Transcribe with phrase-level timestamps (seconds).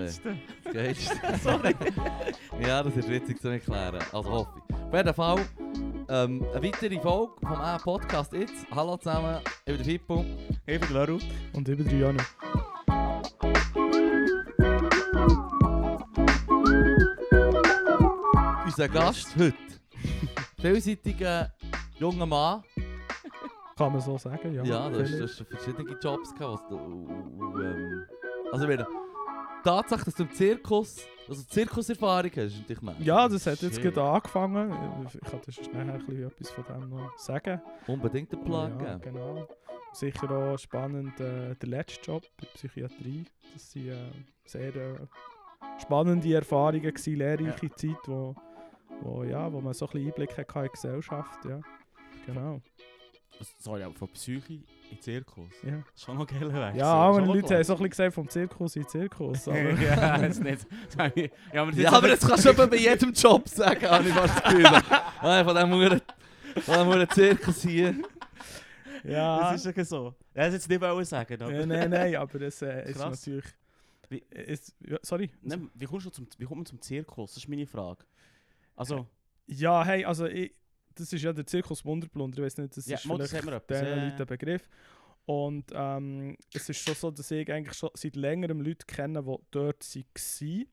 [0.00, 0.36] Geilste.
[0.64, 1.14] Das Geilste.
[1.42, 1.74] Sorry.
[2.66, 3.98] ja, das ist witzig zu erklären.
[4.12, 4.74] Also hoffe ich.
[4.74, 5.38] Auf jeden Fall
[6.08, 8.66] ähm, eine weitere Folge vom A Podcast jetzt.
[8.70, 10.24] Hallo zusammen, ich bin der Fippo.
[10.66, 11.18] Ich bin Laru.
[11.52, 12.16] Und über drei Jahre.
[18.64, 19.54] Unser Gast heute.
[20.60, 21.52] Vielseitiger
[21.98, 22.62] junger Mann.
[23.76, 24.64] Kann man so sagen, ja.
[24.64, 26.70] Ja, du hast, verschiedene Jobs gehabt.
[26.72, 27.08] Und,
[27.62, 28.06] ähm,
[28.52, 28.99] also ich die
[29.62, 30.96] Tatsache, dass du im Zirkus,
[31.28, 32.98] also Zirkuserfahrung hast, ist natürlich mega.
[33.00, 33.94] ja, das hat jetzt Shit.
[33.94, 35.06] gerade angefangen.
[35.12, 37.60] Ich kann dir sonst nachher ein bisschen etwas von dem noch sagen.
[37.86, 39.14] Unbedingt einen Plan ja, geben.
[39.14, 39.48] genau.
[39.92, 43.24] Sicher auch spannend äh, der letzte Job in der Psychiatrie.
[43.52, 44.12] Das waren äh,
[44.44, 44.98] sehr äh,
[45.80, 48.34] spannende Erfahrungen, gewesen, lehrreiche Zeit, wo,
[49.02, 51.44] wo, ja, wo man so ein bisschen Einblick hatte in die Gesellschaft.
[51.44, 51.60] Ja.
[52.26, 52.60] Genau.
[53.58, 55.48] Sorry, aber von Psyche in Zirkus.
[55.62, 56.74] Ja, Das ist schon noch geil weg.
[56.76, 59.48] ja aber Leute haben so ein bisschen gesagt, vom Zirkus in den Zirkus.
[59.48, 60.66] Aber ja, das ist nicht.
[61.52, 64.42] Ja, aber, Ja, aber das kannst du bei jedem Job sagen, habe ich fast das
[64.44, 64.64] Gefühl.
[65.22, 66.00] Ah, von dem Huren-
[66.62, 67.94] von dem Huren Zirkus hier.
[69.04, 69.52] ja.
[69.52, 70.14] Das ist ja so.
[70.34, 71.40] Ja, das jetzt nicht wollen sagen.
[71.42, 73.26] Aber Nein, nein, nein, aber es äh, ist Krass.
[73.26, 73.44] natürlich.
[74.08, 74.24] Wie-
[74.88, 75.30] ja, sorry.
[75.42, 77.34] Nein, wie, kommst du zum, wie kommt man zum Zirkus?
[77.34, 78.04] Das ist meine Frage.
[78.76, 79.06] Also,
[79.46, 80.52] Ja, hey, also ich,
[81.00, 83.84] das ist ja der Zirkus Wunderblunder, ich weiß nicht, das Ja, ist das vielleicht diesen
[83.86, 84.04] ja, ja.
[84.04, 84.68] Leuten ein Begriff.
[85.26, 89.36] Und ähm, es ist schon so, dass ich eigentlich schon seit längerem Leute kenne, die
[89.50, 90.66] dort waren.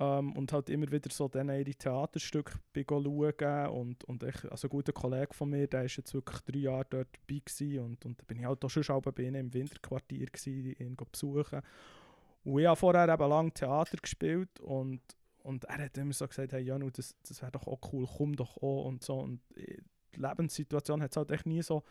[0.00, 4.70] Ähm, und halt immer wieder so dann ihre Theaterstücke schauen und, und ich, also ein
[4.70, 8.20] guter Kollege von mir, der ist jetzt wirklich drei Jahre dort dabei gewesen und, und
[8.20, 11.62] da bin ich halt auch schon bei ihnen im Winterquartier gewesen, ihn besuchen.
[12.44, 15.00] Und ich habe vorher eben lange Theater gespielt und,
[15.48, 18.36] und er hat immer so gesagt, hey Janu, das, das wäre doch auch cool, komm
[18.36, 19.14] doch auch und so.
[19.14, 19.78] Und äh,
[20.14, 21.82] die Lebenssituation hat es halt echt nie so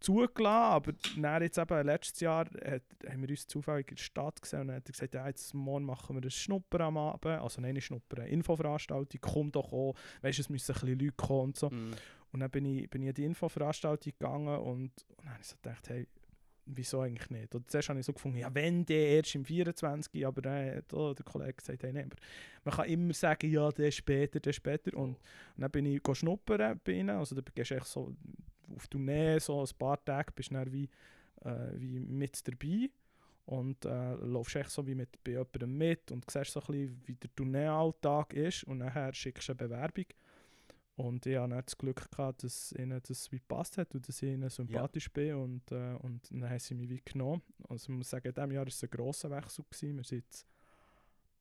[0.00, 4.42] zugelassen, aber dann jetzt eben letztes Jahr hat, haben wir uns zufällig in der Stadt
[4.42, 7.40] gesehen und dann hat er gesagt, ja, jetzt morgen machen wir ein Schnupper am Abend,
[7.40, 10.98] also nein, nicht Schnupper, eine Infoveranstaltung, komm doch auch, weißt du, es müssen ein bisschen
[10.98, 11.70] Leute kommen und so.
[11.70, 11.92] mm,
[12.32, 15.46] Und dann bin ich, bin ich an die Infoveranstaltung gegangen und, und dann habe ich
[15.46, 16.08] so gedacht, hey,
[16.66, 17.54] wieso eigentlich nicht?
[17.54, 21.14] Und zuerst habe ich so gefunden, ja, wenn der erst im 24, aber hat auch
[21.14, 22.16] der Kollege gesagt, hey, nein, aber
[22.64, 24.96] man kann immer sagen, ja, der später, der später.
[24.96, 25.18] Und, und
[25.56, 28.14] dann bin ich schnuppern bei ihnen, also da gehst du echt so
[28.74, 30.88] auf Tournee, so ein paar Tage bist dann wie,
[31.44, 32.90] äh, wie mit dabei
[33.46, 37.02] und äh, laufst echt so wie mit bei jemandem mit und siehst so ein bisschen,
[37.06, 40.06] wie der Tourneealltag ist und nachher schickst du eine Bewerbung.
[40.96, 44.28] Und ich hatte das Glück, gehabt, dass ihnen das wie gepasst hat und dass ich
[44.30, 45.34] ihnen sympathisch bin.
[45.36, 47.42] Und, äh, und dann haben sie mich wie genommen.
[47.68, 49.64] Also ich muss sagen, in diesem Jahr war es ein grosser Wechsel.
[49.64, 49.96] Gewesen.
[49.96, 50.46] Wir sind jetzt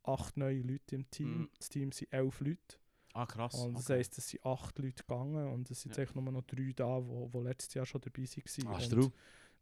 [0.03, 1.37] acht neue Leute im Team.
[1.39, 1.49] Mhm.
[1.57, 2.77] Das Team sind elf Leute.
[3.13, 3.55] ah, krass.
[3.55, 3.99] Und das okay.
[3.99, 6.03] heisst, es sind acht Leute gegangen und es sind Ja.
[6.03, 8.67] eigentlich nur noch drei da, die letztes Jahr schon dabei waren.
[8.67, 9.11] Ah, Und.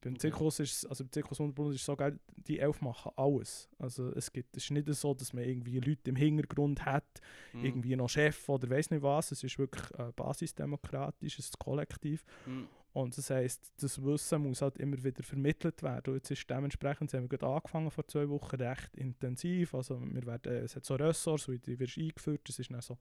[0.01, 0.17] Beim.
[0.19, 3.69] Zirkus ist es- also beim Zirkus Wunderblumen ist so geil, die elf machen alles.
[3.77, 7.05] Also es gibt, es ist nicht so, dass man irgendwie Leute im Hintergrund hat,
[7.53, 9.31] Mm, irgendwie noch Chef oder weiß nicht was.
[9.31, 12.25] Es ist wirklich äh, basisdemokratisch, es ist Kollektiv.
[12.45, 16.11] mm, Und das heisst, das Wissen muss halt immer wieder vermittelt werden.
[16.11, 19.75] Und jetzt ist dementsprechend, haben wir gerade angefangen vor zwei Wochen, recht intensiv.
[19.75, 22.41] Also wir werden, es hat so Ressorts, die wirst eingeführt.
[22.49, 22.97] Das ist dann so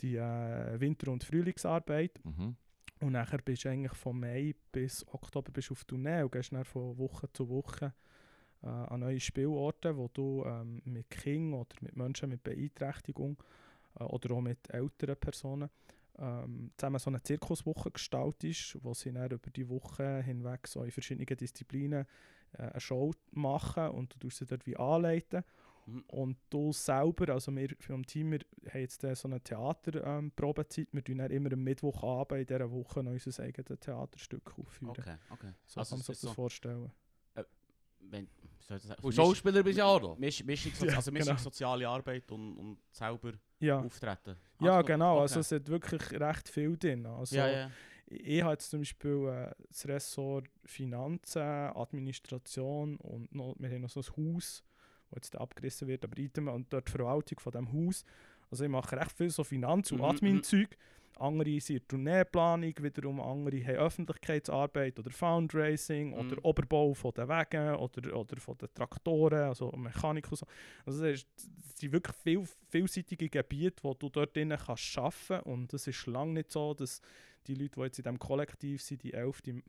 [0.00, 2.20] die äh, Winter- und Frühlingsarbeit.
[2.24, 2.56] Mhm.
[3.02, 6.64] Und nachher bist du eigentlich von Mai bis Oktober bist auf Tournee und gehst dann
[6.64, 7.92] von Woche zu Woche
[8.62, 13.42] äh, an neue Spielorte, wo du ähm, mit Kindern oder mit Menschen mit Beeinträchtigung
[13.98, 15.68] äh, oder auch mit älteren Personen
[16.16, 20.92] ähm, zusammen so eine Zirkuswoche gestaltest, wo sie dann über die Woche hinweg so in
[20.92, 22.06] verschiedenen Disziplinen
[22.52, 25.42] äh, eine Show machen und du sie dort wie anleiten.
[25.86, 26.04] Mhm.
[26.08, 30.92] Und du selber, also wir vom Team, wir haben jetzt äh, so eine Theaterprobezeit, ähm,
[30.92, 34.90] wir tun dann immer am Mittwochabend in dieser Woche noch unser eigenes Theaterstück aufführen.
[34.90, 35.52] Okay, okay.
[35.66, 36.90] So Also kann man sich ist das so- vorstellen.
[38.04, 38.28] Wenn,
[38.68, 39.00] das sagen?
[39.00, 40.18] Und Also Schauspieler bist du auch noch?
[40.18, 41.38] Misch, Mischung, Sozi Ja, also Mischung genau.
[41.40, 44.36] soziale Arbeit und, und selber Ja, auftreten.
[44.60, 45.12] ja Also, genau.
[45.14, 45.22] okay.
[45.22, 47.06] Also es hat wirklich recht viel drin.
[47.06, 47.70] Also, ja, ja.
[48.06, 53.82] Ich, ich habe jetzt zum Beispiel äh, das Ressort Finanzen, Administration und noch, wir haben
[53.82, 54.64] noch so ein Haus,
[55.20, 58.04] das jetzt abgerissen wird, aber Item und dort die Verwaltung von diesem Haus.
[58.50, 60.76] Also ich mache recht viel so Finanz- und Mhm, Admin-Zeug.
[61.16, 66.14] Andere sind Tourneeplanung, wiederum andere haben Öffentlichkeitsarbeit oder Fundraising Mhm.
[66.14, 70.46] oder Oberbau von den Wegen oder, oder von den Traktoren, also Mechanik und so.
[70.86, 71.26] Also es
[71.76, 76.32] sind wirklich viel, vielseitige Gebiete, wo du dort drinnen kannst arbeiten und es ist lange
[76.34, 77.00] nicht so, dass
[77.46, 79.62] die Leute, die jetzt in diesem Kollektiv sind, die elf, die,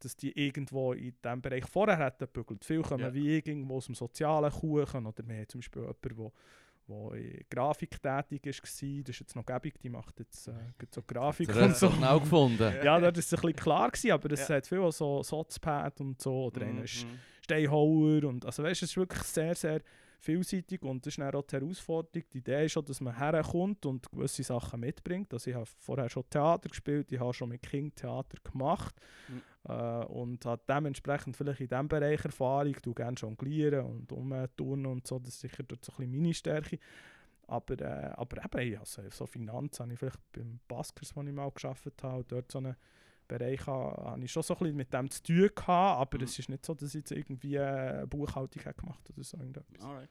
[0.00, 2.64] dass die irgendwo in diesem Bereich vorher hätten gebügelt.
[2.64, 3.14] Viele kommen Ja.
[3.14, 6.30] wie irgendwo aus dem sozialen Kuchen oder wir haben zum Beispiel jemanden, der
[6.88, 10.52] wo in Grafik tätig ist, war, das ist jetzt noch gäbig, die macht jetzt äh,
[10.94, 11.90] so Grafik Das und du so.
[11.90, 12.62] schnell gefunden.
[12.84, 14.54] Ja, war es ein bisschen klar, gewesen, aber es Ja.
[14.56, 17.18] hat viel so Sozpad und so, oder einer ist Mhm.
[17.42, 19.80] Steinhauer und also weißt, es ist wirklich sehr, sehr
[20.26, 22.28] vielseitig und das ist dann auch die Herausforderung.
[22.32, 25.32] Die Idee ist schon, dass man herkommt und gewisse Sachen mitbringt.
[25.32, 28.94] Also ich habe vorher schon Theater gespielt, ich habe schon mit King Theater gemacht
[29.28, 29.42] Mhm.
[29.70, 35.06] äh, und habe dementsprechend vielleicht in diesem Bereich Erfahrung, du gerne jonglieren und umturnen und
[35.06, 36.78] so, das ist sicher dort so ein bisschen meine Stärke.
[37.48, 41.50] Aber, äh, aber eben, ja, so, Finanzen habe ich vielleicht beim Baskers, wo ich mal
[41.50, 42.76] gearbeitet habe, dort so einen
[43.28, 45.68] Bereich habe, habe ich schon so ein bisschen mit dem zu tun gehabt,
[46.00, 46.24] aber Mhm.
[46.24, 49.82] es ist nicht so, dass ich jetzt irgendwie eine Buchhaltung habe gemacht oder so irgendetwas.
[49.84, 50.10] Alright.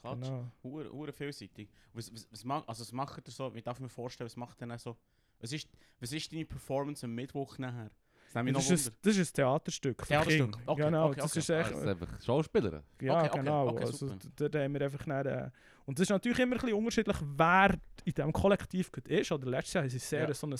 [0.00, 0.20] Klatsch.
[0.26, 0.50] Genau.
[0.62, 1.68] Hure, hure vielseitig.
[1.92, 4.36] Was, was, was, mag, also was macht ihr so, wie darf ich mir vorstellen, was
[4.36, 4.96] macht ihr dann so,
[5.40, 5.68] was ist,
[6.00, 7.90] was ist deine Performance am Mittwoch nachher?
[8.34, 10.04] Das Das ist, ein, das ist ein Theaterstück.
[10.06, 11.38] Theaterstück, okay, genau, okay, das okay.
[11.38, 12.82] ist echt, Also einfach Schauspieler.
[13.00, 13.68] Ja, Okay, genau.
[13.68, 14.16] okay, also, super.
[14.38, 15.50] d- da haben wir einfach dann, äh,
[15.86, 19.32] und es ist natürlich immer ein bisschen unterschiedlich, wer in diesem Kollektiv ist.
[19.32, 20.34] Oder letztes Jahr haben sie sehr Ja.
[20.34, 20.56] so ein,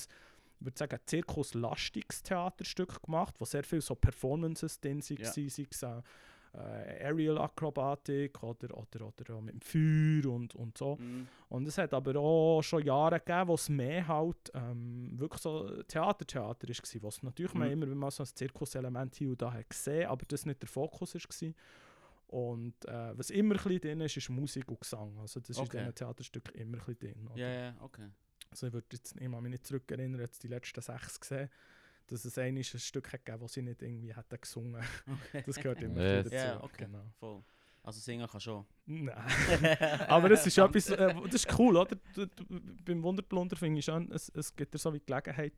[0.58, 5.30] ich würde sagen, zirkuslastiges Theaterstück gemacht, wo sehr viel so Performances drin waren, Ja.
[5.32, 6.02] sei es äh,
[6.54, 10.96] äh, Aerial Akrobatik oder, oder, oder auch mit dem Feuer und, und so.
[10.96, 11.28] Mhm.
[11.50, 15.82] Und es hat aber auch schon Jahre gegeben, wo es mehr halt ähm, wirklich so
[15.82, 17.60] Theater-Theater war, wo es natürlich Mhm.
[17.60, 20.68] man immer mal so ein Zirkuselement hier und da hat gesehen, aber das nicht der
[20.68, 21.52] Fokus war.
[22.28, 25.16] Und äh, was immer ein bisschen drin ist, ist Musik und Gesang.
[25.20, 25.76] Also das ist Okay.
[25.76, 27.30] in diesen Theaterstücken immer ein bisschen drin.
[27.36, 28.08] Ja, ja, okay.
[28.50, 31.50] Also ich würde jetzt ich mich nicht zurückerinnern, jetzt die letzten sechs gesehen,
[32.06, 34.82] dass es einmal ein Stück hat gegeben, das sie nicht irgendwie hätten gesungen.
[35.06, 35.42] okay.
[35.46, 36.24] Das gehört immer Yes.
[36.24, 36.36] dazu.
[36.36, 36.84] Ja, okay.
[36.84, 37.04] Genau.
[37.18, 37.42] Voll.
[37.82, 38.66] Also singen kann schon.
[38.86, 39.14] Nein.
[40.08, 41.96] Aber es ist etwas, äh, das ist cool, oder?
[42.14, 42.44] Du, du,
[42.84, 45.52] beim Wunderblunder finde ich schon, es, es gibt dir so wie die Gelegenheit,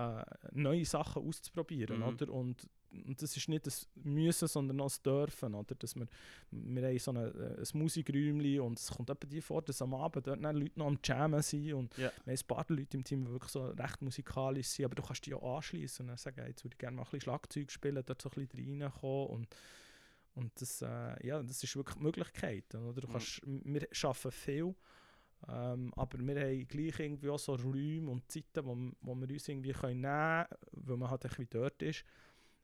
[0.00, 2.02] äh, neue Sachen auszuprobieren, Mhm.
[2.06, 2.28] oder?
[2.32, 5.74] Und, und das ist nicht das Müssen, sondern auch das Dürfen, oder?
[5.74, 6.06] Dass wir,
[6.50, 9.94] wir haben so eine, äh, ein Musikräumchen und es kommt etwa die vor, dass am
[9.94, 12.10] Abend dort dann Leute noch am Jammen sind und Ja.
[12.24, 15.02] wir haben ein paar Leute im Team, die wirklich so recht musikalisch sind, aber du
[15.02, 17.20] kannst dich auch anschließen und dann sagen, hey, jetzt würde ich gerne mal ein bisschen
[17.22, 19.48] Schlagzeug spielen, dort so ein bisschen reinkommen und
[20.34, 22.72] und das, äh, ja, das ist wirklich die Möglichkeit.
[22.74, 23.00] Oder?
[23.00, 23.12] Du Mhm.
[23.12, 24.74] kannst, wir arbeiten viel,
[25.48, 29.48] ähm, aber wir haben gleich irgendwie auch so Räume und Zeiten, wo, wo wir uns
[29.48, 32.04] irgendwie können nehmen können, weil man halt ein bisschen dort ist.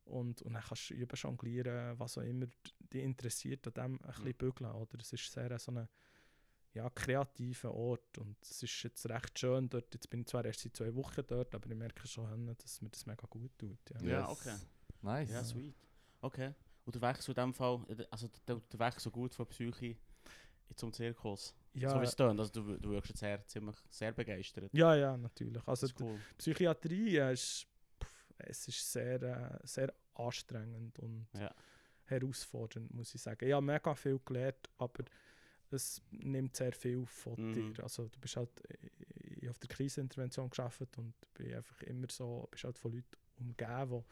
[0.05, 2.47] Und, und dann kannst du über jonglieren, was auch immer
[2.93, 4.35] dich interessiert, an dem ein bisschen Mhm.
[4.35, 4.71] bügeln.
[4.73, 4.99] Oder?
[5.01, 5.89] Es ist sehr so ein
[6.75, 9.93] ja, kreativer Ort und es ist jetzt recht schön dort.
[9.95, 12.91] Jetzt bin ich zwar erst seit zwei Wochen dort, aber ich merke schon, dass mir
[12.91, 13.79] das mega gut tut.
[13.95, 14.03] Ja.
[14.03, 14.29] Ja, Yes.
[14.29, 14.57] okay.
[15.03, 15.31] Nice.
[15.31, 15.75] Ja, sweet.
[16.21, 16.53] Okay.
[16.85, 19.97] Und der Wechsel in dem Fall, äh, also der, der Wechsel gut von Psyche
[20.77, 21.55] zum Zirkus.
[21.77, 22.39] Ja, So wie es tönt.
[22.41, 24.71] Also du, du wirkst jetzt sehr, ziemlich, sehr begeistert.
[24.73, 25.63] ja, ja, natürlich.
[25.67, 26.19] Also cool.
[26.39, 27.67] Psychiatrie äh, ist,
[28.03, 31.55] pff, es ist sehr, äh, sehr anstrengend und Ja.
[32.07, 33.47] herausfordernd, muss ich sagen.
[33.47, 35.05] Ich habe mega viel gelernt, aber
[35.71, 37.53] es nimmt sehr viel von Mhm.
[37.75, 37.83] dir.
[37.83, 38.51] Also du bist halt
[39.39, 43.17] ich habe auf der Krisenintervention gearbeitet und bin einfach immer so, bist halt von Leuten
[43.39, 44.05] umgeben, wo,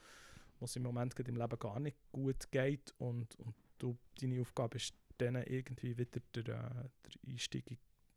[0.58, 4.76] wo es im Moment im Leben gar nicht gut geht und, und du, deine Aufgabe
[4.76, 4.92] ist
[5.24, 6.88] denen irgendwie wieder der, äh, der
[7.32, 7.76] Einstieg in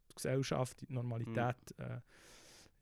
[0.09, 1.83] die Gesellschaft, in die Normalität äh,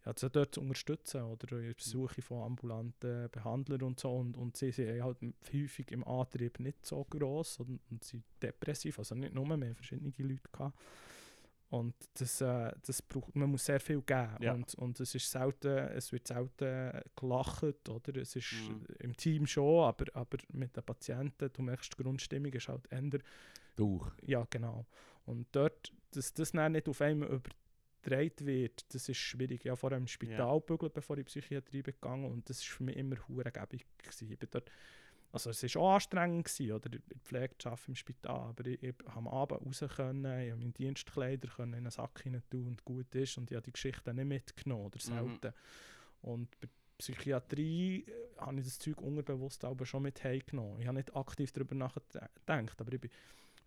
[0.06, 4.38] ja, also dort zu unterstützen oder in der Besuche von ambulanten Behandlern und so und,
[4.38, 5.18] und sie sind halt
[5.52, 10.14] häufig im Antrieb nicht so groß und, und sind depressiv, also nicht nur, haben verschiedene
[10.18, 10.78] Leute gehabt.
[11.70, 14.54] Und das, äh, das braucht, man muss sehr viel geben Ja.
[14.54, 18.16] und, und es ist selten, es wird selten gelacht, oder?
[18.18, 18.86] Es ist Mhm.
[19.00, 23.24] im Team schon, aber, aber mit den Patienten, du merkst, die Grundstimmung ist halt ändert.
[23.76, 24.12] Durch.
[24.24, 24.86] Ja, genau.
[25.26, 29.66] Und dort, dass das dann nicht auf einmal übertragen wird, das ist schwierig.
[29.66, 32.78] Ich habe vorher im Spital gebügelt, bevor ich in die Psychiatrie gegangen und das war
[32.78, 33.86] für mich immer hurengebig.
[34.22, 34.72] Ich bin dort,
[35.32, 38.66] also es war auch anstrengend, gewesen, oder in der Pflege zu arbeiten im Spital, aber
[38.68, 42.22] ich, ich habe am Abend raus können, ich habe meine Dienstkleider können in einen Sack
[42.24, 45.30] hinein tun und gut ist und ich habe die Geschichte nicht mitgenommen oder Mhm.
[45.40, 45.54] selten.
[46.22, 46.68] Und bei
[46.98, 50.80] Psychiatrie äh, habe ich das Zeug unterbewusst aber schon mit heimgenommen.
[50.80, 53.12] Ich habe nicht aktiv darüber nachgedacht, aber ich bin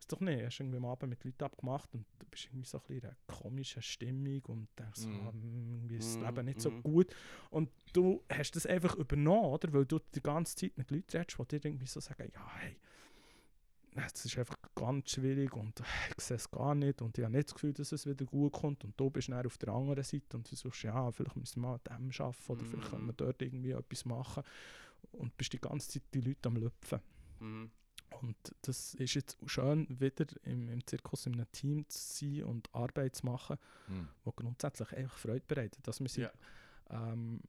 [0.09, 2.83] doch nicht, hast irgendwie am Abend mit Leuten abgemacht und du bist irgendwie so ein
[2.83, 5.21] bisschen in einer komischen Stimmung und denkst, Mhm.
[5.27, 6.83] ah, mm, irgendwie ist das Mhm, Leben nicht so mhm.
[6.83, 7.15] gut.
[7.51, 9.73] Und du hast das einfach übernommen, oder?
[9.73, 12.77] Weil du die ganze Zeit mit Leuten redest, die dir irgendwie so sagen, ja, hey,
[13.95, 15.83] das ist einfach ganz schwierig und
[16.17, 18.53] ich sehe es gar nicht und ich habe nicht das Gefühl, dass es wieder gut
[18.53, 21.63] kommt und du bist dann auf der anderen Seite und du sagst, ja, vielleicht müssen
[21.63, 24.45] wir mal an dem arbeiten oder vielleicht können wir dort irgendwie etwas machen
[25.13, 27.01] und bist die ganze Zeit die Leute am Lüpfen.
[27.41, 27.71] Mhm.
[28.21, 32.75] Und das ist jetzt schön, wieder im, im Zirkus in einem Team zu sein und
[32.75, 34.09] Arbeit zu machen, Hm.
[34.27, 35.87] die grundsätzlich einfach Freude bereitet.
[35.87, 36.25] Also wir sind,
[36.91, 37.13] Ja.
[37.13, 37.41] ähm,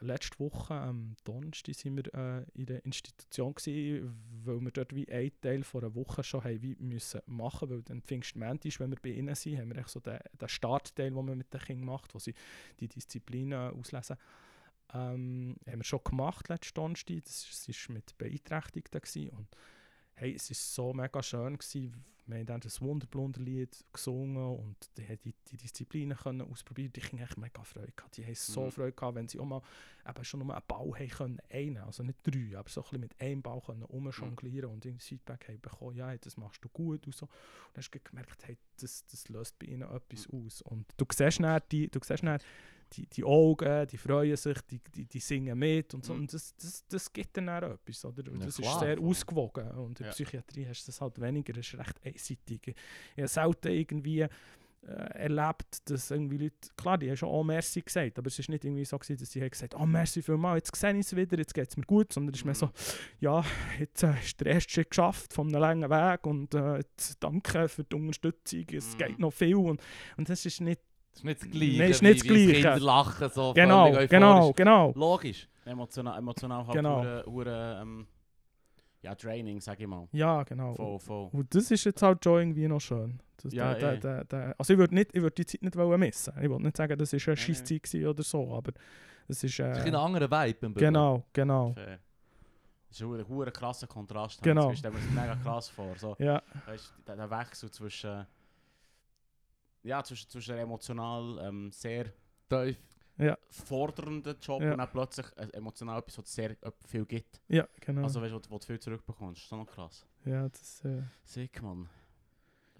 [0.00, 5.08] letzte Woche am Donnerstag sind wir äh, in der Institution gewesen, weil wir dort wie
[5.10, 8.98] einen Teil von einer Woche schon haben wie müssen machen, weil dann Pfingstmäntisch, wenn wir
[9.00, 11.86] bei ihnen sind, haben wir echt so den, den Startteil, den man mit den Kindern
[11.86, 12.34] macht, wo sie
[12.80, 14.16] die Disziplinen auslesen.
[14.94, 19.48] Ähm, haben wir schon gemacht letzten Donnerstag, das war mit Beeinträchtigten gewesen und
[20.16, 21.56] hey, es war so mega schön.
[21.58, 22.04] Gewesen.
[22.28, 26.92] Wir haben dann das Wunderblunder-Lied gesungen und die haben die, die Disziplinen können ausprobieren.
[26.92, 28.16] Die Kinder haben mega Freude gehabt.
[28.16, 28.70] Die haben so Mhm.
[28.72, 29.62] Freude gehabt, wenn sie auch mal
[30.08, 33.00] eben schon nur einen Ball haben können, einen, also nicht drei, aber so ein bisschen
[33.00, 36.68] mit einem Ball können rumjonglieren und irgendwie Feedback haben bekommen, ja, hey, das machst du
[36.70, 37.26] gut und so.
[37.26, 37.32] Und
[37.74, 40.62] dann hast du gemerkt, hey, das, das löst bei ihnen etwas aus.
[40.62, 42.40] Und du siehst dann die, du siehst dann
[42.92, 46.14] die, die Augen, die freuen sich, die, die, die singen mit und so.
[46.14, 46.20] Mhm.
[46.20, 48.30] Und das, das, das gibt dann auch etwas, oder?
[48.30, 49.06] Und Ja, das klar, ist sehr voll.
[49.08, 49.70] ausgewogen.
[49.72, 50.12] Und in der Ja.
[50.12, 52.60] Psychiatrie hast du das halt weniger, das ist recht einseitig.
[52.68, 54.28] Ich habe selten irgendwie äh,
[55.14, 58.64] erlebt, dass irgendwie Leute, klar, die haben schon «Oh, merci» gesagt, aber es ist nicht
[58.64, 61.36] irgendwie so gewesen, dass sie haben gesagt «Oh, merci vielmals, jetzt sehe ich es wieder,
[61.38, 62.58] jetzt geht es mir gut», sondern es ist mehr Mhm.
[62.58, 62.70] so
[63.18, 63.44] «Ja,
[63.80, 66.84] jetzt äh, ist der erste Schritt geschafft von einem langen Weg und äh,
[67.18, 68.98] danke für die Unterstützung, es Mhm.
[68.98, 69.82] geht noch viel» und,
[70.18, 70.80] und das ist nicht
[71.16, 71.78] Das ist nicht das Gleiche.
[71.78, 72.62] Nein, ist nicht das wie das Gleiche.
[72.68, 74.92] Kinder lachen so Genau, genau, genau.
[74.94, 75.48] Logisch.
[75.64, 76.98] Emotional, emotional halt Genau.
[76.98, 78.06] hure, hure, ähm,
[79.02, 80.06] ja, Training, sag ich mal.
[80.12, 80.74] Ja, genau.
[80.74, 81.28] Voll, voll.
[81.32, 83.18] Und das ist jetzt halt schon irgendwie noch schön.
[83.42, 83.98] Das, Ja, der, eh.
[84.00, 86.32] der, der, also ich würde würd die Zeit nicht wollen missen.
[86.40, 88.72] Ich würde nicht sagen, das war eine Nein, Scheisszeit gewesen oder so, aber
[89.28, 89.58] es ist...
[89.58, 91.72] Das ist Äh, ein anderer Vibe genau, genau.
[91.72, 91.98] Fair.
[92.88, 94.42] Das ist ein krasser Kontrast.
[94.42, 94.70] Genau.
[94.70, 95.94] Ich stelle mir das mega krass vor.
[95.96, 98.26] So, Ja, weißt, der, der Wechsel zwischen,
[99.86, 102.12] ja, zwischen, zwischen emotional ähm, sehr
[102.48, 102.76] Tief.
[103.48, 104.72] fordernden Job Ja.
[104.72, 107.40] und dann plötzlich äh, emotional etwas, was sehr äh, viel gibt.
[107.48, 108.02] ja, genau.
[108.02, 109.38] Also weißt du, wo, du- wo du viel zurückbekommst.
[109.40, 110.06] Das ist noch krass.
[110.24, 111.88] ja, das, äh, Sick, Mann.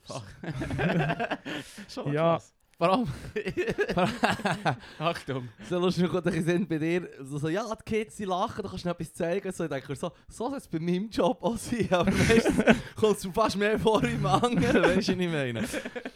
[0.03, 0.23] Fuck.
[1.89, 2.35] schon noch Ja.
[2.35, 2.55] krass.
[2.79, 3.07] Vor allem,
[4.99, 5.49] Achtung.
[5.69, 8.85] so lustig, bisschen Sinn bei dir, so, so, ja, die Kids, die lachen, du kannst
[8.85, 11.57] ihnen etwas zeigen, so, ich denke mir so, so soll es bei meinem Job auch
[11.57, 12.65] sein, aber meistens
[12.95, 15.65] kommt es fast mehr vor im anderen, weißt du, was ich meine?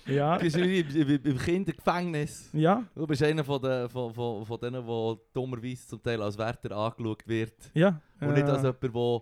[0.06, 2.50] ja, Du bist wie im, Kindergefängnis.
[2.52, 6.36] ja, Du bist einer von, den, von, von, von denen, der dummerweise zum Teil als
[6.36, 7.54] Wärter angeschaut wird.
[7.74, 8.00] ja.
[8.20, 9.20] Und nicht als jemand, der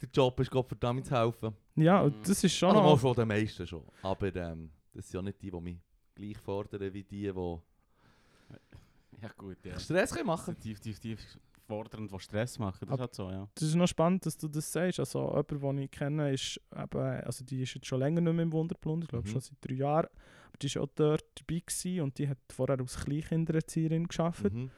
[0.00, 1.54] der Job ist, Gott verdammt zu helfen.
[1.76, 2.98] ja, und das ist schon Also noch...
[2.98, 3.82] von den meisten schon.
[4.02, 5.76] Aber ähm, das sind ja nicht die, die mich
[6.18, 7.32] gleich fordern, wie die, die
[9.22, 9.78] Ja gut, ja.
[9.78, 12.86] Stress können machen sind tief, tief, tief fordernd, die Stress machen.
[12.88, 13.48] Das Ab- ist halt so, ja.
[13.54, 15.00] Das ist noch spannend, dass du das sagst.
[15.00, 18.42] Also jemand, den ich kenne, ist eben, also die ist jetzt schon länger nicht mehr
[18.44, 19.32] im Wunderblunder, ich glaube Mhm.
[19.32, 20.06] schon seit drei Jahren.
[20.46, 24.54] Aber die war auch dort dabei gewesen und die hat vorher als Kleinkindererzieherin gearbeitet.
[24.54, 24.70] Mhm.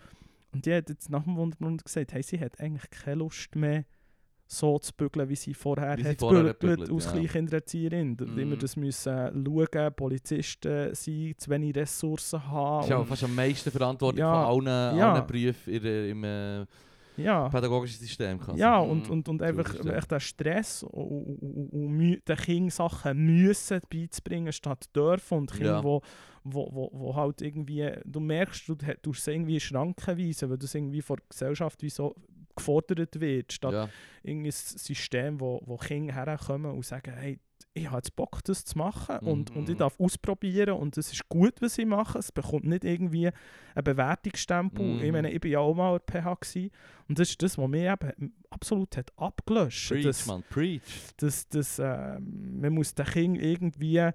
[0.53, 3.85] Und die hat jetzt nach dem Wunderblunder gesagt, hey, sie hat eigentlich keine Lust mehr,
[4.53, 7.13] so zu bügeln, wie sie vorher Wie sie hat vorher hat bügelt als ja.
[7.13, 8.17] Kleinkindererzieherin.
[8.17, 8.59] Da Immer Mhm.
[8.59, 12.79] das müssen schauen, Polizisten sein, zu wenig Ressourcen haben.
[12.79, 15.13] Das ist ja fast am meisten verantwortlich Ja, von allen, ja.
[15.13, 16.67] allen Berufen im äh,
[17.17, 17.49] ja.
[17.49, 18.41] pädagogischen System.
[18.41, 18.91] Kann Ja, sein.
[18.91, 19.13] und, Mhm.
[19.13, 20.93] und, und einfach, echt den Stress und,
[21.41, 25.39] und, und, den Kindern Sachen müssen beizubringen, statt dürfen.
[25.39, 25.85] Und Kinder, Ja.
[25.85, 26.01] wo,
[26.43, 30.59] wo, wo, wo halt irgendwie, du merkst, du tust sie irgendwie in Schranken weisen, weil
[30.59, 32.17] das irgendwie von der Gesellschaft wie so
[32.57, 33.89] gefordert wird, statt ja.
[34.23, 37.39] irgendwie ein System, wo, wo Kinder herkommen und sagen, hey,
[37.73, 39.79] ich habe jetzt Bock, das zu machen und, und ich Mhm.
[39.79, 42.19] darf ausprobieren und es ist gut, was ich mache.
[42.19, 43.29] Es bekommt nicht irgendwie
[43.75, 44.85] einen Bewertungsstempel.
[44.85, 45.03] Mhm.
[45.05, 46.71] Ich meine, ich bin ja auch mal PH gewesen,
[47.09, 50.81] und das ist das, was mich eben absolut hat abgelöscht Preach, das, man, preach.
[51.19, 54.11] das, das, äh, Man muss den Kindern irgendwie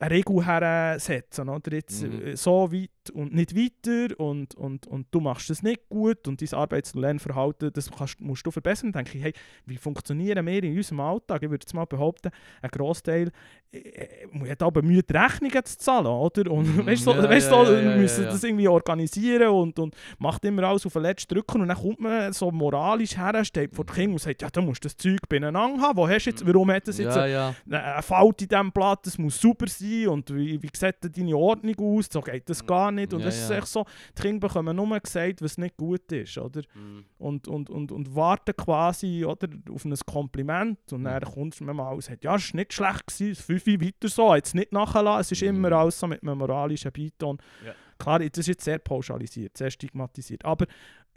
[0.00, 1.48] eine Regel hersetzen.
[1.48, 1.72] Oder?
[1.72, 2.22] Jetzt, Mhm.
[2.26, 6.42] äh, so weit und nicht weiter und, und, und du machst das nicht gut und
[6.42, 8.92] dein Arbeits- und Lernverhalten das kannst, musst du verbessern.
[8.92, 9.32] Dann denke ich, hey,
[9.64, 11.42] wie funktionieren wir in unserem Alltag?
[11.42, 13.30] Ich würde jetzt mal behaupten, ein Großteil
[13.72, 16.06] äh, hat aber Mühe, die Rechnungen zu zahlen.
[16.06, 16.50] Oder?
[16.50, 16.86] Und Mhm.
[16.86, 20.44] weißt du, Ja, weißt, ja, du, ja, ja, müssen das irgendwie organisieren und, und macht
[20.44, 23.84] immer alles auf den letzten Drücken und dann kommt man so moralisch her, steht vor
[23.86, 25.96] den Kindern und sagt, ja, du musst das Zeug beieinander haben.
[25.96, 27.54] Wo hast du jetzt, warum hat das jetzt Ja, ja.
[27.70, 31.74] ein Fault in diesem Blatt, das muss super sein und wie, wie sieht deine Ordnung
[31.78, 33.84] aus, so geht das gar nicht und Ja, das ist echt so,
[34.16, 36.62] die Kinder bekommen nur gesagt, was nicht gut ist, oder?
[36.74, 37.04] Mhm.
[37.18, 41.32] Und, und, und, und warten quasi oder, auf ein Kompliment und dann Mhm.
[41.32, 44.34] kommt man mal und sagt, ja, es war nicht schlecht, gewesen, es fünf weiter so,
[44.34, 45.48] jetzt nicht nachlassen, es ist Mhm.
[45.48, 47.38] immer alles so mit einem moralischen Beiton.
[47.64, 47.74] Ja.
[47.98, 50.66] Klar, das ist jetzt sehr pauschalisiert, sehr stigmatisiert, aber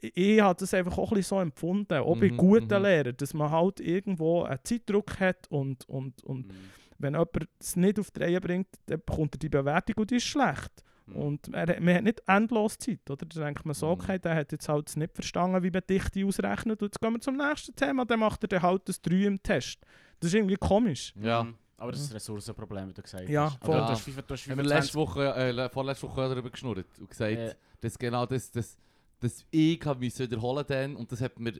[0.01, 2.83] ich, ich habe das einfach auch ein bisschen so empfunden, auch bei Mhm, guten mhm.
[2.83, 6.53] Lehrern, dass man halt irgendwo einen Zeitdruck hat und, und, und Mhm.
[7.01, 10.15] Wenn jemand es nicht auf die Reihe bringt, dann bekommt er die Bewertung und die
[10.17, 10.71] ist schlecht.
[11.07, 11.15] Mhm.
[11.15, 13.25] Und er, hat- man hat nicht endlos Zeit, oder?
[13.25, 13.91] Da denkt man so, Mhm.
[13.93, 16.81] okay, der hat jetzt halt nicht verstanden, wie man Dichte ausrechnet.
[16.81, 19.41] Und jetzt gehen wir zum nächsten Thema, dann macht er dann halt das 3 im
[19.41, 19.79] Test.
[20.19, 21.13] Das ist irgendwie komisch.
[21.21, 21.43] Ja.
[21.43, 21.55] Mhm.
[21.77, 23.65] Aber das ist ein Ressourcenproblem, wie du gesagt Ja, hast.
[23.65, 23.75] voll.
[23.75, 26.21] Aber Du hast, FIFA du hast Haben wir 25 letzte Woche, äh, le- vorletzte Woche
[26.29, 28.77] darüber geschnurrt und gesagt, Äh, dass genau das, das,
[29.19, 31.53] das ich habe müssen wiederholen dann und das hat mir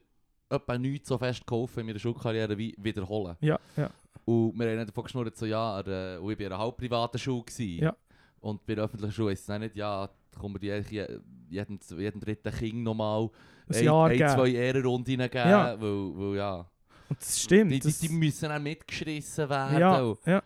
[0.48, 3.36] etwa nichts so fest geholfen in meiner Schulkarriere wie wiederholen.
[3.41, 3.89] Ja, ja.
[4.25, 6.77] Und wir haben dann davon geschnurrt, so ja, er, und ich war in einer halb
[6.77, 7.43] privaten Schule.
[7.43, 7.83] Gewesen.
[7.83, 7.95] Ja.
[8.39, 11.19] Und bei der öffentlichen Schule ist es nicht, ja, da kommen wir die eigentlich je-
[11.49, 13.29] jeden, jeden dritten Kind nochmal
[13.69, 14.29] Ein ein, Jahr ein, geben.
[14.29, 15.79] zwei Ehrenrunden geben, Ja.
[15.79, 16.65] weil, weil ja.
[17.09, 17.71] Und das stimmt.
[17.71, 19.79] Die, die, die müssen auch mitgeschrissen werden.
[19.79, 20.41] ja, und- ja.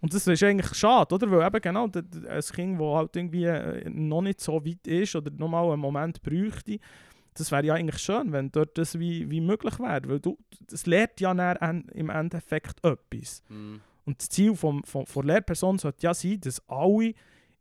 [0.00, 1.28] Und das ist eigentlich schade, oder?
[1.28, 2.52] Weil eben genau ein Kind, das
[2.96, 6.78] halt irgendwie äh, noch nicht so weit ist oder nochmal einen Moment bräuchte,
[7.38, 10.08] das wäre ja eigentlich schön, wenn dort das wie, wie möglich wäre.
[10.08, 13.42] Weil du, das lehrt ja dann im Endeffekt etwas.
[13.48, 13.80] Mhm.
[14.04, 17.14] Und das Ziel vom, vom, von der Lehrperson sollte ja sein, dass alle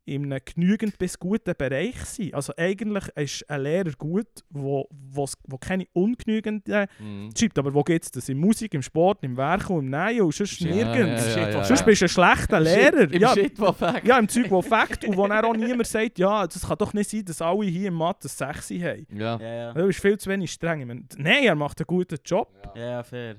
[0.07, 2.33] in einem genügend bis guten Bereich sind.
[2.33, 7.29] Also eigentlich ist ein Lehrer gut, wo, wo's- wo keine ungenügenden Mhm.
[7.37, 8.29] schreibt, aber wo geht es das?
[8.29, 11.35] In Musik, im Sport, im Werk und im Nähen und sonst Ja, nirgends.
[11.35, 11.85] ja, ja, ja, Sonst ja.
[11.85, 13.11] bist du ein schlechter Lehrer.
[13.11, 14.07] Im ja, Shit, wo Fact.
[14.07, 16.93] ja, im Zeug, wo Fakt und wo dann auch niemand sagt, ja, das kann doch
[16.93, 19.05] nicht sein, dass alle hier im Mathe 6 haben.
[19.13, 19.37] Ja.
[19.39, 19.73] Ja, ja.
[19.73, 20.87] Du bist viel zu wenig streng.
[20.87, 22.51] Meine, Nein, er macht einen guten Job.
[22.75, 23.35] Ja, ja, fair.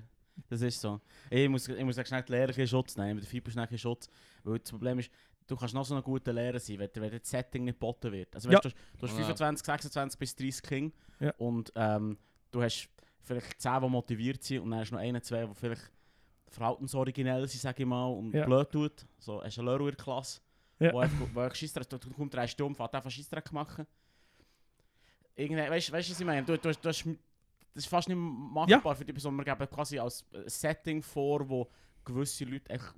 [0.49, 1.01] Das ist so.
[1.31, 4.09] Ich muss, ich muss schnell die Lehrer bisschen Schutz nehmen, schnell ein bisschen Schutz.
[4.45, 5.11] Weil das Problem ist,
[5.49, 8.33] du kannst noch so ein guter Lehrer sein, wenn, wenn das Setting nicht geboten wird.
[8.35, 8.71] Also weißt, Ja.
[8.71, 9.25] du, du hast Ja.
[9.25, 11.33] 25, 26 bis 30 Kinder Ja.
[11.39, 12.17] und ähm,
[12.53, 12.89] du hast
[13.25, 15.91] vielleicht 10, die motiviert sind und dann hast du noch einen, zwei, die vielleicht
[16.49, 18.45] verhaltensoriginell sind, sage ich mal, und Ja.
[18.47, 19.07] blöd tut.
[19.19, 20.41] So, hast du einen Lehrer in der Klasse,
[20.79, 20.93] Ja.
[20.93, 21.57] wo einfach, wo einfach
[21.89, 23.87] du, du kommst drei Stunden, fährt einfach Scheissdreck machen.
[25.35, 26.45] Irgendwie, weißt du, was ich meine?
[26.45, 27.05] Du, du, hast- du hast,
[27.75, 29.37] das ist fast nicht machbar für die Person.
[29.37, 31.69] Wir geben quasi als Setting vor, wo
[32.13, 32.95] gewisse Leute echt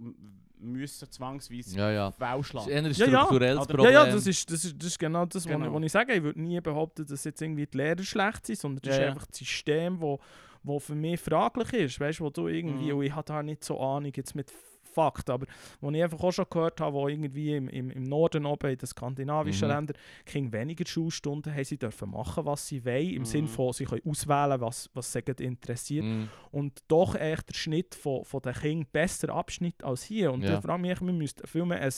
[0.58, 2.14] müssen zwangsweise Ja, ja.
[2.18, 3.18] Wow Das ist ein Ja, ja.
[3.24, 3.92] strukturelles Oder- Problem.
[3.94, 5.66] Ja, ja, das ist, das ist, das ist genau das, was Genau.
[5.66, 6.12] ich, was ich sage.
[6.14, 9.06] Ich würde nie behaupten, dass jetzt irgendwie die Lehrer schlecht sind, sondern das Ja, ist
[9.06, 9.12] ja.
[9.12, 10.18] einfach das System, wo,
[10.62, 11.98] wo für mich fraglich ist.
[12.00, 13.02] Weißt du, wo du irgendwie, Mhm.
[13.02, 14.50] ich habe da nicht so Ahnung jetzt mit
[14.90, 15.46] Fakten, aber
[15.80, 18.78] wo ich einfach auch schon gehört habe, wo irgendwie im, im, im Norden oben, in
[18.78, 19.74] den skandinavischen Mhm.
[19.74, 23.24] Ländern, Kinder weniger Schulstunden haben, sie dürfen machen, was sie wollen, im Mhm.
[23.26, 26.28] Sinne von, sie können auswählen, was, was sie interessiert Mhm.
[26.50, 30.32] und doch echt der Schnitt von, von den Kindern besser abschnitt als hier.
[30.32, 30.54] Und Ja.
[30.56, 31.92] da frage ich mich, wir müssten viel mehr ein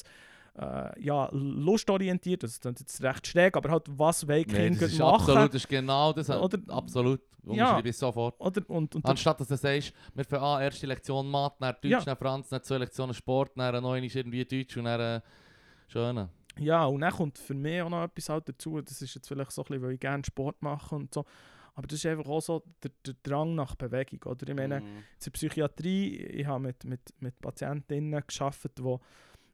[0.55, 4.81] äh, ja, lustorientiert, das ist jetzt recht schräg, aber halt, was wollen die Nee, Kinder
[4.81, 5.15] das ist machen?
[5.15, 6.29] absolut, das ist genau das.
[6.31, 7.21] Oder- absolut.
[7.45, 7.81] Ja.
[7.83, 8.39] Ich sofort.
[8.41, 11.91] Oder, und, und, Anstatt dass du sagst, wir fangen an, erste Lektion Mathe, dann Deutsch,
[11.91, 12.01] Ja.
[12.05, 15.21] dann Franz, dann zwei Lektionen Sport, dann noch einmal irgendwie Deutsch und dann äh,
[15.89, 16.29] schön.
[16.61, 19.51] ja, und dann kommt für mich auch noch etwas halt dazu, das ist jetzt vielleicht
[19.51, 21.25] so ein bisschen, weil ich gerne Sport mache und so,
[21.75, 24.47] aber das ist einfach auch so der, der Drang nach Bewegung, oder?
[24.49, 24.87] Ich meine, Mhm.
[24.87, 28.83] in der Psychiatrie, ich habe mit, mit, mit Patientinnen gearbeitet, die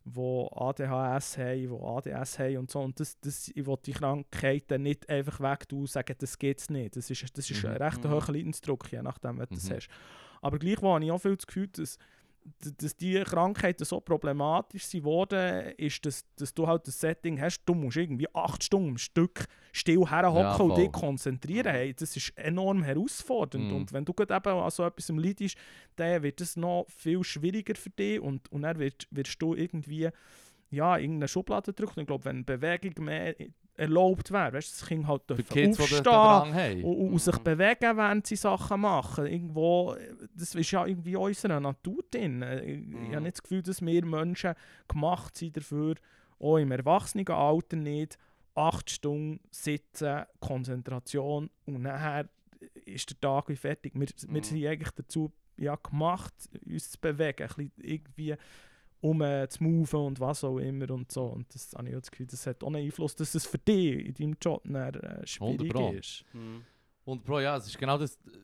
[0.05, 2.81] wo ADHS haben, wo ADS haben und so.
[2.81, 6.59] Und das, das, ich will die Krankheiten nicht einfach weg tun und sagen, das geht
[6.61, 6.97] es nicht.
[6.97, 7.71] Das ist, das ist Mhm.
[7.71, 8.11] ein recht Mhm.
[8.11, 9.75] hoher Leidensdruck, je nachdem, was du das Mhm.
[9.75, 9.89] hast.
[10.41, 11.99] Aber gleichwohl habe ich auch viel das Gefühl, dass,
[12.79, 17.63] dass die Krankheiten so problematisch sind worden, ist, dass, dass du halt das Setting hast,
[17.65, 21.73] du musst irgendwie acht Stunden am Stück still herhocken Ja, und dich konzentrieren.
[21.73, 23.71] Hey, das ist enorm herausfordernd.
[23.71, 23.77] Mhm.
[23.77, 25.57] Und wenn du gerade eben an so etwas leidest,
[25.97, 30.09] dann wird es noch viel schwieriger für dich und, und dann wirst, wirst du irgendwie
[30.71, 31.97] ja, in irgendeine Schublade drückt.
[31.97, 33.35] Und ich glaube, wenn Bewegung mehr
[33.79, 37.45] erlaubt wäre, weißt du, das Kind halt dürfen Kids, aufstehen und, und, sich Mhm.
[37.45, 39.27] bewegen, während sie Sachen machen.
[39.27, 39.97] Irgendwo,
[40.35, 42.43] das ist ja irgendwie in unserer Natur drin.
[42.43, 43.12] Ich, ich Mhm.
[43.14, 44.55] habe nicht das Gefühl, dass wir Menschen
[44.88, 45.95] gemacht sind dafür,
[46.41, 48.19] auch im Erwachsenenalter nicht,
[48.55, 52.29] acht Stunden sitzen, Konzentration und nachher
[52.85, 53.93] ist der Tag wie fertig.
[53.95, 54.43] Wir, wir Mhm.
[54.43, 56.35] sind eigentlich dazu ja, gemacht,
[56.67, 58.35] uns zu bewegen, ein bisschen irgendwie
[59.01, 61.25] um äh, zu moven und was auch immer und so.
[61.25, 63.59] Und das habe ich auch das Gefühl, das hat auch einen Einfluss, dass es für
[63.59, 65.93] dich in deinem Job dann, äh, schwierig 100 Pro.
[65.93, 66.25] ist.
[66.33, 66.65] Mhm.
[67.05, 68.39] Und Bro, ja, es ist genau das, äh,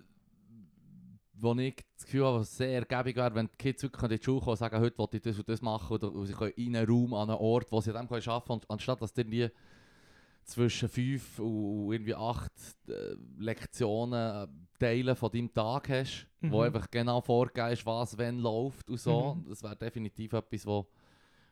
[1.35, 4.25] wo ich das Gefühl habe, was sehr ergiebig wäre, wenn die Kids wirklich in die
[4.25, 6.53] Schule kommen und sagen, heute will ich das und das machen, oder und sie können
[6.57, 9.51] in einen Raum, an einen Ort, wo sie können arbeiten können, anstatt dass du irgendwie
[10.45, 12.53] zwischen fünf und irgendwie acht
[12.89, 16.65] äh, Lektionen äh, Teile von deinem Tag hast, wo Mhm.
[16.67, 19.37] einfach genau vorgegeben ist, was wenn läuft und so.
[19.37, 19.49] Mhm.
[19.49, 20.87] Das wäre definitiv etwas, wo,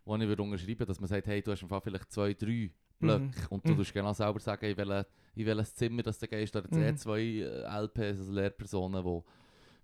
[0.04, 3.24] wo ich würde unterschreiben dass man sagt, hey, du hast einfach vielleicht zwei, drei Blöcke
[3.24, 3.46] Mhm.
[3.50, 3.76] und du Mhm.
[3.78, 6.54] tust genau selber sagen, in, welche, in welches Zimmer das du gehst.
[6.54, 6.78] Da Mhm.
[6.82, 9.22] eh zwei äh, LPs, also Lehrpersonen, die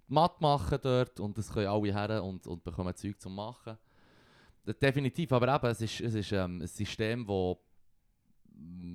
[0.09, 3.77] Mathe machen dort und das können alle her und, und bekommen Zeug zum Machen.
[4.83, 7.57] Definitiv, aber eben, es ist, es ist ähm, ein System, das,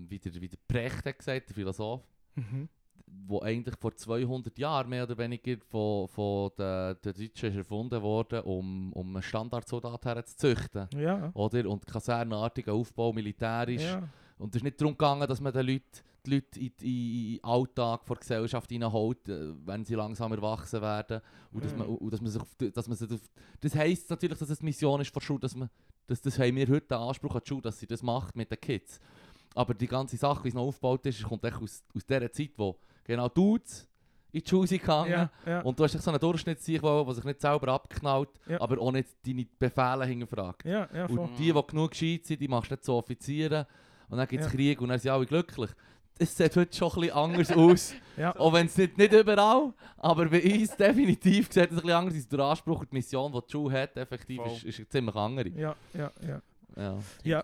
[0.08, 2.02] wie der, wie der Precht hat gesagt, der Philosoph,
[2.36, 2.68] Mhm.
[3.06, 8.02] wo eigentlich vor 200 Jahren mehr oder weniger von, von den, den Deutschen ist erfunden
[8.02, 10.88] wurde, um, um einen Standardsoldat herzuzüchten.
[10.98, 11.30] Ja.
[11.36, 11.70] Oder?
[11.70, 13.84] Und kasernenartiger Aufbau, militärisch.
[13.84, 14.08] ja.
[14.40, 15.86] Und es ist nicht darum gegangen, dass man den Leuten,
[16.26, 21.22] die Leute in, den Alltag der Gesellschaft hineinholt, äh, wenn sie langsam erwachsen werden.
[21.52, 23.22] Und dass man, und dass man sich auf, dass man sich auf,
[23.62, 25.70] das heisst natürlich, dass es die Mission ist von der Schule, dass man,
[26.08, 28.50] dass, das haben wir heute den Anspruch an die Schule, dass sie das macht mit
[28.50, 29.00] den Kids.
[29.56, 32.52] Aber die ganze Sache, wie es noch aufgebaut ist, kommt echt aus, aus dieser Zeit,
[32.58, 33.88] wo genau Dudes
[34.32, 35.12] in die Schule gegangen.
[35.12, 35.62] Ja, ja.
[35.62, 38.60] Und du hast echt so einen Durchschnittssieg, der sich nicht selber abknallt, Ja.
[38.62, 40.66] aber auch nicht deine Befehle hinterfragt.
[40.66, 41.20] ja, ja, voll.
[41.20, 43.66] Und die, die genug gescheit sind, die machst du nicht zu Offizieren.
[44.10, 44.56] Und dann gibt es Ja.
[44.56, 45.70] Krieg und dann sind alle glücklich.
[46.20, 47.94] es sieht heute schon ein bisschen anders aus.
[48.18, 48.36] Ja.
[48.40, 52.16] Auch wenn es nicht, nicht überall, aber bei uns definitiv sieht es ein bisschen anders
[52.18, 52.28] aus.
[52.28, 54.52] Der Anspruch und die Mission, die die Schule hat, effektiv, Voll.
[54.52, 55.50] ist, ist eine ziemlich andere.
[55.50, 56.28] Ja, ja, ja.
[56.28, 56.42] Ja.
[56.76, 56.98] Ja.
[57.24, 57.44] Ja.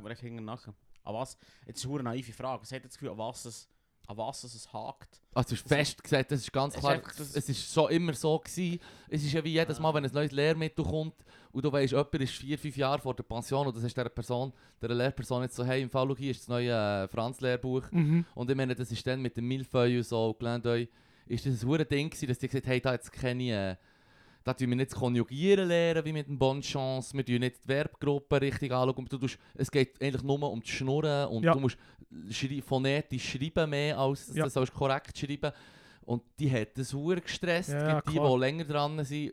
[1.09, 1.37] An was?
[1.65, 2.61] Jetzt ist eine naive Frage.
[2.61, 3.67] Was hat das Gefühl, an was es,
[4.07, 5.21] an was es, es hakt?
[5.33, 7.71] Also es ist fest gesagt, das ist ganz Es ist klar, einfach das- es ist
[7.73, 8.79] so immer so gewesen.
[9.09, 11.15] Es ist ja wie jedes Mal, wenn ein neues Lehrmittel kommt
[11.51, 14.09] und du weißt, jemand ist vier, fünf Jahre vor der Pension und das ist der
[14.09, 17.91] Person, der Lehrperson jetzt so, hey, im Fall schau, hier ist das neue äh, Franz-Lehrbuch
[17.91, 18.25] Mhm.
[18.35, 20.87] und ich meine, das ist dann mit dem Milfeuille und so, Clin d'œil,
[21.27, 23.75] ist das ein Ding gewesen, dass die gesagt haben, hey, da jetzt keine, äh,
[24.43, 27.67] da tun wir nicht Konjugieren lernen, wie mit dem Bonne Chance, wir tun nicht die
[27.67, 31.53] Verbgruppe richtig anschauen, du tust, es geht eigentlich nur um das Schnurren und Ja.
[31.53, 31.77] du musst
[32.29, 34.43] schrei phonetisch schreiben mehr, als Ja.
[34.45, 35.51] du sollst korrekt schreiben.
[36.01, 39.31] Und die hat das hure gestresst, Ja, die, die länger dran sind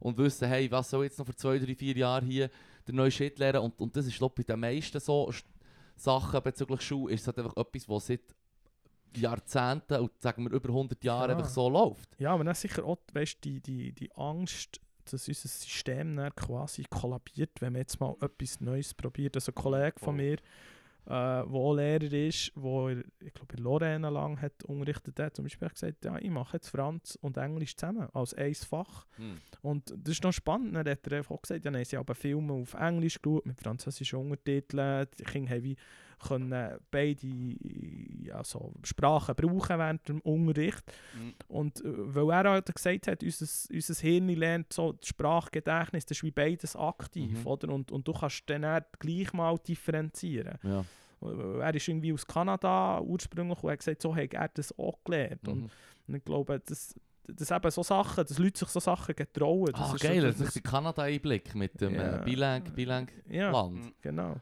[0.00, 2.50] und wissen, hey, was soll jetzt noch für zwei, drei, vier Jahre hier
[2.86, 3.60] der neue Shit lernen?
[3.60, 5.30] Und, und das ist glaub, ich, bei den meisten so
[5.94, 8.20] Sachen bezüglich Schule, ist es halt einfach etwas, was seit
[9.16, 11.36] Jahrzehnten und sagen wir über 100 Jahren Ja.
[11.36, 12.08] einfach so läuft.
[12.18, 16.84] Ja, aber dann sicher auch, weißt, die, die, die Angst, dass unser System dann quasi
[16.90, 19.36] kollabiert, wenn man jetzt mal etwas Neues probiert.
[19.36, 20.24] Also ein Kollege von voll.
[20.24, 20.32] mir,
[21.06, 25.36] äh, der auch Lehrer ist, wo er, ich glaube in Lorraine lang hat unterrichtet hat,
[25.36, 29.06] zum Beispiel gesagt, ja, ich mache jetzt Franz und Englisch zusammen, als ein Fach.
[29.16, 29.38] Hm.
[29.62, 32.14] Und das ist noch spannend, dann hat er einfach auch gesagt, ja, haben sie aber
[32.16, 35.76] Filme auf Englisch geschaut, mit französischen Untertiteln, die Kinder haben wie
[36.18, 37.26] können beide
[38.22, 40.82] ja, so Sprachen brauchen während dem Unterricht.
[41.18, 41.34] Mhm.
[41.48, 46.18] Und äh, weil er halt gesagt hat, unser, unser Hirn lernt so das Sprachgedächtnis, das
[46.18, 47.46] ist wie beides aktiv, Mhm.
[47.46, 47.68] oder?
[47.72, 50.58] Und, und du kannst dann gleich mal differenzieren.
[50.62, 50.84] Ja.
[51.22, 54.98] Äh, Er ist irgendwie aus Kanada ursprünglich und hat gesagt, so hat er das auch
[55.04, 55.46] gelernt.
[55.46, 55.68] Mhm.
[56.08, 56.94] und ich glaube, das,
[57.28, 59.66] das eben so Sachen, dass Leute sich so Sachen getrauen.
[59.72, 62.20] Das Ah, ist so geil, das- das ist der Kanada-Einblick mit dem Ja.
[62.20, 63.68] äh, Bilang, Bilang Ja,
[64.00, 64.36] genau.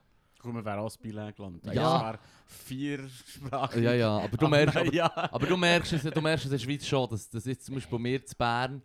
[0.53, 1.65] Wir wären auch das Bilang-Land.
[1.67, 1.73] Ja.
[1.73, 2.19] Ja.
[2.47, 3.83] vier Sprachen.
[3.83, 5.11] Ja, ja, aber du merkst, aber, ja.
[5.15, 7.75] aber du merkst es, du merkst es in der Schweiz schon, dass das jetzt zum
[7.77, 8.83] Beispiel bei mir zu Bern,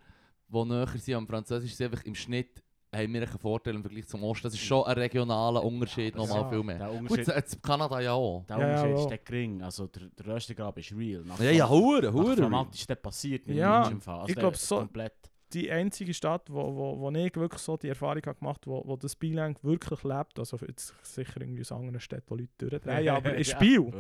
[0.47, 4.07] wo näher sind am Französisch, sind einfach im Schnitt haben wir einen Vorteil im Vergleich
[4.07, 4.47] zum Osten.
[4.47, 6.49] Das ist schon ein regionaler Unterschied, Ja, nochmal ja.
[6.49, 6.77] viel mehr.
[6.79, 8.43] Der Gut, Unterschied, jetzt Kanada ja auch.
[8.47, 9.01] der Ja, ja, Unterschied wow.
[9.03, 9.61] ist der gering.
[9.61, 11.21] Also der, der Röstigrab ist real.
[11.23, 12.67] Nach Ja, ja, hure, hure.
[12.73, 14.21] Ist das passiert mit Ja, im Fall.
[14.21, 15.28] Also ich der glaub, ist so- Komplett.
[15.53, 18.83] Die einzige Stadt, wo, wo, wo ich wirklich so die Erfahrung habe gemacht habe, wo,
[18.87, 23.09] wo das Bilang wirklich lebt, also jetzt sicher irgendwie aus anderen Städten, wo Leute durchdrehen,
[23.09, 23.59] aber ist Ja.
[23.59, 23.91] Biel.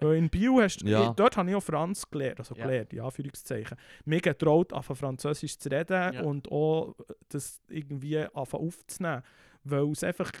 [0.00, 1.12] Weil in Biel hast du, Ja.
[1.14, 2.66] dort habe ich auch Franz gelernt, also Ja.
[2.66, 3.76] gelernt, in Anführungszeichen.
[4.04, 6.22] Mir getraut, anfangen Französisch zu reden Ja.
[6.22, 6.96] und auch
[7.28, 9.22] das irgendwie aufzunehmen,
[9.64, 10.32] weil es einfach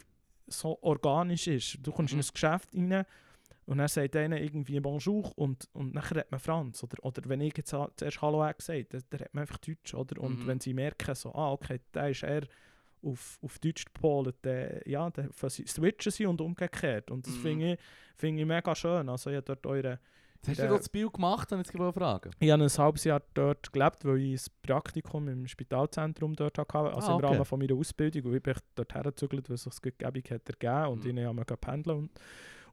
[0.48, 1.78] so organisch ist.
[1.82, 2.24] Du kommst in Mhm.
[2.24, 3.04] ein Geschäft rein
[3.66, 6.82] und dann sagt einer irgendwie Bonjour und, und nachher hat man Franz.
[6.82, 9.92] Oder, oder wenn ich jetzt zuerst Hallo habe gesagt, dann, dann hat man einfach Deutsch.
[9.94, 10.20] Oder?
[10.20, 10.46] Und Mhm.
[10.46, 12.42] wenn sie merken, so, ah, okay, der ist eher
[13.02, 17.10] auf, auf Deutsch gepolt, dann, ja, dann switchen sie und umgekehrt.
[17.10, 17.40] Und das Mhm.
[17.40, 17.78] finde ich,
[18.16, 19.08] finde ich mega schön.
[19.08, 19.98] Also ich habe dort eure...
[20.46, 21.50] Hast du dort das Bild gemacht?
[21.50, 22.30] Und jetzt eine Frage.
[22.38, 26.78] Ich habe ein halbes Jahr dort gelebt, weil ich ein Praktikum im Spitalzentrum dort hatte,
[26.78, 27.26] also Ah, im okay.
[27.26, 28.22] Rahmen von meiner Ausbildung.
[28.26, 31.18] Und ich bin dort hergezügelt, weil es sich das Gebung hat ergeben und Mhm.
[31.18, 32.10] ich habe pendeln und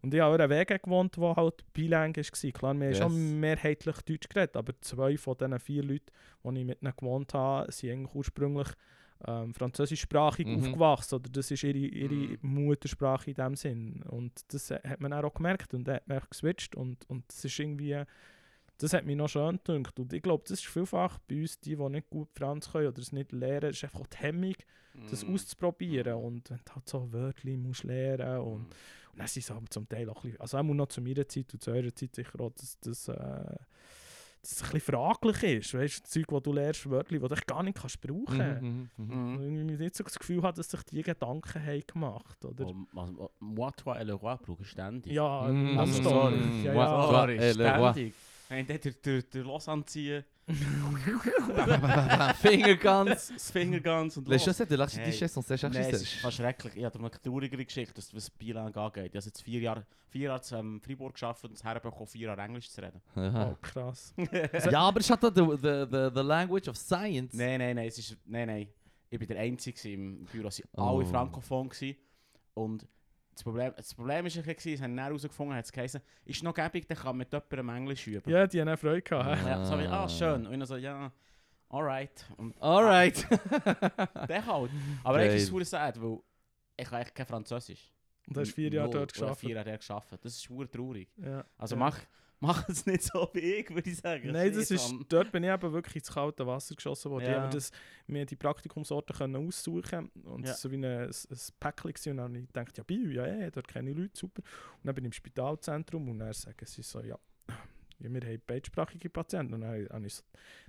[0.04, 2.52] und ich habe auch einen Weg gewohnt, der halt bilang war.
[2.52, 3.02] Klar, wir Yes.
[3.02, 6.12] haben schon mehrheitlich Deutsch geredet, aber zwei von diesen vier Leuten,
[6.44, 8.68] die ich mit ihnen gewohnt habe, sind eigentlich ursprünglich
[9.26, 10.58] ähm, französischsprachig Mhm.
[10.60, 11.16] aufgewachsen.
[11.16, 12.66] Oder das ist ihre, ihre Mhm.
[12.66, 14.04] Muttersprache in dem Sinn.
[14.10, 17.46] Und das hat man auch gemerkt und dann hat man auch geswitcht und, und das
[17.46, 18.04] ist irgendwie...
[18.80, 19.98] Das hat mich noch schön gedacht.
[20.00, 23.00] Und ich glaube, das ist vielfach bei uns, die, die nicht gut Franz können oder
[23.00, 24.56] es nicht lernen, ist einfach die Hemmung,
[25.10, 25.36] das Mhm.
[25.36, 26.16] auszuprobieren.
[26.16, 28.66] Und wenn du halt so Wörter musst lernen und,
[29.14, 31.28] und dann sind sie aber zum Teil auch ein bisschen, also auch noch zu meiner
[31.28, 35.44] Zeit und zu eurer Zeit sicher auch, dass das, äh, dass es ein bisschen fraglich
[35.44, 35.74] ist.
[35.74, 38.62] Weißt du, das Zeug, das du lernst, Wörter, die du gar nicht kannst brauchen kannst.
[38.62, 39.64] Mhm, mhm, mhm.
[39.64, 39.70] Mhm.
[39.70, 43.96] Ich nicht so das Gefühl habe, dass sich die Gedanken haben gemacht also, moi, toi
[44.00, 45.14] et le roi brauche ich ständig.
[45.14, 46.64] Ja, Mm, also sorry.
[46.64, 47.08] Ja, ja.
[47.08, 47.92] Sorry, Eh, le roi.
[47.94, 48.14] ständig.
[48.50, 50.24] Wenn ich den der, der Los anziehen,
[52.42, 53.28] Fingerguns.
[53.34, 54.44] das Fingerguns und los.
[54.44, 55.28] choses de l'architecture Hey.
[55.30, 56.22] sont sehr Nein, es ist schrecklich.
[56.22, 56.76] fast schrecklich.
[56.78, 59.06] Ich habe eine traurigere Geschichte, was Bilang angeht.
[59.06, 62.42] Ich habe jetzt vier Jahre, vier Jahre in Freiburg gearbeitet und es herbekommen, vier Jahre
[62.42, 63.02] Englisch zu reden.
[63.16, 64.14] Oh, krass.
[64.72, 67.34] Ja, aber es hat doch the, the, the, the language of science.
[67.34, 68.68] Nein, nein, nein, es ist, nein, nein.
[69.10, 70.98] Ich war der Einzige im Büro, es waren Oh.
[70.98, 71.70] alle frankophon.
[71.70, 71.96] Gewesen.
[72.56, 72.86] Und
[73.34, 76.44] das Problem, das Problem ist, ein bisschen, das haben dann herausgefunden, hat es geheißen, ist
[76.44, 78.30] noch gäbig, dann kann man mit jemandem Englisch üben.
[78.30, 79.44] Ja, die haben auch Freude gehabt.
[79.44, 79.50] hä?
[79.50, 80.48] Ja, so wie, ah, schön.
[80.48, 81.12] Und ich so, ja,
[81.70, 82.26] alright.
[82.38, 83.28] Und Alright.
[84.30, 84.72] der halt.
[85.04, 86.20] Aber eigentlich ist es sad, weil
[86.78, 87.92] ich kann eigentlich kein Französisch.
[88.28, 89.42] Und du hast vier Jahre dort ich geschafft.
[89.42, 90.26] vier Jahre dort gearbeitet.
[90.26, 91.10] Das ist verdammt traurig.
[91.18, 91.44] Ja.
[91.58, 91.80] Also ja.
[91.80, 92.00] mach,
[92.44, 94.32] mach es nicht so wie ich, würde ich sagen.
[94.32, 97.26] Nein, das ist, dort bin ich eben wirklich ins kalte Wasser geschossen worden.
[97.26, 97.46] Ja.
[97.46, 97.48] Ja.
[97.48, 97.72] Das,
[98.08, 100.54] haben die Praktikumsorte können aussuchen und Ja.
[100.54, 103.68] so wie ein, ein, ein Päckchen und dann ich gedacht, ja, Bio, ja, ja, dort
[103.68, 104.42] kenne ich Leute, super.
[104.42, 107.18] Und dann bin ich im Spitalzentrum und dann sagen sie so, ja,
[108.00, 109.54] ja, wir haben beidsprachige Patienten.
[109.54, 110.24] Und dann habe ich so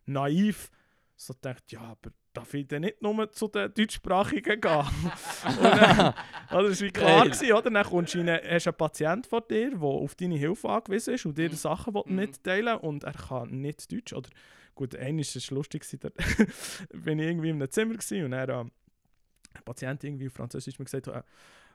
[0.07, 0.71] naiv
[1.17, 4.85] so gedacht, ja, aber darf ich denn nicht nur zu den Deutschsprachigen gehen?
[5.63, 6.15] dann,
[6.51, 7.71] also das war klar, gewesen, oder?
[7.71, 11.27] Dann kommst du rein, hast einen Patient vor dir, der auf deine Hilfe angewiesen ist
[11.27, 11.55] und dir Mhm.
[11.55, 12.17] Sachen Mhm.
[12.17, 14.13] mitteilen und er kann nicht Deutsch.
[14.13, 14.31] Oder,
[14.75, 16.11] gut, einmal war es lustig, da
[16.93, 18.71] bin ich irgendwie in einem Zimmer und er ähm,
[19.55, 21.23] ein Patient irgendwie auf Französisch mir gesagt, äh,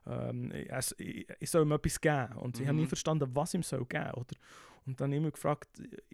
[0.08, 0.52] ähm,
[0.98, 2.34] ich, ich, soll ihm etwas geben.
[2.38, 2.88] Und ich habe nie Mhm.
[2.88, 4.36] verstanden, was ihm soll geben oder?
[4.86, 5.70] Und dann immer gefragt,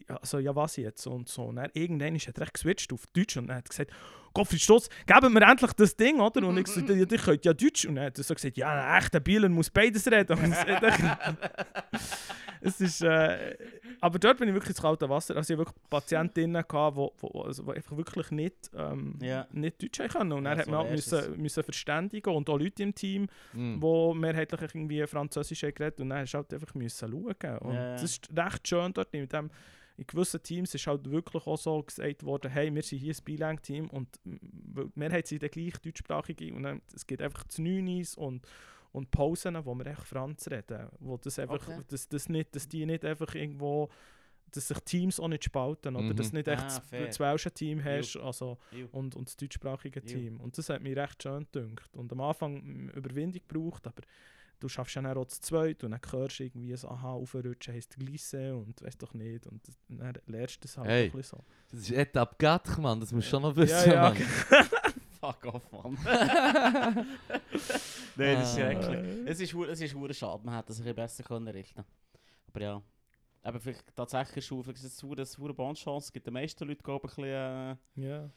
[0.08, 1.46] also, ja was jetzt und so.
[1.46, 3.92] Und dann irgendwann hat er geswitcht auf Deutsch und hat gesagt,
[4.36, 6.46] Gottfried Stutz, geben wir endlich das Ding, oder?
[6.48, 7.86] Und ich gesagt, ja, ihr könnt ja Deutsch.
[7.86, 10.38] Und er hat so gesagt, ja, ein echter Bieler muss beides reden.
[10.38, 10.58] Und es,
[12.62, 13.56] es ist, äh,
[14.02, 15.36] aber dort bin ich wirklich ins kalte Wasser.
[15.36, 19.48] Also ich hatte wirklich Patientinnen, gehabt, wo, wo, also, die einfach wirklich nicht, ähm, Ja.
[19.52, 20.32] nicht Deutsch können.
[20.34, 23.28] Und Ja, dann hat so man halt müssen, müssen verständigen und auch Leute im Team,
[23.54, 23.82] Mhm.
[23.82, 27.58] wo mehrheitlich irgendwie Französisch haben geredet und dann hast du halt einfach müssen schauen.
[27.60, 27.92] Und Ja, ja.
[27.94, 29.14] das ist recht schön dort.
[29.14, 29.50] In, dem,
[29.98, 33.24] in gewissen Teams ist halt wirklich auch so gesagt worden, hey, wir sind hier ein
[33.24, 34.38] Bilang-Team und die
[34.96, 38.46] Mehrheit sind dann gleich deutschsprachige und dann, es gibt einfach die Neunis und
[38.92, 41.82] und Pausen, wo wir echt Franz reden, wo das einfach, Okay.
[41.90, 43.90] dass, das nicht, dass die nicht einfach irgendwo,
[44.52, 46.16] dass sich Teams auch nicht spalten oder Mhm.
[46.16, 48.88] dass nicht echt Ah, das, welsche Team hast, also Ew.
[48.94, 50.06] und, und das deutschsprachige Jo.
[50.06, 50.40] Team.
[50.40, 51.90] Und das hat mich recht schön gedünkt.
[51.98, 54.02] Und am Anfang mm, Überwindung gebraucht, aber
[54.60, 57.74] du schaffst ja dann auch zu zweit und dann hörst du irgendwie so, aha, aufrutschen
[57.74, 59.46] heisst Glisse und weißt doch nicht.
[59.48, 61.06] Und das- dann lernst du das halt Hey.
[61.06, 61.44] ein bisschen so.
[61.72, 64.16] Das ist Etappe 4, Mann, das musst du schon noch wissen, ja, Mann.
[65.20, 65.98] Fuck off, Mann.
[68.18, 68.72] Nein, das ist Ah.
[68.72, 69.28] schrecklich.
[69.28, 71.84] Es ist, es ist hure schade, man hätte ein bisschen besser können richten
[72.48, 72.82] Aber ja.
[73.44, 76.08] Aber vielleicht tatsächlich ist es eine Bonchance.
[76.08, 78.24] Es gibt den meisten Leuten, glaube ich, ein bisschen, Ja.
[78.26, 78.30] äh,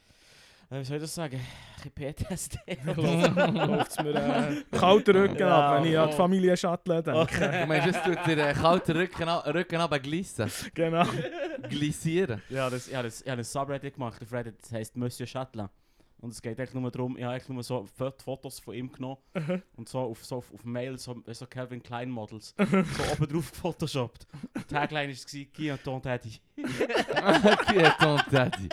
[0.71, 1.41] wie soll ich das sagen?
[1.85, 2.59] Ein PTSD.
[2.85, 6.17] Läuft es mir äh, kalter Rücken Ja, ab, wenn ich an die.
[6.17, 7.61] Familie Shuttle denke.
[7.61, 10.51] Du meinst, es tut dir den kalten Rücken, ab- Rücken runter glissen?
[10.75, 11.05] genau.
[11.69, 12.43] Glissieren?
[12.51, 15.27] ja, das, ich habe das, ich habe ein Subreddit gemacht auf Reddit, das heisst Monsieur
[15.27, 15.69] Chatelain.
[16.21, 18.91] Und es geht eigentlich nur darum, ich habe eigentlich nur so Fo- Fotos von ihm
[18.91, 19.19] genommen
[19.77, 23.53] und so auf, so auf, auf Mail so, so Calvin Klein Models so oben drauf
[23.53, 24.27] gefotoshoppt.
[24.57, 26.41] Die Tagline war «Guy und Ton Daddy».
[27.15, 28.69] Okay, Tom Daddy.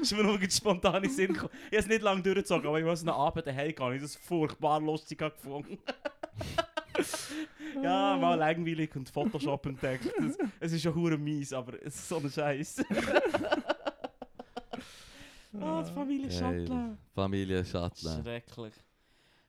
[0.00, 1.52] Ist mir nur ganz spontan in den Sinn gekommen.
[1.70, 3.74] Ich habe es nicht lange durchgezogen, aber ich muss einen Abend daheim gehen.
[3.74, 5.78] Ich habe das furchtbar lustig gefunden.
[7.82, 10.06] ja, mal langweilig und Photoshop entdeckt.
[10.18, 12.84] Das- Es ist schon hure mies, aber es ist so ein Scheiß.
[15.60, 16.38] ah, die Familie Geil.
[16.38, 16.96] Schattler.
[17.14, 18.22] Familie Schattler.
[18.22, 18.74] Schrecklich.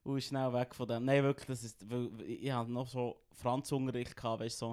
[0.03, 1.03] Und schnell weg von dem.
[1.05, 4.65] Nein, wirklich, das ist, weil ich hatte noch so Franzunterricht, gehabt, weißt du,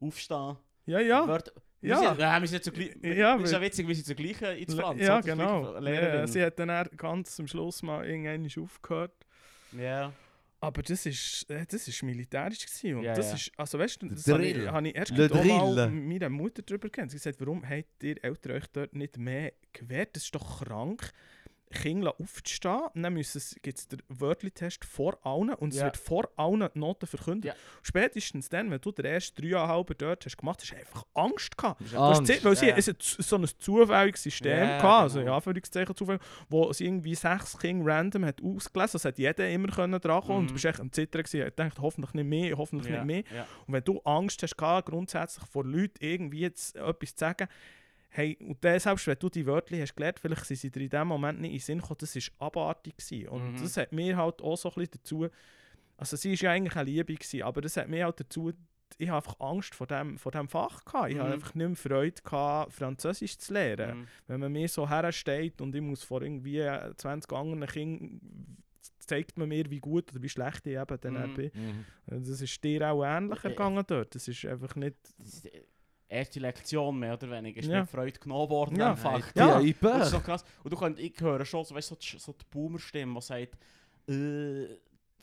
[0.00, 0.56] so aufstehen.
[0.86, 1.26] Ja, ja.
[1.28, 1.52] Wörter-
[1.82, 2.16] Ja.
[2.16, 5.00] Wir wir sind zur Ja, das ist ja witzig, wir sind zur gleichen ins Franz.
[5.00, 5.22] ja, oder?
[5.26, 5.80] Genau.
[5.80, 9.12] Ja, sie hat dann ganz zum Schluss mal irgendwann aufgehört.
[9.76, 10.12] Ja.
[10.60, 12.98] Aber das ist, äh, das ist militärisch gewesen.
[12.98, 13.34] Und Ja, das ja.
[13.34, 17.10] ist, also weißt du, das habe ich, habe ich erst mal meiner Mutter darüber geredet.
[17.10, 20.14] Sie hat gesagt, warum habt ihr Eltern euch dort nicht mehr gewährt?
[20.14, 21.10] Das ist doch krank.
[21.72, 23.24] Kinder aufzustehen, und dann gibt
[23.78, 27.44] es den Wörtli-Test vor allen und es wird vor allen die Noten verkündet.
[27.46, 27.54] Ja.
[27.82, 31.80] Spätestens dann, wenn du den ersten dreieinhalb dort hast gemacht, hast du einfach Angst gehabt.
[31.80, 32.20] Du hast Angst.
[32.20, 35.36] gesehen, weil sie es hat so ein zufälliges System Ja, gehabt, also in genau.
[35.36, 40.00] Anführungszeichen zufällig, wo sie irgendwie sechs Kinder random hat ausgelesen, das hat jeder immer können
[40.00, 40.54] dran kommen und du Mhm.
[40.54, 43.46] bist echt am Zittern gewesen, ich dachte, hoffentlich nicht mehr, hoffentlich nicht mehr.
[43.66, 47.48] Und wenn du Angst hast gehabt, grundsätzlich vor Leuten irgendwie jetzt etwas zu sagen,
[48.14, 50.90] hey, und dann, selbst wenn du die Wörter hast gelernt, vielleicht sind sie dir in
[50.90, 53.28] dem Moment nicht in den Sinn gekommen, das war abartig gewesen.
[53.28, 53.56] Und Mhm.
[53.62, 55.28] das hat mir halt auch so ein bisschen dazu,
[55.96, 58.52] also sie war ja eigentlich eine Liebe gewesen, aber das hat mir halt dazu
[58.98, 61.08] ich habe einfach Angst vor dem, vor dem Fach gehabt.
[61.08, 61.20] Ich Mhm.
[61.20, 64.00] habe einfach nicht mehr Freude gehabt, Französisch zu lernen.
[64.00, 64.06] Mhm.
[64.26, 68.20] Wenn man mir so hersteht und ich muss vor irgendwie äh, 20 anderen Kindern
[68.98, 71.34] zeigt man mir, wie gut oder wie schlecht ich eben dann Mhm.
[71.34, 71.50] bin.
[71.54, 71.84] Mhm.
[72.28, 73.48] Das ist dir auch ähnlich Ja.
[73.48, 74.14] ergangen dort.
[74.14, 74.96] Das ist einfach nicht...
[75.18, 75.48] Das ist
[76.12, 77.60] erste Lektion mehr oder weniger.
[77.60, 77.80] Ist Ja.
[77.80, 78.76] mit Freude genommen worden.
[78.76, 78.94] Ja.
[78.96, 79.30] Fach.
[79.34, 79.60] Ja.
[79.60, 80.20] ich Und das ist bin.
[80.20, 80.44] so krass.
[80.62, 83.54] Und du kannst, ich höre schon so, weißt, so, die, so die Boomer-Stimme, die sagt,
[84.08, 84.76] äh,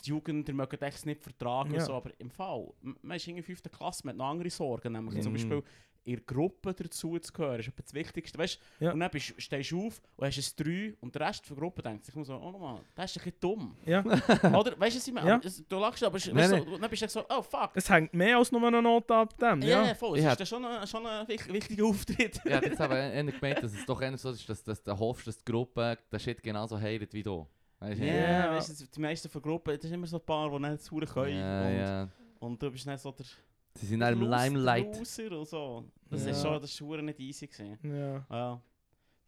[0.06, 1.74] die Jugend, die mögen das nicht vertragen.
[1.74, 1.82] Ja.
[1.82, 2.72] So, aber im Fall,
[3.02, 3.64] man ist in der 5.
[3.72, 4.94] Klasse, man hat noch andere Sorgen.
[4.94, 5.36] Nämlich zum Mhm.
[5.38, 5.64] Beispiel
[6.10, 8.38] in der Gruppe dazu zu gehören, ist etwa das Wichtigste.
[8.38, 8.92] Weißt, Ja.
[8.92, 11.82] Und dann bist, stehst du auf und hast ein 3 und der Rest der Gruppe
[11.82, 13.76] denkt sich nur so, oh nochmal, das ist ein bisschen dumm.
[13.86, 14.00] Ja.
[14.60, 15.30] Oder, weißt du, was ich meine?
[15.30, 15.42] Ja.
[15.44, 16.50] Es- Du lachst, aber es- nein.
[16.50, 17.72] so, dann bist du echt so, oh fuck.
[17.76, 19.62] Es hängt mehr als nur eine Note ab dem.
[19.62, 20.18] Ja, Ja, voll.
[20.18, 22.42] Ich Es hab- ist schon ein, schon ein wich- wichtiger Auftritt.
[22.44, 24.98] Ich hätte jetzt aber eher gemeint, dass es doch eher so ist, dass, dass du
[24.98, 27.48] hoffst, dass die Gruppe den Shit genauso heilt wie du.
[27.80, 28.18] Weißt Ja, du?
[28.48, 28.52] Ja.
[28.56, 30.96] weißt du, die meisten von Gruppen, das sind immer so ein paar, die nicht zu
[30.98, 31.38] können.
[31.38, 32.10] ja, und, ja.
[32.40, 33.26] und du bist nicht so der,
[33.76, 34.98] Sie sind Loser- der Limelight.
[34.98, 35.86] Loser und so.
[36.10, 36.32] Das Ja.
[36.32, 37.78] ist schon, das ist schon nicht easy gewesen.
[37.84, 38.26] ja.
[38.30, 38.62] Ja.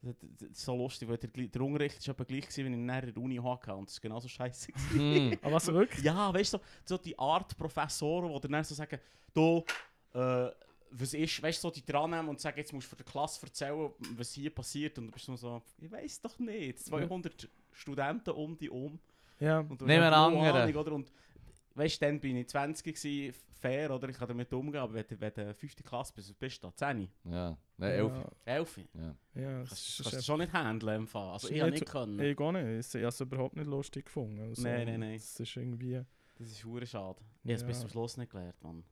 [0.03, 2.79] Das, das, das ist so lustig, weil der, der Unterricht war gleich, gewesen, wenn ich
[2.79, 4.71] nachher in der Uni hatte und das ist genauso scheiße.
[4.93, 5.37] Hm.
[5.43, 6.03] Aber was wirklich?
[6.03, 8.99] ja, weißt du, so, so die Art Professoren, die dann so sagen,
[9.31, 9.63] du,
[10.15, 10.49] äh,
[10.89, 13.09] was ist, weißt du, so die dran nehmen und sagen, jetzt musst du für die
[13.11, 14.97] Klasse erzählen, was hier passiert.
[14.97, 18.99] Und du bist nur so, ich weiß doch nicht, 200 Studenten um die um.
[19.39, 19.59] Ja.
[19.59, 20.63] Und du Nehmen wir keine andere.
[20.63, 20.91] Ahnung, oder?
[20.93, 21.11] Und
[21.75, 24.09] weißt du, dann bin ich 20 gewesen, fair, oder?
[24.09, 25.75] Ich kann damit umgehen, aber wenn du, wenn du 5.
[25.83, 28.13] Klasse bist, bist du da 10, Ja, nein, elf.
[28.45, 28.77] Ja, 11.
[28.93, 29.15] Ja.
[29.35, 31.29] ja, Kannst das du ist das schon nicht handeln im Fall.
[31.33, 32.19] Also ich habe nicht können.
[32.19, 32.87] Ich gar nicht.
[32.95, 34.39] Ich habe es überhaupt nicht lustig gefunden.
[34.39, 35.15] Also, Nein, nein, nein.
[35.15, 36.01] Es ist irgendwie...
[36.37, 37.19] Das ist hure schade.
[37.43, 38.83] Ich habe es bis zum Schluss nicht gelernt, Mann.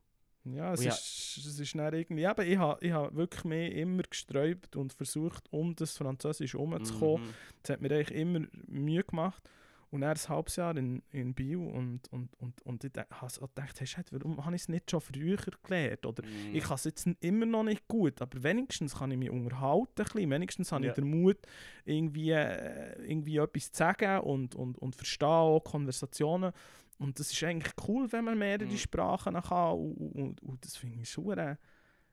[0.44, 2.24] Ja, es, Und ja- Ist, es ist dann irgendwie...
[2.24, 7.26] Eben, ich habe ich ha wirklich mehr immer gesträubt und versucht, um das Französisch herumzukommen.
[7.26, 7.34] Mhm.
[7.62, 9.42] Das hat mir eigentlich immer Mühe gemacht.
[9.90, 14.06] Und dann ein halbes Jahr in, in Bio und, und, und, und ich hey, shit,
[14.12, 16.06] warum habe ich es nicht schon früher gelernt?
[16.06, 16.54] Oder Mhm.
[16.54, 19.88] ich kann es jetzt immer noch nicht gut, aber wenigstens kann ich mich unterhalten.
[19.96, 20.30] Bisschen.
[20.30, 20.90] Wenigstens habe Ja.
[20.90, 21.38] ich den Mut,
[21.84, 26.52] irgendwie, äh, irgendwie etwas zu sagen und, und, und verstehe auch Konversationen.
[26.98, 28.76] Und das ist eigentlich cool, wenn man mehrere Mhm.
[28.76, 29.72] Sprachen kann.
[29.74, 31.36] Und, und, und das finde ich schon.
[31.36, 31.56] Es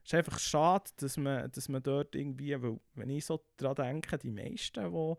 [0.04, 4.18] ist einfach schade, dass man, dass man dort irgendwie, weil wenn ich so daran denke,
[4.18, 5.14] die meisten, die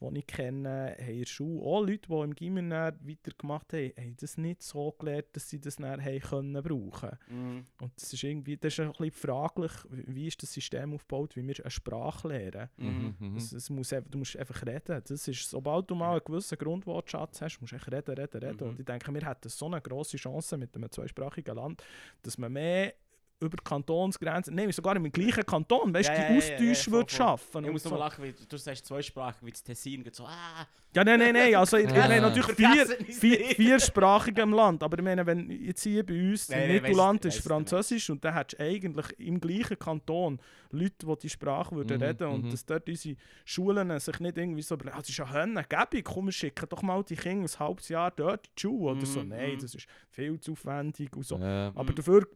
[0.00, 4.16] die ich kenne, haben in der Schule, auch Leute, die im Gymnasium weitergemacht haben, haben
[4.20, 7.64] das nicht so gelernt, dass sie das dann haben können brauchen Mhm.
[7.80, 11.46] Und das ist irgendwie, das ist ein bisschen fraglich, wie ist das System aufgebaut, wie
[11.46, 12.68] wir eine Sprache lernen.
[12.76, 13.14] Mhm.
[13.18, 13.36] Mhm.
[13.36, 15.02] Es, es muss, einfach- du musst einfach reden.
[15.06, 18.64] Das ist, sobald du mal einen gewissen Grundwortschatz hast, musst du echt reden, reden, reden.
[18.64, 18.70] Mhm.
[18.70, 21.82] Und ich denke, wir hätten so eine grosse Chance mit einem zweisprachigen Land,
[22.22, 22.94] dass man mehr
[23.38, 26.90] über Kantonsgrenzen, nein, sogar im gleichen Kanton, weißt du, Ja, die ja, ja, ja, Austausch
[26.90, 27.16] würde voll.
[27.18, 27.64] schaffen.
[27.66, 27.90] Ich muss so.
[27.90, 31.34] nur lachen, weil du sagst zweisprachig, wie das Tessin geht so, ah, Ja, nein, nein,
[31.34, 31.54] nein.
[31.54, 32.08] Also, ich, Ja.
[32.08, 34.82] meine natürlich vier, vier, viersprachig im Land.
[34.82, 38.08] Aber ich meine, wenn jetzt hier bei uns Nein, im nein, Mittelland weiss- ist Französisch
[38.08, 42.28] und dann hättest du eigentlich im gleichen Kanton Leute, die die Sprache würden Mhm, reden
[42.28, 42.50] und mhm.
[42.50, 46.24] dass dort unsere Schulen sich nicht irgendwie so überlegen, ah, das ist ja Hönnegebig, komm,
[46.26, 49.20] wir schicken doch mal die Kinder ein halbes Jahr dort in die Schule oder so.
[49.22, 49.58] Mhm, Nein, mhm.
[49.60, 51.36] das ist viel zu aufwendig und so.
[51.38, 51.72] Ja.
[51.74, 52.26] Aber dafür,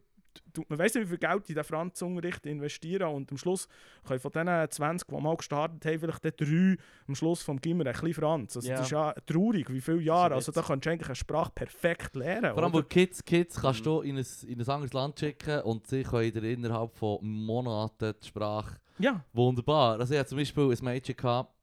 [0.69, 3.67] man weiß nicht, wie viel Geld in den Franzunterricht investieren und am Schluss
[4.05, 7.85] können von diesen 20, die mal gestartet haben, vielleicht dann drei am Schluss vom Gimmer
[7.85, 8.55] ein bisschen Franz.
[8.57, 8.75] Also Ja.
[8.77, 10.35] das ist ja traurig, wie viele Jahre.
[10.35, 12.53] Also da kannst du eigentlich eine Sprache perfekt lernen.
[12.53, 12.81] Vor allem, wo?
[12.83, 13.61] Kids, Kids Mhm.
[13.61, 17.19] kannst du in ein, in ein anderes Land schicken und sie können dir innerhalb von
[17.21, 19.99] Monaten die Sprache Ja, wunderbar.
[19.99, 21.53] Also ich hatte zum Beispiel ein Mädchen, gehabt,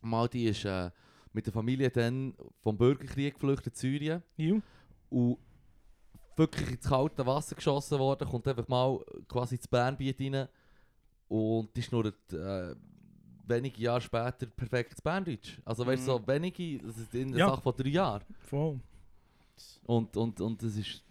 [0.00, 0.90] mal die ist äh,
[1.32, 4.60] mit der Familie dann vom Bürgerkrieg geflüchtet in Syrien ju.
[5.10, 5.38] und
[6.36, 10.48] wirklich ins kalte Wasser geschossen worden, kommt einfach mal quasi ins Bernbiet rein
[11.28, 12.74] und die schnurrt äh,
[13.46, 15.58] wenige Jahre später perfekt ins Berndeutsch.
[15.64, 16.26] Also weißt du, so Mhm.
[16.26, 17.48] wenige, das ist in der Ja.
[17.50, 18.22] Sache von drei Jahren.
[18.40, 18.80] voll.
[19.86, 21.02] Und, und, und das ist,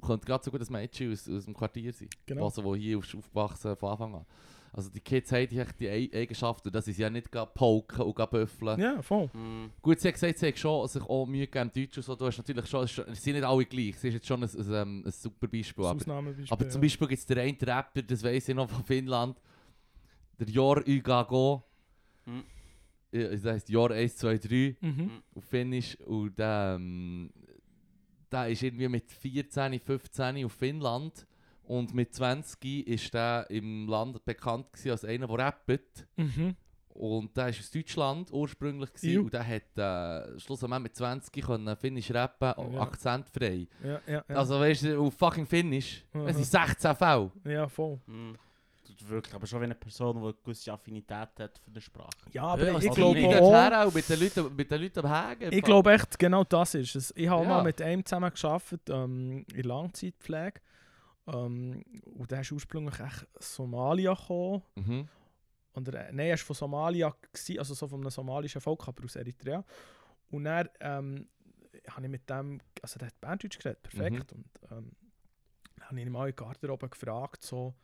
[0.00, 2.08] könnte gerade so gut ein Mädchen aus, aus dem Quartier sein.
[2.26, 2.44] Genau.
[2.44, 4.26] Also, wo hier auf, aufgewachsen von Anfang an.
[4.72, 8.30] Also die Kids haben die, die Ei- Eigenschaften, dass sie sich ja nicht poken und
[8.30, 8.78] büffeln.
[8.80, 9.28] Ja, voll.
[9.32, 9.70] Mhm.
[9.82, 12.14] Gut, sie hat gesagt, sie hat schon sich auch Mühe gegeben im Deutsch und so.
[12.14, 13.96] Du hast natürlich schon, es sind nicht alle gleich.
[13.98, 15.82] Sie ist jetzt schon ein, ein, ähm, ein super Beispiel.
[15.84, 16.46] Das Aber, Ausnahmebeispiel.
[16.52, 16.86] aber zum ja.
[16.86, 19.36] Beispiel gibt es den einen Rapper, das weiss ich noch von Finnland,
[20.38, 21.64] der Jor Ygago.
[23.10, 25.10] Ja, Das heisst Jor 1, 2, 3 Mhm.
[25.34, 25.96] auf Finnisch.
[26.00, 27.30] Und ähm,
[28.30, 31.26] der ist irgendwie mit 14, 15 auf Finnland.
[31.68, 36.06] Und mit 20 ist der im Land bekannt gewesen als einer, der rappt.
[36.16, 36.56] Mhm.
[36.94, 41.76] Und der ist aus Deutschland ursprünglich gewesen, und der hat äh, schlussendlich mit 20 können
[41.76, 42.80] Finnisch rappen, Ja.
[42.80, 43.68] akzentfrei.
[43.84, 44.34] Ja, ja, ja.
[44.34, 46.04] Also weißt du, auf fucking Finnisch.
[46.12, 46.26] Mhm.
[46.26, 47.30] Es sind 16 Fälle.
[47.44, 48.00] ja, voll.
[48.06, 48.34] Mhm.
[49.06, 52.10] Wirklich, aber schon wie eine Person, die eine gewisse Affinität hat für die Sprache.
[52.32, 53.52] Ja, aber Ja, was ich die glaube auch...
[53.52, 55.52] her auch mit den Leuten, mit den Leuten am Hagen.
[55.52, 57.12] Ich glaube echt, genau das ist es.
[57.16, 57.48] Ich habe Ja.
[57.48, 60.60] mal mit einem zusammen gearbeitet ähm, in Langzeitpflege.
[61.28, 64.62] Ähm, und der ist ursprünglich echt Somalia gekommen.
[64.76, 65.08] Mhm.
[65.74, 69.04] Oder, äh, nein, er war von Somalia, gewesen, also so von einem somalischen Volk, aber
[69.04, 69.64] aus Eritrea.
[70.30, 71.28] Und dann ähm,
[71.88, 74.32] habe ich mit dem, also der hat Berndeutsch geredet, perfekt.
[74.32, 74.92] Und ähm,
[75.80, 77.74] habe ich ihn mal in der Garderobe gefragt, so,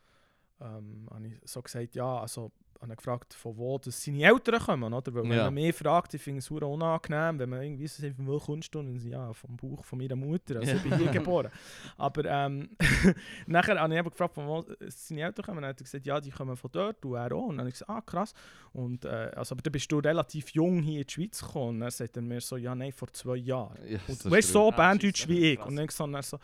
[0.59, 4.59] ähm, habe ich so gesagt, ja, also habe ihn gefragt, von wo das seine Eltern
[4.59, 5.13] kommen, oder?
[5.13, 5.43] Weil wenn Ja.
[5.45, 8.37] man mich fragt, ich finde es verdammt unangenehm, wenn man irgendwie so sagt, von wo
[8.39, 8.79] kommst du?
[8.79, 11.49] Und dann ja, vom Bauch von meiner Mutter, also ich bin hier geboren.
[11.97, 12.69] Aber ähm,
[13.47, 15.57] nachher habe ich eben gefragt, von wo seine Eltern kommen.
[15.57, 17.43] Und dann hat er gesagt, ja, die kommen von dort, du er auch.
[17.47, 18.33] Und dann habe ich gesagt, ah, krass.
[18.73, 21.69] Und, äh, also, aber dann bist du relativ jung hier in die Schweiz gekommen.
[21.75, 23.77] Und dann sagt er mir so, ja, nein, vor zwei Jahren.
[23.87, 25.57] Ja, Und so weißt du, so Ah, Berndeutsch scheisse, wie ich.
[25.57, 25.67] krass.
[25.67, 26.39] Und dann gesagt, so,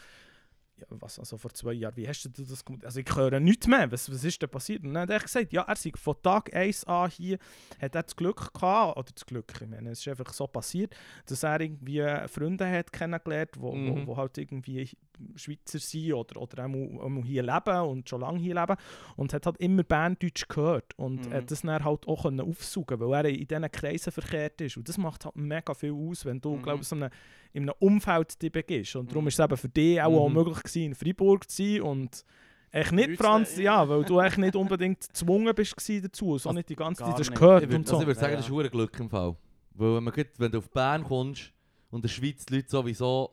[0.81, 2.83] ja, was, also vor zwei Jahren, wie hast du das gemacht?
[2.85, 4.83] Also ich höre nichts mehr, was, was ist denn passiert?
[4.83, 7.37] Und dann hat er gesagt, ja, er sei von Tag 1 an hier,
[7.81, 10.95] hat er das Glück gehabt, oder das Glück, ich meine, es ist einfach so passiert,
[11.27, 14.05] dass er irgendwie Freunde hat kennengelernt, wo, Mhm.
[14.05, 14.89] wo, wo halt irgendwie
[15.35, 18.75] Schweizer sind oder, oder auch, auch hier leben und schon lange hier leben
[19.17, 21.33] und hat halt immer Berndeutsch gehört und Mhm.
[21.33, 24.87] hat das dann halt auch können aufsaugen weil er in diesen Kreisen verkehrt ist und
[24.89, 26.61] das macht halt mega viel aus, wenn du, Mhm.
[26.61, 27.09] glaube ich, so eine
[27.53, 28.95] in einem Umfeld dich begibst.
[28.95, 29.27] Und darum Mhm.
[29.27, 30.35] ist es eben für dich auch, auch Mhm.
[30.35, 32.25] möglich gewesen, in Freiburg zu sein und
[32.73, 36.51] Echt nicht, Leute- Franz, ja, weil du echt nicht unbedingt gezwungen bist dazu, so Also
[36.53, 37.95] nicht die ganze Zeit, das gehört Ich würde und so.
[37.97, 39.35] also ich würd sagen, Ja, das ist hure Glück im Fall.
[39.73, 41.51] Weil wenn, man wenn du auf Bern kommst
[41.89, 43.31] und in der Schweiz die Leute sowieso,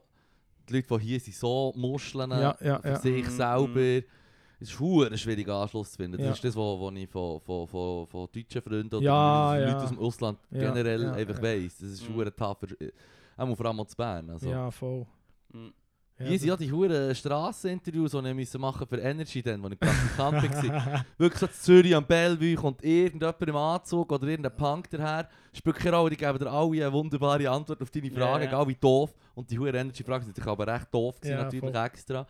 [0.69, 2.97] die Leute, die hier sind, so Muscheln Ja, ja, für ja.
[2.97, 4.07] sich Mhm, selber.
[4.61, 6.19] Es ist hure schwierig Anschluss zu finden.
[6.19, 9.89] Das ist das, was ich von, von, von, von deutschen Freunden oder Ja, Leuten aus
[9.91, 11.43] dem Ausland Ja, generell ja, einfach ja.
[11.43, 11.79] weiss.
[11.79, 12.15] Das ist Mhm.
[12.17, 12.59] hure tough.
[12.59, 12.93] für-
[13.37, 14.31] Auch vor allem auch zu Bern.
[14.31, 14.51] Also.
[14.51, 15.07] Ja, voll.
[15.53, 15.73] Mhm.
[16.21, 19.73] Ja, Hier sind ja die huren Strasseninterviews, die ich müssen machen für Energy, dann, als
[19.75, 21.05] ich Praktikant war.
[21.19, 25.77] Wirklich so zu Zürich am Bellevue kommt irgendjemand im Anzug oder irgendein Punk daher, spielt
[25.77, 28.51] keine Rolle, die geben dir alle eine wunderbare Antwort auf deine Ja, Frage, ja.
[28.51, 29.15] egal wie doof.
[29.37, 31.85] Und die huren Energy-Fragen sind natürlich aber recht doof gewesen, Ja, natürlich voll.
[31.85, 32.27] extra.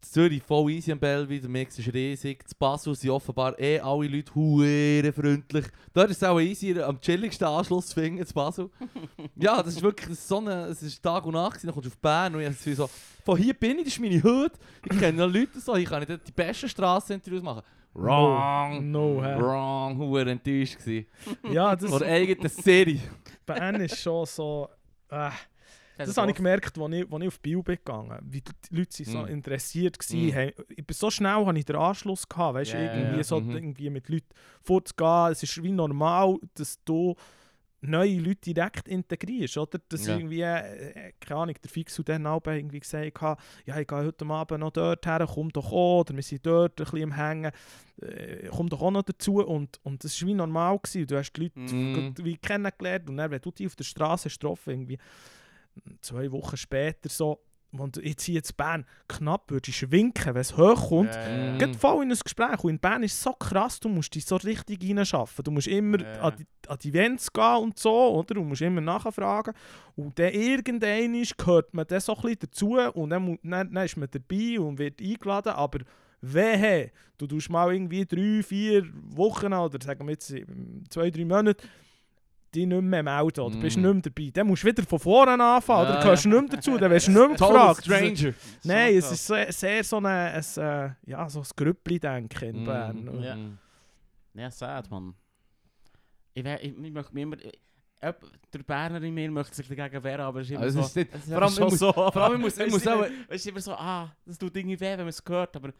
[0.00, 2.42] Zürich voll easy am Bellevue, der Mix ist riesig.
[2.44, 5.66] Das Basel sind offenbar eh alle Leute hure freundlich.
[5.92, 8.70] Dort ist es auch easy, am chilligsten Anschluss zu finden, zu Basel.
[9.36, 11.86] ja, das ist wirklich das ist so eine, es ist Tag und Nacht, dann kommst
[11.86, 12.88] du auf Bern und ich so,
[13.24, 14.52] von hier bin ich, das ist meine Hut.
[14.90, 17.62] Ich kenne noch Leute so, hier kann ich dort die besten Strasseninterviews machen.
[17.94, 18.90] Wrong!
[18.90, 19.36] No, hä?
[19.38, 21.06] Wrong, hure enttäuscht gewesen.
[21.50, 23.00] Ja, das Oder eigene Serie.
[23.44, 24.68] Bern ist schon so.
[25.10, 25.30] Äh,
[26.06, 28.94] das habe ich gemerkt, als ich, als ich auf Bio bin gegangen wie die Leute
[28.96, 29.26] sind so Mm.
[29.26, 30.46] interessiert waren.
[30.46, 30.52] Mm.
[30.70, 33.24] Ich bin so schnell habe ich den Anschluss gehabt, weißt, ja, irgendwie, ja.
[33.24, 33.50] so, Mhm.
[33.50, 34.28] irgendwie mit Leuten
[34.62, 35.32] vorzugehen.
[35.32, 37.14] Es ist wie normal, dass du
[37.80, 39.78] neue Leute direkt integrierst, oder?
[39.88, 40.16] Dass Ja.
[40.16, 43.98] irgendwie, äh, keine Ahnung, der Fix und dann Abend irgendwie gesagt hat, ja, ich gehe
[43.98, 47.12] heute Abend noch dort her, komm doch auch, oder wir sind dort ein bisschen am
[47.12, 47.52] Hängen,
[48.02, 49.34] äh, komm doch auch noch dazu.
[49.44, 51.06] Und, und das war wie normal, gewesen.
[51.06, 52.14] du hast die Leute Mhm.
[52.22, 54.98] wie kennengelernt und dann, wenn du die auf der Straße getroffen, irgendwie
[56.00, 61.10] zwei Wochen später so, und jetzt hier in Bern knapp würdest winken, wenn es hochkommt,
[61.28, 61.58] Mhm.
[61.58, 62.64] Geht voll in ein Gespräch.
[62.64, 65.42] Und in Bern ist es so krass, du musst dich so richtig reinschaffen.
[65.44, 66.20] Du musst immer Ja.
[66.22, 68.34] an, die, an die Events gehen und so, oder?
[68.36, 69.52] Du musst immer nachfragen.
[69.96, 73.96] Und dann irgendwann gehört man dann so ein bisschen dazu und dann, dann, dann ist
[73.98, 75.52] man dabei und wird eingeladen.
[75.52, 75.80] Aber
[76.22, 81.24] wehe, du tust mal irgendwie drei, vier Wochen oder sagen wir jetzt ähm, zwei, drei
[81.26, 81.62] Monate
[82.54, 83.82] dich nicht mehr melden oder bist Mhm.
[83.82, 84.30] nicht mehr dabei.
[84.32, 86.10] Dann musst du wieder von vorne anfangen oder ja.
[86.12, 87.84] nicht mehr dazu, dann wirst du nicht mehr gefragt.
[87.84, 88.34] Stranger.
[88.64, 92.64] Nein, es ist sehr, sehr so ein, ein, äh, ja, so ein Grüppli-Denken in Mhm.
[92.64, 93.22] Bern.
[93.22, 93.36] Ja.
[94.42, 95.14] Ja, sad, Mann.
[96.34, 97.36] Ich, ich, ich möchte mich immer...
[98.00, 100.86] Ob der Berner in mir möchte sich dagegen wehren, aber es ist immer Also, so...
[100.86, 101.92] es ist vor allem, muss, so.
[101.92, 102.94] vor allem, ich muss, ich muss auch...
[103.02, 105.72] immer, es ist immer so, ah, das tut irgendwie weh, wenn man es hört, aber...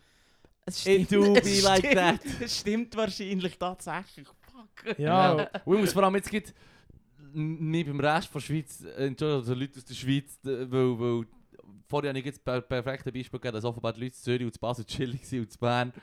[0.66, 2.20] Es It do es be like stimmt, that.
[2.40, 4.26] Es stimmt wahrscheinlich tatsächlich.
[4.74, 4.98] Fuck.
[4.98, 5.32] Ja,
[5.64, 6.54] Und ich muss vor allem jetzt gibt
[7.32, 11.26] nicht beim Rest der Schweiz, äh, Entschuldigung, also Leute aus der Schweiz, weil, weil
[11.88, 14.52] vorher habe ich jetzt per perfekte Beispiel gegeben, dass offenbar die Leute zu Zürich und
[14.52, 15.92] zu Basel chillig sind und zu Bern.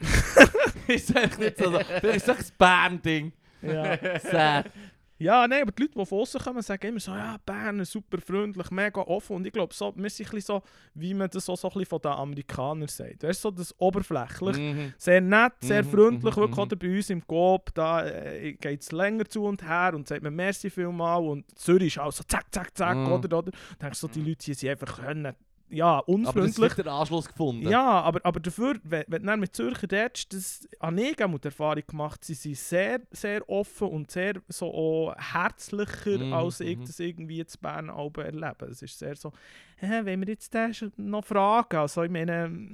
[0.88, 3.32] ist echt nicht so, das ist das Bern-Ding.
[3.62, 4.20] ja.
[4.20, 4.72] Sad.
[5.18, 8.18] Ja, nein, aber die Leute, die von außen kommen, sagen immer so, ja, Bern super
[8.20, 9.38] freundlich, mega offen.
[9.38, 10.62] Und ich glaube, so, wir sind ein bisschen so,
[10.94, 13.24] wie man das auch so ein bisschen von den Amerikanern sagt.
[13.24, 14.58] Das ist so das Oberflächlich.
[14.58, 14.94] Mhm.
[14.98, 16.60] Sehr nett, sehr Mhm, freundlich, mhm, wirklich mhm.
[16.64, 20.22] oder bei uns im Coop, da äh, geht es länger zu und her und sagt
[20.24, 23.12] mir merci vielmal und Zürich ist auch so zack, zack, zack, Mhm.
[23.12, 23.52] oder, oder.
[23.52, 25.34] Dann denkst du so, die Leute hier sind einfach können,
[25.70, 26.68] ja, Aber das unfreundlich.
[26.72, 27.68] ist wieder Anschluss gefunden.
[27.70, 31.48] Ja, aber, aber dafür, wenn, wenn du mit Zürcher redest, das habe ich auch die
[31.48, 36.78] Erfahrung gemacht, sie sind sehr, sehr offen und sehr so auch herzlicher, Mhm, als ich
[36.78, 36.86] mhm.
[36.86, 38.66] das irgendwie in Bern erlebe.
[38.70, 39.32] Es ist sehr so,
[39.78, 42.70] hä, wenn wir jetzt den schon noch fragen, also ich meine...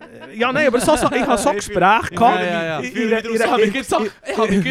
[0.00, 2.40] äh, Ja, nein, aber so, so, ich habe so Gespräche ich gehabt.
[2.40, 2.78] ja, ja.
[2.78, 3.98] in- Ich habe mich so,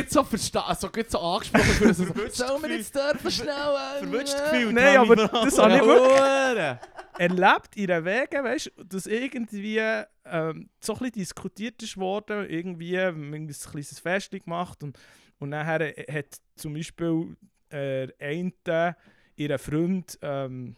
[0.09, 3.49] so, versta also so angesprochen, für so, sollen wir jetzt dürfen schnell...
[3.49, 4.73] äh, Verwünscht äh, gefühlt.
[4.75, 6.77] Nein, aber das habe ich wirklich.
[7.19, 12.49] Erlebt in den Wegen, weißt du, dass irgendwie ähm, so ein bisschen diskutiert ist worden,
[12.49, 14.97] irgendwie ähm, ein kleines Fest gemacht und,
[15.39, 17.35] und nachher hat zum Beispiel
[17.69, 18.95] äh, eine
[19.35, 20.75] ihren Freund ähm,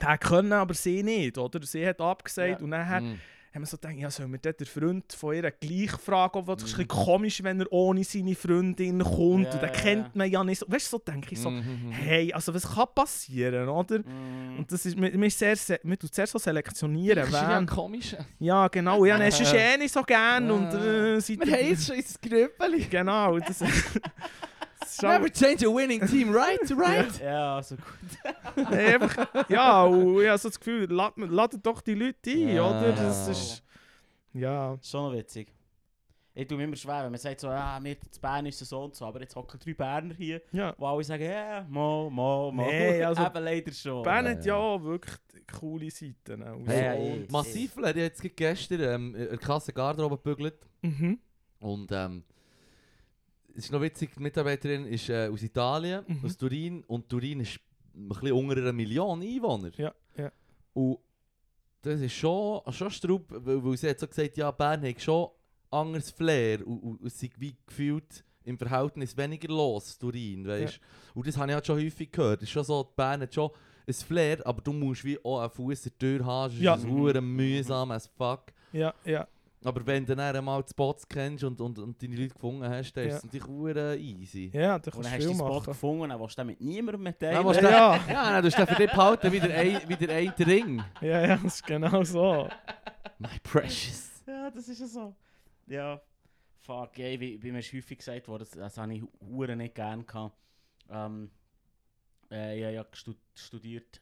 [0.00, 1.60] der können, aber sie nicht, oder?
[1.62, 2.64] Sie hat abgesagt Ja.
[2.64, 3.18] und nachher Mhm.
[3.52, 6.64] Haben wir so gedacht, ja, sollen wir den Freund von ihr gleich fragen, obwohl das
[6.66, 6.88] ist ein Mhm.
[6.88, 10.62] komisch, wenn er ohne seine Freundin kommt Ja, und den kennt man ja nicht.
[10.68, 11.90] Weißt du, so denke ich so, Mhm.
[11.90, 13.98] hey, also was kann passieren, oder?
[13.98, 14.58] Mm.
[14.58, 17.18] Und das ist, man, man, ist sehr, se- man tut sehr so selektionieren.
[17.18, 18.16] Das ist ja komisch.
[18.38, 19.04] ja, genau.
[19.04, 20.50] Ja, es eh nicht so gern.
[20.50, 22.84] Und, äh, Wir haben jetzt schon ins Grüppeli.
[22.84, 23.38] Genau.
[23.40, 23.62] Das, ist
[25.02, 26.58] Never change a winning team, right?
[26.76, 27.20] Right?
[27.20, 28.66] Ja, also gut.
[28.72, 32.68] einfach, ja, und ich habe so das Gefühl, lad- ladet doch die Leute ein, Ja.
[32.68, 32.92] oder?
[32.92, 33.62] Das ist,
[34.32, 34.78] ja.
[34.82, 35.52] Schon noch witzig.
[36.32, 38.68] Ich tue mir immer schwer, wenn man sagt so, ja, wir zu Bern ist es
[38.68, 40.72] so und so, aber jetzt hocken drei Berner hier, ja.
[40.78, 42.62] wo alle sagen, ja, mo, mo, mo.
[42.66, 44.02] Nee, also- Eben leider schon.
[44.02, 45.16] Bern Ja, hat ja auch wirklich
[45.58, 46.42] coole Seiten.
[46.44, 46.60] Auch.
[46.66, 47.32] Hey, so.
[47.36, 50.54] Massiv, er hat jetzt gerade gestern ähm, in der Kasse Garderobe gebügelt.
[50.82, 51.18] Mhm.
[51.58, 52.22] Und ähm,
[53.56, 56.24] es ist noch witzig, die Mitarbeiterin ist äh, aus Italien, Mhm.
[56.24, 56.84] aus Turin.
[56.86, 57.58] Und Turin ist
[57.94, 59.70] ein bisschen unter einer Million Einwohner.
[59.76, 60.30] Ja, ja.
[60.72, 60.98] Und
[61.82, 65.28] das ist schon, schon Straub, weil, weil sie hat so gesagt, ja, Bern hat schon
[65.70, 70.80] anderes Flair und, und, und es wie gefühlt im Verhältnis weniger los, Turin, weißt
[71.14, 72.38] Und das habe ich halt schon häufig gehört.
[72.42, 73.50] Es ist schon so, Bern hat schon
[73.86, 76.74] ein Flair, aber du musst wie auch einen Fuß in der Tür haben, Ja.
[76.74, 78.44] ist es verdammt mühsam as fuck.
[78.72, 79.26] Ja, ja.
[79.62, 82.92] Aber wenn du dann einmal die Spots kennst und, und, und deine Leute gefunden hast,
[82.94, 83.10] dann Ja.
[83.10, 84.50] ist es natürlich verdammt easy.
[84.54, 85.64] Ja, da Und kannst dann du hast du viel den Spot machen.
[85.66, 87.46] gefunden, dann willst du mit niemandem mit Ja, teilen.
[87.46, 90.28] Ja, du- Ja, dann tust du für dich behalten, wie der ein, wie der ein
[90.30, 90.84] Ring.
[91.02, 92.48] ja, ja, das ist genau so.
[93.18, 94.22] My precious.
[94.26, 95.14] Ja, das ist ja so.
[95.66, 96.00] Ja,
[96.60, 100.06] fuck, ey, wie, wie mir häufig gesagt worden, das, das habe ich hure nicht gern
[100.06, 100.36] gehabt.
[100.88, 101.30] Ähm,
[102.30, 102.86] äh, ich habe ja
[103.34, 104.00] studiert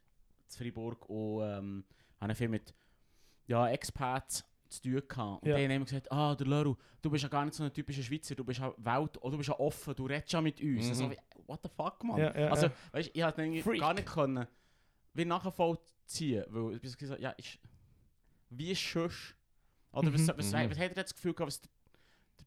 [0.50, 1.84] in Freiburg und ähm,
[2.20, 2.72] habe viel mit
[3.48, 5.42] ja, Expats zu tun gehabt.
[5.42, 5.56] Und Ja.
[5.56, 8.02] die haben immer gesagt, ah, der Leru, du bist ja gar nicht so ein typischer
[8.02, 10.88] Schweizer, du bist ja Welt, oder du bist ja offen, du redest ja mit uns.
[10.88, 10.94] Mhm.
[10.94, 11.16] So wie,
[11.46, 12.18] what the fuck, man?
[12.18, 12.72] Ja, ja, also, ja.
[12.92, 13.80] weißt du, ich hätte irgendwie Freak.
[13.80, 14.46] gar nicht können,
[15.14, 17.58] wie nachvollziehen, weil ich gesagt, ja, ist,
[18.50, 19.34] wie ist sonst?
[19.92, 20.28] Oder was, Mhm.
[20.28, 20.56] was, was, Mhm.
[20.70, 21.62] hat er jetzt das Gefühl gehabt, was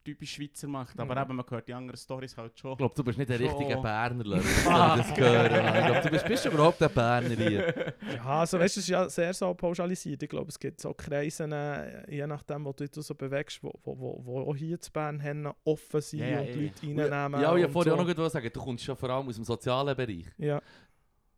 [0.05, 0.99] der, der typische Schweizer macht?
[0.99, 1.21] Aber Mhm.
[1.21, 2.71] eben, man hört die anderen Storys halt schon.
[2.73, 3.47] Ich glaube, du bist nicht der Schon.
[3.47, 4.35] richtige Berner.
[4.35, 5.51] Ich das gehört.
[5.51, 7.93] Ich glaube, du bist, bist du überhaupt ein Berner hier.
[8.15, 10.21] Ja, also weißt du, es ist ja sehr so pauschalisiert.
[10.23, 13.71] Ich glaube, es gibt so Kreise, äh, je nachdem, wo du dich so bewegst, wo,
[13.83, 17.11] wo, wo, wo auch hier zu Bern haben, offen sind Ja, ja, und die Leute
[17.11, 17.41] reinnehmen.
[17.41, 17.99] Ja, ich und wollte vorher so.
[18.01, 20.25] auch noch gut sagen, du kommst schon vor allem aus dem sozialen Bereich.
[20.37, 20.61] Ja,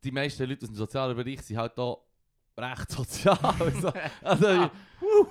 [0.03, 1.95] Die meisten Leute aus dem sozialen Bereich sind halt da
[2.57, 3.37] recht sozial.
[3.59, 3.91] Also,
[4.21, 4.69] also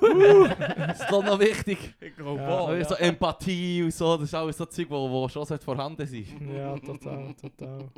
[0.06, 1.94] das ist doch noch wichtig.
[2.00, 2.48] Ich glaube Ja.
[2.48, 6.52] auch, So Empathie und so, das ist alles so Zeug, wo, wo schon vorhanden sein
[6.54, 7.88] ja, total, total.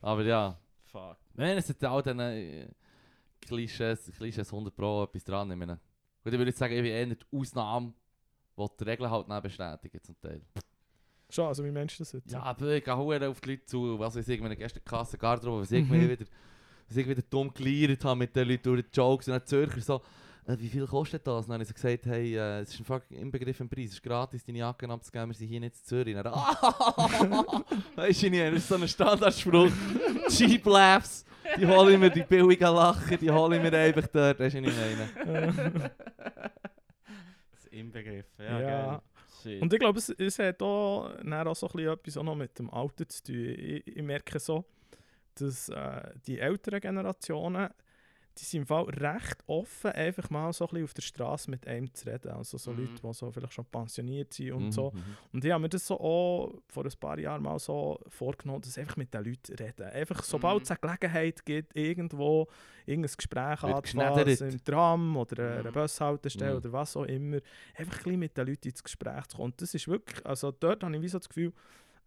[0.00, 1.16] Aber ja, Fuck.
[1.34, 2.68] nein, es sind all diese äh,
[3.40, 5.50] Klischees, Klischees 100 Pro etwas dran.
[5.50, 5.74] Ich meine,
[6.22, 7.92] gut, ich würde jetzt sagen, ich bin eher die Ausnahme,
[8.58, 10.42] die die Regeln halt nicht bestätigen zum Teil.
[11.30, 12.30] Schon, also wie du das jetzt?
[12.30, 15.72] Ja, aber ich gehe auf die Leute zu, was weiß ich, gestern Kasse Garderobe, was
[15.72, 16.10] ich Mhm.
[16.10, 16.24] wieder,
[16.92, 19.46] was ich wieder dumm geleiert habe mit den Leuten durch die Jokes und dann die
[19.46, 20.02] Zürcher so,
[20.46, 21.44] äh, wie viel kostet das?
[21.46, 23.86] Und dann habe ich so gesagt, hey, äh, es ist ein fucking Inbegriff im Preis,
[23.86, 26.16] es ist gratis, deine Jacken abzugeben, wir sind hier nicht in Zürich.
[26.16, 27.62] Und dann, ah,
[27.96, 29.70] weisst du nicht, das ist so ein Standardspruch,
[30.28, 31.24] Cheap Laughs,
[31.58, 34.60] die hole ich mir, die billigen Lachen, die hole ich mir einfach dort, weisst du
[34.60, 35.90] nicht meine.
[37.52, 38.86] Das Inbegriffen, ja, Ja.
[38.90, 39.00] geil.
[39.42, 39.60] Shit.
[39.62, 42.56] Und ich glaube, es, es hat auch, auch so ein bisschen etwas auch noch mit
[42.58, 43.34] dem Alter zu tun.
[43.34, 44.64] Ich, ich merke so,
[45.34, 47.68] dass äh, die älteren Generationen,
[48.38, 51.66] die sind im Fall recht offen, einfach mal so ein bisschen auf der Straße mit
[51.66, 52.30] einem zu reden.
[52.32, 52.78] Also so Mhm.
[52.80, 54.90] Leute, die so vielleicht schon pensioniert sind und Mhm, so.
[54.94, 55.02] mhm.
[55.34, 58.78] Und ich habe mir das so auch vor ein paar Jahren mal so vorgenommen, dass
[58.78, 59.82] einfach mit den Leuten reden.
[59.86, 60.62] Einfach, sobald Mhm.
[60.62, 62.46] es eine Gelegenheit gibt, irgendwo
[62.86, 64.40] irgendein Gespräch geschneddert.
[64.40, 65.72] im Tram oder einer Mhm.
[65.74, 66.56] Bushaltestelle Mhm.
[66.56, 67.36] oder was auch immer,
[67.74, 69.50] einfach ein bisschen mit den Leuten ins Gespräch zu kommen.
[69.52, 71.52] Und das ist wirklich, also dort habe ich wie so das Gefühl,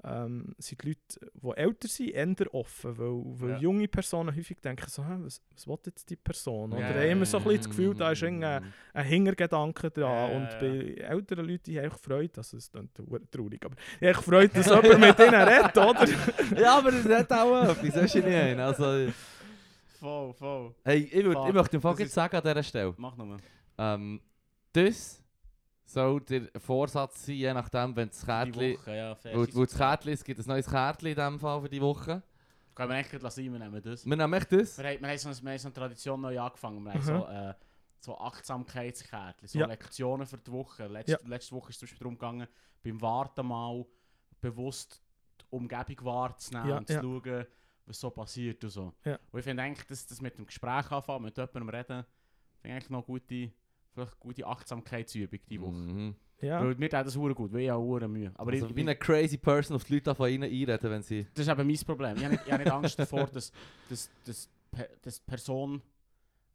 [0.03, 3.57] ähm, sind die Leute, die älter sind, eher offen, weil, weil Ja.
[3.57, 6.73] junge Personen häufig denken so, «Hä, was, was will jetzt die Person?
[6.73, 7.69] Oder Ja, haben ja, immer so ein bisschen das.
[7.69, 10.03] Gefühl, da ist irgendein ein Hintergedanke dran.
[10.03, 10.57] Ja, und ja.
[10.59, 14.99] bei älteren Leuten haben einfach Freude, also es verdammt traurig, aber einfach Freude, dass jemand
[14.99, 16.07] mit ihnen redet, oder?
[16.61, 18.59] Ja, aber das hat auch etwas, weisst du nicht?
[18.59, 19.11] Also,
[19.99, 20.75] Voll, voll.
[20.83, 23.37] hey, ich, würd, ich möchte im Fall jetzt sagen an dieser Stelle, Mach nochmal.
[23.77, 24.21] Ähm,
[24.73, 25.23] das
[25.86, 28.73] soll der Vorsatz sein, je nachdem, wenn das Kärtchen...
[28.77, 29.17] Woche, ja.
[29.23, 32.23] Weil, weil das Kärtchen, es gibt ein neues Kärtchen in diesem Fall für die Woche.
[32.73, 34.05] Können wir echt lassen, wir nehmen das.
[34.05, 34.77] Wir nehmen echt das.
[34.77, 36.83] Wir haben, wir haben, so, eine- wir haben so eine Tradition neu angefangen.
[36.83, 37.05] Wir haben Mhm.
[37.05, 37.53] so, äh,
[37.99, 39.67] so Achtsamkeitskärtchen, so Ja.
[39.67, 40.88] Lektionen für die Woche.
[40.88, 41.19] Letzte, Ja.
[41.27, 42.47] letzte Woche ist es zum Beispiel darum gegangen,
[42.83, 43.86] beim Warten mal
[44.41, 45.01] bewusst
[45.41, 47.01] die Umgebung wahrzunehmen Ja, und zu ja.
[47.01, 47.45] schauen,
[47.86, 48.93] was so passiert und so.
[49.05, 49.17] Ja.
[49.31, 52.03] Und ich finde eigentlich, dass das mit dem Gespräch anfangen, mit jemandem reden,
[52.57, 53.51] finde ich eigentlich noch gute,
[53.95, 55.71] vielleicht gute Achtsamkeitsübung diese Woche.
[55.71, 56.15] Mhm.
[56.41, 58.31] Ja, Weil mir tut das hure gut, weil ich habe hure Mühe.
[58.35, 61.25] Aber also, ich, ich, eine crazy person auf die Leute von ihnen einreden, wenn sie...
[61.33, 62.17] das ist eben mein Problem.
[62.17, 63.51] Ich habe nicht, ich habe nicht Angst davor, dass,
[63.89, 64.49] dass, dass,
[65.01, 65.81] dass die Person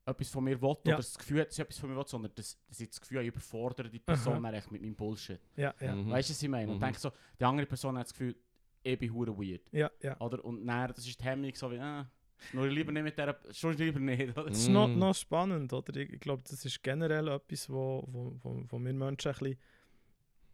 [0.05, 0.95] etwas von mir will Ja.
[0.95, 3.01] oder das Gefühl hat, dass sie etwas von mir will, sondern dass, dass ich das
[3.01, 4.41] Gefühl habe, ich überfordere die Person Aha.
[4.43, 5.41] dann echt mit meinem Bullshit.
[5.57, 6.11] ja, ja, Mhm.
[6.11, 6.71] Weißt du, was ich meine?
[6.71, 6.81] Und Mhm.
[6.85, 8.37] denke so, die andere Person hat das Gefühl,
[8.83, 9.63] ich bin hure weird.
[9.73, 10.19] ja, ja.
[10.21, 10.45] Oder?
[10.45, 12.05] Und dann, das ist die Hemmung so wie, äh,
[12.49, 14.37] schnurre lieber nicht mit der, schnurre lieber nicht.
[14.37, 14.49] Oder?
[14.49, 14.99] Das ist noch, Mm.
[14.99, 15.97] noch spannend, oder?
[15.97, 19.59] Ich, ich glaube, das ist generell etwas, wo, wo, wo, wo wir Menschen ein bisschen,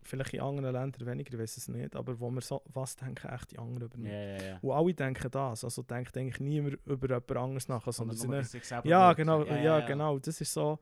[0.03, 3.29] vielleicht in anderen Ländern weniger, ich weiß es nicht, aber wo wir so, was denken
[3.29, 4.13] echt die anderen über mich?
[4.13, 4.59] Ja, ja, ja.
[4.63, 8.65] Und alle denken das, also denkt eigentlich niemand über jemand anderes nach, sondern nur sich
[8.65, 10.19] selber Ja, genau, ja, genau.
[10.19, 10.79] Das ist so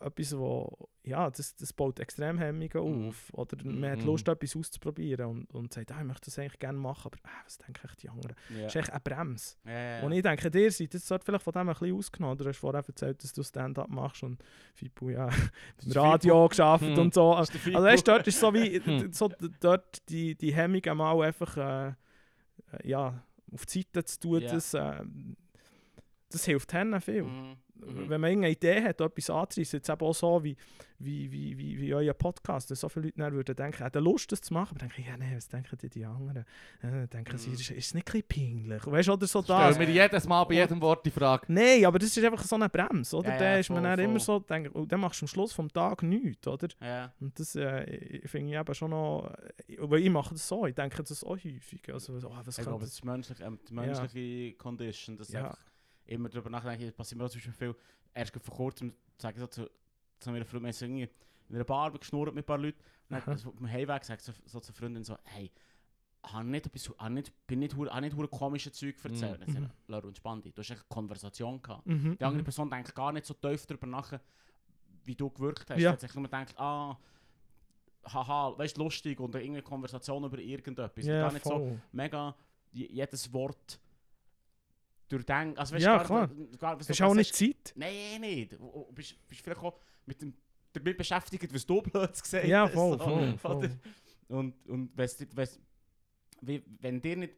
[0.00, 2.68] etwas, wo, ja, das, das baut extrem Hemmungen
[3.02, 3.08] Mhm.
[3.08, 3.30] auf.
[3.32, 4.06] Oder man hat Mhm.
[4.06, 7.40] Lust, etwas auszuprobieren und, und sagt, ah, ich möchte das eigentlich gerne machen, aber ah,
[7.44, 8.36] was denken echt die anderen?
[8.50, 8.62] Ja.
[8.62, 9.56] Das ist echt eine Bremse.
[9.64, 12.38] Ja, ja, Und ich denke, dir seid das sollte vielleicht von dem ein bisschen ausgenommen.
[12.38, 14.42] Du hast vorher erzählt, dass du Stand-up machst und
[14.74, 15.28] Fibu, ja,
[15.84, 16.98] im Radio geschafft Hm.
[16.98, 17.34] und so.
[17.34, 18.80] Das Also weißt, dort ist so wie,
[19.12, 19.30] so
[19.60, 21.94] dort die, die Hemmung mal einfach, äh, äh,
[22.88, 23.22] ja,
[23.52, 24.52] auf die Seite zu tun, Ja.
[24.52, 25.36] dass, ähm,
[26.30, 27.22] das hilft ihnen viel.
[27.24, 27.56] Mhm.
[27.80, 28.08] Mhm.
[28.10, 30.56] Wenn man irgendeine Idee hat, etwas anzureissen, jetzt eben auch so wie,
[30.98, 34.32] wie, wie, wie, wie euer Podcast, dass so viele Leute dann würden denken, hätten Lust,
[34.32, 36.44] das zu machen, aber denke ich, ja, nee, was denken die, die anderen?
[36.82, 37.54] Äh, denken sie, Mhm.
[37.54, 38.84] ist, ist es nicht ein peinlich?
[38.84, 39.78] Weißt du, oder so Stellen das?
[39.78, 41.44] wir jedes Mal bei jedem Wort die Frage.
[41.52, 43.28] Nein, aber das ist einfach so eine Bremse, oder?
[43.28, 44.20] Ja, ja, da ist man voll, dann immer voll.
[44.20, 46.66] so, denk, und dann machst du am Schluss vom Tag nichts, oder?
[46.80, 47.12] Ja.
[47.20, 49.32] Und das äh, finde ich eben schon noch,
[49.68, 52.64] äh, weil ich mache das so, ich denke das auch häufig, also, oh, was Ich
[52.64, 55.44] glaube, das das ist menschlich, ähm, die menschliche Condition, dass Ja.
[55.44, 55.58] einfach
[56.08, 57.74] immer darüber nachdenken, das passiert mir auch Beispiel viel,
[58.14, 59.70] erst vor kurzem, sage ich so zu,
[60.20, 61.08] zu meiner Freundin, wir irgendwie
[61.48, 62.78] in einer Bar geschnurrt mit ein paar Leuten,
[63.10, 65.50] und dann also, auf dem Heimweg sagt so, so zur Freundin so, hey,
[66.22, 69.46] hab nicht etwas, hab nicht, bin nicht, hure- hab nicht komische Zeug erzählt.
[69.46, 69.54] Mhm.
[69.54, 69.56] Mm.
[69.58, 69.64] Mhm.
[69.64, 71.86] er, Laura, entspann dich, du hast eine Konversation gehabt.
[71.86, 72.44] Mhm, Die andere mhm.
[72.44, 74.12] Person denkt gar nicht so tief darüber nach,
[75.04, 75.78] wie du gewirkt hast.
[75.80, 75.92] Ja.
[75.92, 75.96] Ja.
[76.02, 76.98] hat nur gedacht, ah,
[78.04, 81.04] haha, weißt lustig und irgendeine Konversation über irgendetwas.
[81.04, 81.80] Ja, gar nicht so voll.
[81.92, 82.34] mega
[82.72, 83.80] j- jedes Wort
[85.08, 85.58] durchdenken.
[85.58, 86.30] Also, weißt, Ja, gar, klar.
[86.58, 87.72] Gar, Hast du auch nicht Zeit?
[87.74, 88.52] Nein, nicht.
[88.52, 90.34] Du du bist, bist vielleicht auch mit dem,
[90.72, 92.74] damit beschäftigt, was du blöd gesagt Ja, hast.
[92.74, 93.70] voll, so, voll, voll.
[94.28, 95.18] Und, und wenn's,
[96.42, 97.34] wie, wenn dir nicht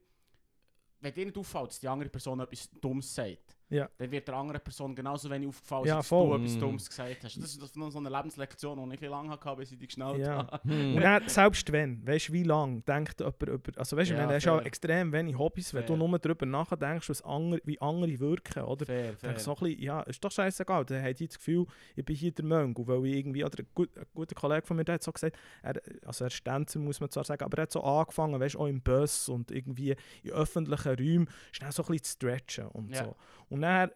[1.03, 3.89] wenn dir nicht auffällt, dass die andere Person etwas Dummes sagt, Ja.
[3.99, 6.29] dann wird der anderen Person genauso wenig aufgefallen, Ja, als voll.
[6.29, 6.61] du etwas Mm.
[6.61, 7.37] Dummes gesagt hast.
[7.37, 10.19] Das ist das noch so eine Lebenslektion, die ich lange hatte, bis ich die geschnallt
[10.19, 10.37] Ja.
[10.39, 10.61] habe.
[10.65, 10.97] Hm.
[10.97, 13.79] Und dann, selbst wenn, weißt du, wie lange denkt jemand über.
[13.79, 14.67] Also, weißt du, Ja, du hast ja fair.
[14.67, 16.09] extrem wenig Hobbys, wenn du Fair.
[16.09, 18.87] nur darüber nachdenkst, was andere, wie andere wirken, oder?
[18.87, 19.39] Fair, Ich fair.
[19.39, 20.85] so ein bisschen, ja, ist doch scheißegal.
[20.85, 21.67] Dann hat ich das Gefühl,
[21.97, 22.77] ich bin hier der Mönch.
[22.81, 25.37] Weil ich irgendwie, oder ein, gut, ein guter Kollege von mir der hat so gesagt,
[25.63, 28.55] er, also er ist Tänzer, muss man zwar sagen, aber er hat so angefangen, weißt
[28.57, 32.67] du, auch im Bus und irgendwie in öffentlichen Räumen, schnell so ein bisschen zu stretchen
[32.69, 33.05] und Ja.
[33.05, 33.17] so.
[33.49, 33.91] Und dann,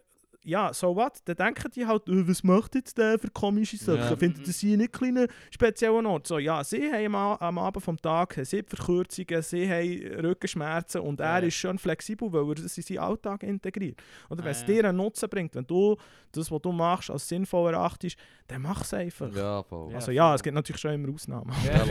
[0.45, 1.21] ja, so what?
[1.25, 3.99] Dann denken die halt, äh, was macht jetzt der für komische Sachen?
[3.99, 4.17] Ja.
[4.17, 6.27] Findet das hier nicht ein kleiner spezieller Ort?
[6.27, 11.01] So, ja, sie haben am, am Abend vom Tag haben sie Verkürzungen, sie haben Rückenschmerzen
[11.01, 11.47] und er Ja.
[11.47, 14.01] ist schon flexibel, weil er das in seinen Alltag integriert.
[14.29, 14.67] Oder wenn es ja.
[14.67, 15.97] dir einen Nutzen bringt, wenn du
[16.33, 18.17] das, was du machst, als sinnvoll erachtest,
[18.47, 19.35] dann mach es einfach.
[19.35, 19.91] Ja, voll.
[19.91, 19.97] Ja.
[19.97, 21.53] Also ja, es gibt natürlich schon immer Ausnahmen.
[21.65, 21.85] Ja,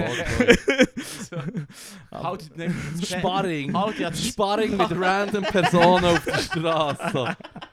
[2.11, 3.07] Halt nicht.
[3.07, 3.75] Sparring.
[3.75, 7.37] Halt Sparring mit random Personen auf der Straße.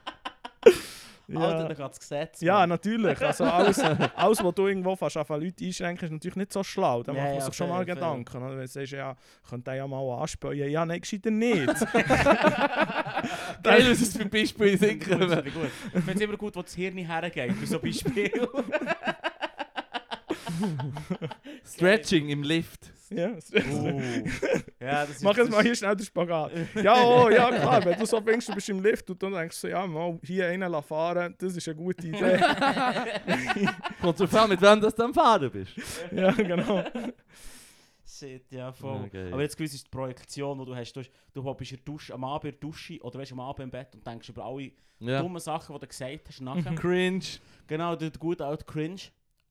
[1.36, 1.68] Alter, ja.
[1.68, 2.40] da geht das Gesetz.
[2.40, 2.68] ja, Mann.
[2.70, 3.20] natürlich.
[3.20, 7.02] Also alles, alles, was du irgendwo fast auf Leute einschränken, ist natürlich nicht so schlau.
[7.02, 7.94] Da Ja, macht man ja, sich schon fair, mal fair.
[7.94, 8.40] Gedanken.
[8.42, 9.16] Wenn du sagst, ja,
[9.48, 10.70] könnte ja mal anspähen.
[10.70, 11.66] Ja, nein, gescheiter nicht.
[13.62, 15.18] Geil, dass es für Beispiel Gut, sinken.
[15.18, 15.52] finde ich
[15.92, 18.30] finde es immer gut, wo das Hirn hergeht, bei so Beispiel.
[21.64, 22.90] Stretching im Lift.
[23.10, 23.30] Ja.
[23.70, 24.00] Uh.
[24.80, 26.52] Ja, das ist, Mach jetzt mal hier schnell den Spagat.
[26.82, 29.56] Ja, oh, ja klar, wenn du so denkst, du bist im Lift und dann denkst
[29.60, 32.38] du, so, ja, mal hier einen fahren, das ist eine gute Idee.
[34.00, 35.72] Kommt drauf an, mit wem du dann fahren bist.
[36.12, 36.82] ja, genau.
[38.06, 39.04] Shit, ja, voll.
[39.06, 39.32] Okay.
[39.32, 40.92] Aber jetzt gewiss ist die Projektion, die du hast.
[40.92, 43.40] Du, hast- du hockst in der Dusche, am Abend in der Dusche oder weißt, am
[43.40, 45.20] Abend im Bett und denkst über alle Ja.
[45.22, 46.74] dummen Sachen, die du gesagt hast, nachher.
[46.74, 47.24] Cringe.
[47.66, 49.00] genau, der gute alte Cringe.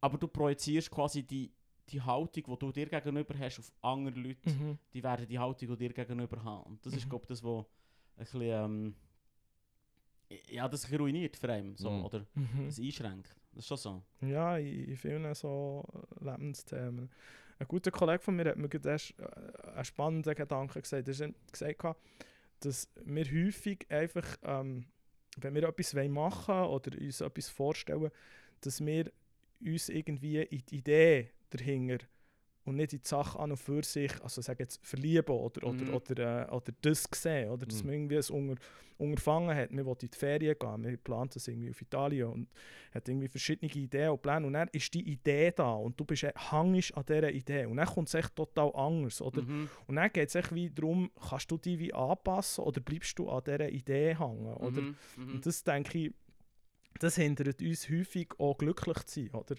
[0.01, 1.51] Aber du projizierst quasi die,
[1.89, 4.49] die Haltung, die du dir gegenüber hast, auf andere Leute.
[4.49, 4.77] Mhm.
[4.93, 6.63] Die werden die Haltung, die dir gegenüber haben.
[6.63, 7.09] Und das ist, Mhm.
[7.09, 8.95] glaube ich, das, was ein bisschen, ähm,
[10.49, 12.05] ja, das ruiniert für einen, so, Mhm.
[12.05, 12.65] oder Mhm.
[12.65, 13.35] das einschränkt.
[13.53, 14.03] Das ist schon so.
[14.27, 15.83] Ja, in, vielen so
[16.19, 17.09] Lebensthemen.
[17.57, 21.07] Ein guter Kollege von mir hat mir gerade erst äh, einen spannenden Gedanken gesagt.
[21.07, 22.01] Er hat gesagt, gehabt,
[22.61, 24.85] dass wir häufig einfach, ähm,
[25.37, 28.11] wenn wir etwas wollen machen oder uns etwas vorstellen,
[28.61, 29.11] dass wir
[29.61, 32.05] uns irgendwie in die Idee dahinter
[32.65, 35.85] und nicht in die Sache an und für sich, also sagen jetzt verlieben oder, oder,
[35.85, 35.93] Mhm.
[35.93, 37.87] oder, äh, oder das sehen, oder dass Mhm.
[37.89, 38.61] man irgendwie ein Unter
[38.99, 42.49] Unterfangen hat, man will in die Ferien gehen, man plant das irgendwie auf Italien und
[42.93, 46.23] hat irgendwie verschiedene Ideen und Pläne und dann ist die Idee da und du bist,
[46.23, 49.41] äh, hängst an dieser Idee und dann kommt es echt total anders, oder?
[49.41, 49.69] Mhm.
[49.87, 53.29] Und dann geht es echt wie darum, kannst du dich wie anpassen oder bleibst du
[53.29, 54.81] an dieser Idee hängen, oder?
[54.81, 54.95] Mhm.
[55.15, 55.31] Mhm.
[55.35, 56.13] Und das denke ich,
[56.99, 59.55] das hindert uns häufig auch glücklich zu sein, oder?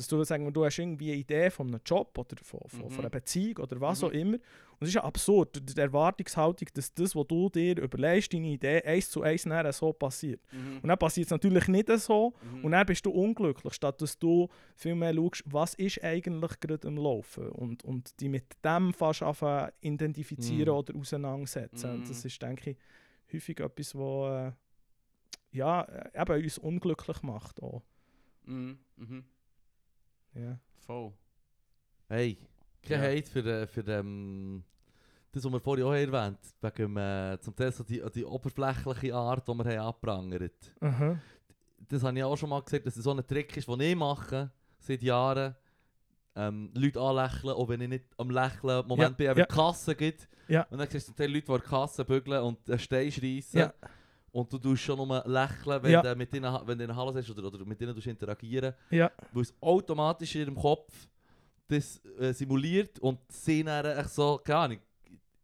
[0.00, 2.88] Dass du sagen du hast irgendwie eine Idee von einem Job oder von, von, von
[2.90, 2.98] Mhm.
[3.00, 4.08] einer Beziehung oder was Mhm.
[4.08, 4.34] auch immer.
[4.36, 8.82] Und es ist ja absurd, die Erwartungshaltung, dass das, was du dir überlegst, deine Idee,
[8.82, 10.40] eins zu eins nachher so passiert.
[10.52, 10.78] Mhm.
[10.82, 12.32] Und dann passiert es natürlich nicht so.
[12.42, 12.64] Mhm.
[12.64, 16.88] Und dann bist du unglücklich, statt dass du viel mehr schaust, was ist eigentlich gerade
[16.88, 20.78] am Laufen und, und die mit dem fast anfangen identifizieren Mhm.
[20.78, 21.90] oder auseinandersetzen.
[21.90, 22.08] Und Mhm.
[22.08, 22.76] das ist, denke ich,
[23.34, 24.52] häufig etwas, was äh,
[25.52, 27.62] ja, äh, eben uns unglücklich macht.
[27.62, 27.82] Auch.
[28.46, 28.78] Mhm.
[28.96, 29.24] Mhm.
[30.34, 30.58] Ja.
[30.86, 31.12] Voll.
[32.08, 32.38] Hey,
[32.82, 33.08] kein Ja.
[33.08, 34.64] Hate für, für ähm,
[35.32, 36.38] das, was wir vorhin auch erwähnt haben,
[36.76, 40.74] wegen äh, zum Teil so die, die oberflächliche Art, die wir haben abprangert.
[40.80, 41.18] Aha.
[41.88, 43.96] Das habe ich auch schon mal gesagt, dass es so ein Trick ist, den ich
[43.96, 45.54] mache, seit Jahren.
[46.36, 49.46] Ähm, Leute anlächeln, auch wenn ich nicht am Lächeln Moment Ja, bin, aber ja.
[49.46, 50.28] Kasse gibt.
[50.46, 50.62] Ja.
[50.70, 53.58] Und dann siehst du zum Teil Leute, die Kasse bügeln und einen Stein schreissen.
[53.58, 53.74] Ja.
[54.32, 56.02] Und du tust schon nur lächeln, wenn Ja.
[56.02, 59.10] du mit ihnen, wenn du Hallo sagst oder, oder mit ihnen tust interagieren, Ja.
[59.32, 61.08] weil es automatisch in ihrem Kopf
[61.68, 64.78] das äh, simuliert und sie dann echt so, keine Ahnung,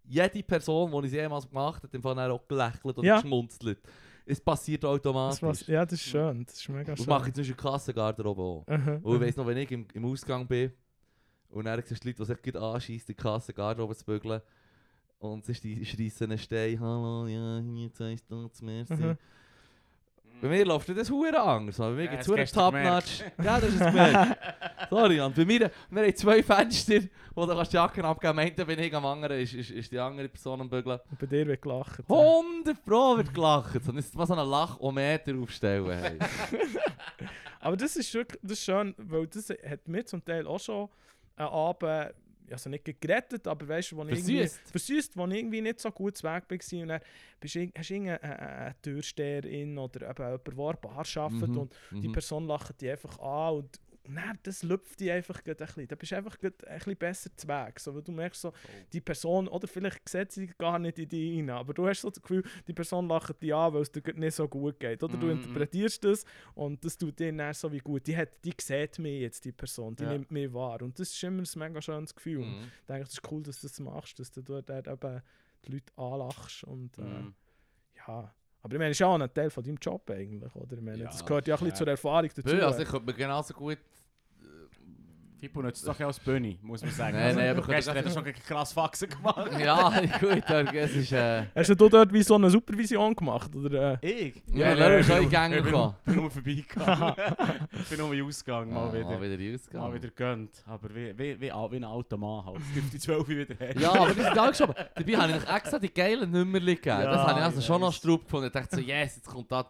[0.08, 3.14] jede Person, die ich jemals gemacht habe, hat im Fall auch gelächelt oder Ja.
[3.20, 3.78] geschmunzelt.
[4.24, 5.68] Es passiert Das automatisch.
[5.68, 6.44] ja, das ist schön.
[6.44, 7.08] Das ist mega Das schön.
[7.08, 8.64] mache ich in der Kassengarderobe auch.
[8.66, 10.72] Aha, Und ich weiss noch, wenn ich im, im Ausgang bin
[11.48, 14.40] und dann siehst du die Leute, die sich gerade anschießen, die Kassengarderobe zu bügeln
[15.18, 18.94] und sie schreissen einen Stein, «Hallo, ja, hier zeigst du uns, merci».
[18.94, 19.18] Mhm.
[20.40, 23.24] Bei mir läuft das hure anders, aber bei mir gibt es das hure Topnotch.
[23.42, 24.38] Ja, das ist es gemerkt.
[24.90, 27.00] Sorry, und bei mir, wir haben zwei Fenster,
[27.34, 28.60] wo du kannst die Jacken abgeben kannst.
[28.60, 31.00] Einen bin ich, am anderen ist, ist, ist die andere Person am Bügeln.
[31.10, 32.00] Und bei dir wird gelacht.
[32.08, 33.88] 100 Pro wird gelacht.
[33.88, 35.98] Und jetzt mal so einen Lachometer aufstellen.
[35.98, 36.18] Hey.
[37.60, 40.88] Aber das ist wirklich das ist schön, weil das hat mir zum Teil auch schon
[41.36, 42.14] einen Abend,
[42.50, 44.70] also nicht gerettet, aber weißt du, wo ich irgendwie, Versüßt.
[44.70, 47.00] versüßt, wo ich irgendwie nicht so gut Weg war und dann
[47.40, 51.06] bist du, hast du irgendeine eine, eine Türsteherin oder eben jemand, der an der Bar
[51.16, 52.12] arbeitet Mhm, und die mhm.
[52.12, 53.80] Person lacht dich einfach an und
[54.14, 55.88] dann, das lüpft dich einfach ein bisschen.
[55.88, 57.80] Da bist du einfach ein bisschen besser zu Weg.
[57.80, 58.52] So, weil du merkst so,
[58.92, 62.10] die Person, oder vielleicht sieht sie gar nicht in dich rein, aber du hast so
[62.10, 65.02] das Gefühl, die Person lacht dich an, weil es dir nicht so gut geht.
[65.02, 65.32] Oder du Mhm.
[65.32, 68.06] interpretierst das und das tut dir dann so wie gut.
[68.06, 70.10] Die, hat, die sieht mich jetzt, die Person, die Ja.
[70.10, 70.80] nimmt mich wahr.
[70.82, 72.38] Und das ist immer ein mega schönes Gefühl.
[72.38, 72.64] Und Mhm.
[72.80, 75.22] ich denke, es ist cool, dass du das machst, dass du dort eben
[75.64, 77.34] die Leute anlachst und äh, Mhm.
[78.06, 78.34] ja.
[78.66, 80.76] Aber ich meine, es ist ja auch ein Teil von deinem Job eigentlich, oder?
[80.76, 82.42] Ich meine, Ja, das gehört ja auch ein bisschen zur Erfahrung dazu.
[82.42, 83.78] Bö, also ich könnte mir genauso gut...
[85.38, 87.16] Fippo nutzt es doch ja als Bunny, muss man sagen.
[87.16, 89.50] Nein, nein, aber gestern könnte- hat er schon krass Faxen gemacht.
[89.60, 91.12] Ja, gut, aber es ist...
[91.12, 93.54] Äh, Hast du dort wie so eine Supervision gemacht?
[93.54, 94.28] Oder, äh?
[94.28, 94.42] Ich?
[94.54, 97.14] Ja, ich ist bin auch in nur- Gang Ich bin nur- vorbeigegangen.
[97.82, 99.20] ich bin nur in Ausgang, mal wieder.
[99.20, 99.88] wieder rausgegangen.
[99.90, 100.50] Mal wieder gönnt.
[100.66, 102.58] Aber wie, wie, wie, wie ein alter Mann halt.
[102.58, 103.76] Es gibt die 12 wieder her.
[103.78, 104.74] Ja, aber das ist auch schon.
[104.94, 106.80] Dabei habe ich noch extra die geilen Nummer gegeben.
[106.86, 107.92] Ja, das habe ich also schon noch.
[107.92, 108.46] Straub gefunden.
[108.46, 109.66] Ich dachte so, yes, jetzt kommt da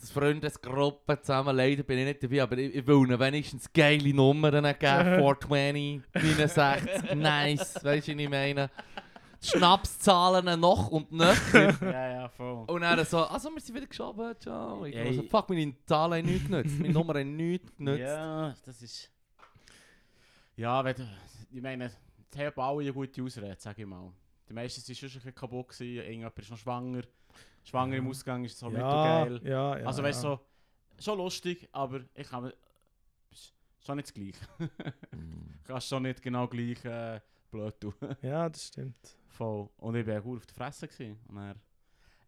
[0.00, 1.56] das Freundesgruppe zusammen.
[1.56, 5.34] Leider bin ich nicht dabei, aber ich, ich will ihnen wenigstens geile Nummern geben.
[6.12, 7.74] 420, 69, nice.
[7.84, 8.70] Weißt du, was ich meine?
[9.40, 11.76] Schnapszahlen noch und nöcher.
[11.82, 12.64] ja, ja, voll.
[12.66, 14.84] Und dann so, also wir sind wieder geschoben, ciao.
[14.84, 16.78] Ich so, fuck, meine Zahlen haben nichts genutzt.
[16.78, 18.00] Meine Nummer haben nichts genutzt.
[18.00, 19.10] Ja, das ist...
[20.56, 21.08] Ja, wenn du...
[21.52, 21.92] Ich meine,
[22.34, 24.12] die haben alle eine gute Ausrede, sag ich mal.
[24.48, 25.96] Die meisten waren schon ein bisschen kaputt, gewesen.
[25.96, 27.02] irgendjemand ist noch schwanger.
[27.68, 28.10] Schwanger im Ja.
[28.10, 29.50] Ausgang ist so ja, mittelgeil.
[29.52, 29.86] ja, ja.
[29.86, 30.40] also weißt du, ja.
[30.98, 32.54] so, schon lustig, aber ich kann mir...
[33.30, 33.54] ist
[33.84, 34.38] Schon nicht das Gleiche.
[35.12, 35.54] Mm.
[35.64, 37.94] Kannst schon nicht genau gleich äh, blöd tun.
[38.22, 39.16] Ja, das stimmt.
[39.28, 39.68] Voll.
[39.78, 40.88] Und ich war gut auf der Fresse.
[40.88, 41.18] Gewesen.
[41.28, 41.60] Und dann,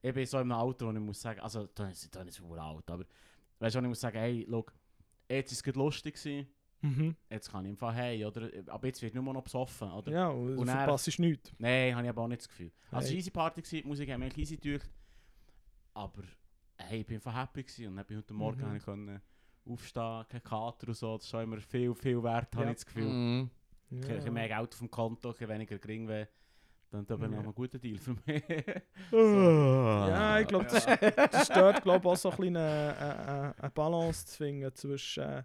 [0.02, 2.36] ich bin so in einem Alter, wo ich muss sagen, also da ist da nicht
[2.36, 3.04] so alt, aber
[3.58, 4.72] weißt du, ich muss sagen, hey, look,
[5.28, 6.46] jetzt ist es lustig gewesen,
[6.82, 7.14] Mhm.
[7.28, 8.48] jetzt kann ich einfach hey, oder?
[8.68, 10.10] Aber jetzt wird nur noch besoffen, oder?
[10.10, 11.52] Ja, und Und dann- verpasst ist nichts.
[11.58, 12.72] Nein, habe ich aber auch nicht das Gefühl.
[12.90, 13.18] Also Hey.
[13.18, 14.82] easy Party die Musik hat mich easy durch.
[16.00, 16.22] Aber
[16.78, 18.64] hey, ich bin einfach happy gewesen und dann bin ich heute Morgen Mhm.
[18.66, 19.20] habe ich können
[19.66, 22.70] aufstehen, kein Kater und so, das ist schon immer viel, viel wert, habe Ja.
[22.70, 23.08] ich das Gefühl.
[23.12, 23.50] Mm.
[23.92, 26.28] Ein bisschen mehr Geld auf dem Konto, bisschen weniger gering wäre,
[26.90, 27.28] dann aber Ja.
[27.28, 28.42] noch ein guter Deal für mich.
[29.12, 30.96] Ja, ich glaube, das, Ja.
[30.96, 35.42] das stört glaub, auch so ein bisschen eine, eine, eine Balance zu finden zwischen äh,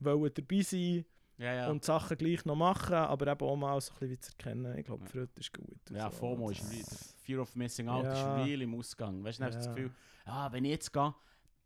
[0.00, 1.04] wollen dabei sein
[1.38, 1.68] ja, ja.
[1.70, 4.78] und Sachen gleich noch machen, aber eben auch mal so ein bisschen wie zu erkennen.
[4.78, 5.10] Ich glaube, Ja.
[5.10, 5.90] Freude ist gut.
[5.90, 6.16] ja, so.
[6.18, 6.84] FOMO ist real.
[7.22, 8.12] Fear of Missing Out Ja.
[8.40, 9.22] ist real im Ausgang.
[9.24, 9.74] Weißt du, dann hast du das Ja.
[9.74, 9.90] Gefühl,
[10.24, 11.14] ah, wenn ich jetzt gehe,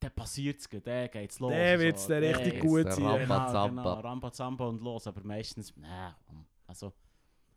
[0.01, 1.51] dann passiert es, dann geht es los.
[1.53, 3.05] Der und wird's dann richtig Der- gut sein.
[3.05, 3.83] Rambazamba.
[3.83, 6.15] Genau, genau, Rambazamba und los, aber meistens, nein,
[6.67, 6.93] also,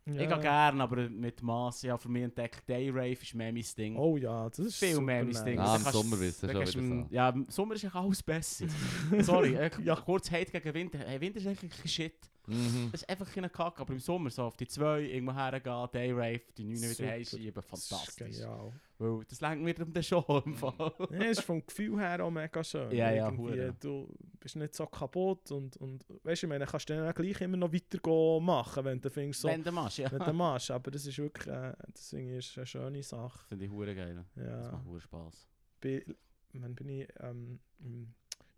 [0.06, 0.20] Ja.
[0.20, 3.64] ich gehe gerne, aber mit Mass, ja, für mich entdeckt Day Rave ist mehr mein
[3.76, 3.96] Ding.
[3.96, 5.32] Oh ja, das ist Viel mehr mein.
[5.44, 5.56] Ding.
[5.56, 7.06] Ja, Dann im Sommer ja dann schon wieder.
[7.10, 8.66] Ja, im Sommer ist eigentlich alles besser.
[9.20, 10.98] Sorry, ja, kurz Hate gegen Winter.
[10.98, 12.30] Hey, Winter ist eigentlich ein Shit.
[12.46, 12.90] Mhm.
[12.92, 16.12] Das ist einfach ein Kack, aber im Sommer so auf die zwei irgendwo hergehen, Day
[16.12, 17.08] Rave, die neun wieder Super.
[17.10, 18.16] heimschieben, Das ist fantastisch.
[18.16, 18.72] genial.
[18.98, 20.92] Weil das lenkt mir den Show im Fall.
[21.10, 22.90] Ja, ist vom Gefühl her auch mega schön.
[22.92, 23.74] Ja, ja, Irgendwie, hure.
[23.80, 27.14] Du bist nicht so kaputt und, und weißt du, ich meine, kannst du dann auch
[27.14, 30.12] gleich immer noch weitergehen machen, wenn du findest, so, Wenn du machst, ja.
[30.12, 30.70] wenn du machst.
[30.70, 33.46] Aber das ist wirklich äh, das ich, ist eine schöne Sache.
[33.48, 34.24] Finde ich hure geil.
[34.36, 34.72] Das Ja.
[34.72, 35.48] macht hure Spaß.
[35.80, 36.04] Bei,
[36.52, 37.58] wann bin ich, ähm,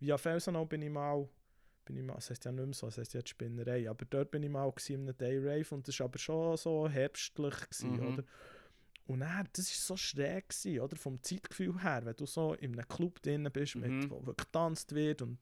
[0.00, 1.26] via Felsenau bin ich mal,
[1.86, 4.30] bin ich mal, das heisst ja nicht mehr so, das heisst jetzt Spinnerei, aber dort
[4.30, 7.54] bin ich mal gewesen in einem Day Rave und das war aber schon so herbstlich,
[7.70, 8.06] gewesen, Mhm.
[8.06, 8.24] oder?
[9.08, 10.96] Und dann, das war so schräg, gewesen, oder?
[10.96, 14.10] Vom Zeitgefühl her, wenn du so in einem Club drin bist, mit, Mhm.
[14.10, 15.38] wo wirklich getanzt wird und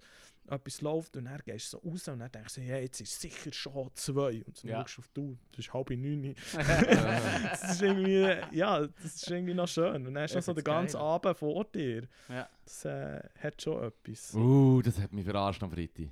[0.46, 3.18] etwas läuft und dann gehst du so raus und dann denkst du, ja, jetzt ist
[3.18, 4.44] sicher schon zwei.
[4.44, 4.86] Und dann Ja.
[4.86, 6.34] schaust du auf du, das ist halb neun.
[6.52, 9.94] das ist irgendwie, ja, das ist irgendwie noch schön.
[10.06, 11.02] Und dann hast du noch so den ganzen geil.
[11.06, 12.06] Abend vor dir.
[12.28, 12.46] ja.
[12.66, 14.34] Das äh, hat schon etwas.
[14.34, 16.08] Uh, das hat mich verarscht am Freitag.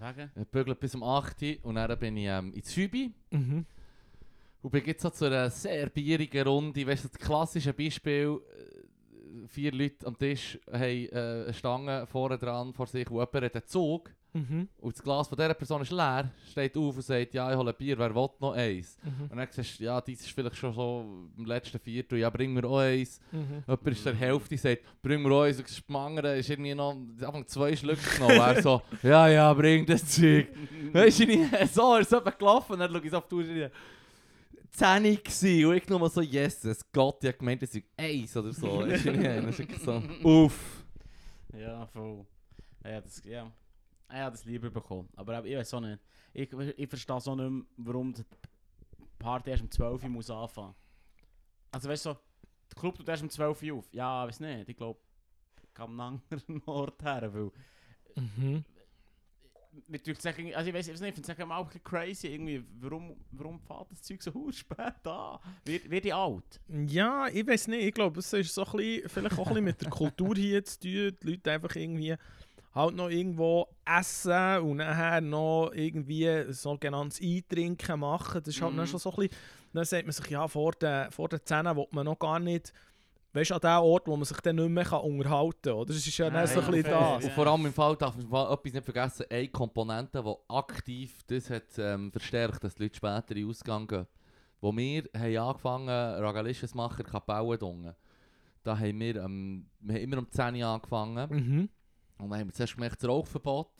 [0.00, 0.30] Wegen?
[0.40, 3.66] Ich bügele bis um 8 Uhr und dann bin ich ähm, in Zübi Mhm.
[4.62, 6.86] und bin jetzt so zu einer sehr bierigen Runde.
[6.86, 12.38] Weißt du, das klassische Beispiel, äh, vier Leute am Tisch haben äh, eine Stange vorne
[12.38, 14.68] dran vor sich und jemand hat einen Zug Mhm.
[14.78, 17.70] und das Glas von dieser Person ist leer, steht auf und sagt, ja, ich hole
[17.70, 18.96] ein Bier, wer will noch eins?
[19.02, 19.22] Mhm.
[19.30, 21.04] Und dann sagst du, ja, dies ist vielleicht schon so
[21.36, 23.20] im letzten Viertel, ja, bring mir auch eins.
[23.32, 23.64] Mhm.
[23.66, 25.58] Jemand ist der Hälfte, sagt, bring mir auch eins.
[25.58, 28.38] Und die andere ist irgendwie noch Anfang zwei Schlücke genommen.
[28.38, 30.48] er so, ja, ja, bring das Zeug.
[30.92, 32.72] Weißt du so ist es eben gelaufen.
[32.74, 33.70] Und dann schaue ich so auf die Uhr ich,
[34.72, 38.52] 10 gsi und ich nur so, yes, es Gott, ich gemeint, es ist eins oder
[38.52, 38.80] so.
[38.80, 40.84] Weisst du ist wirklich so, uff.
[41.58, 42.24] Ja, voll.
[42.84, 43.50] Ja, das, ja.
[44.10, 45.08] Ah, ja, das lieber bekommen.
[45.14, 46.00] Aber ich weiß auch nicht.
[46.32, 48.24] Ich, ich verstehe so nicht mehr, warum die
[49.20, 50.74] Party erst um 12 Uhr muss anfangen.
[51.70, 52.18] Also weißt du, so,
[52.70, 53.88] der Club tut erst um 12 Uhr auf.
[53.92, 54.68] Ja, weiß nicht.
[54.68, 54.98] Ich glaube,
[55.62, 57.50] ich kann an einen anderen Ort her, weil...
[58.16, 58.64] Mhm.
[59.86, 62.64] Mir tut sagen, also ich weiß nicht, ich finde es auch ein bisschen crazy, irgendwie,
[62.80, 65.38] warum, warum fährt das Zeug so spät an?
[65.64, 66.60] Wird, wird ich alt?
[66.88, 67.84] Ja, ich weiß nicht.
[67.84, 70.64] Ich glaube, es ist so ein bisschen, vielleicht auch ein bisschen mit der Kultur hier
[70.64, 71.16] zu tun.
[71.22, 72.16] Die Leute einfach irgendwie
[72.74, 78.40] halt noch irgendwo essen und nachher noch irgendwie sogenanntes Eintrinken machen.
[78.44, 78.76] Das ist halt Mhm.
[78.78, 79.36] dann schon so ein bisschen,
[79.72, 82.72] dann sagt man sich, ja, vor den, vor den Zähnen will man noch gar nicht,
[83.32, 85.72] weißt du, an dem Ort, wo man sich dann nicht mehr kann unterhalten kann.
[85.72, 85.86] oder?
[85.86, 87.24] Das ist ja Ja, so ein bisschen das.
[87.24, 91.50] Und vor allem im Fall darf man etwas nicht vergessen, eine Komponente, die aktiv das
[91.50, 94.06] hat ähm, verstärkt, dass die Leute später in Ausgang gehen.
[94.60, 97.94] Wo wir haben angefangen Ragalisches zu machen, Kapellen.
[98.62, 101.28] Da haben wir, ähm, wir haben immer um 10 Uhr angefangen.
[101.30, 101.68] Mhm.
[102.22, 103.70] Und dann haben wir zuerst gemerkt, das Rauchverbot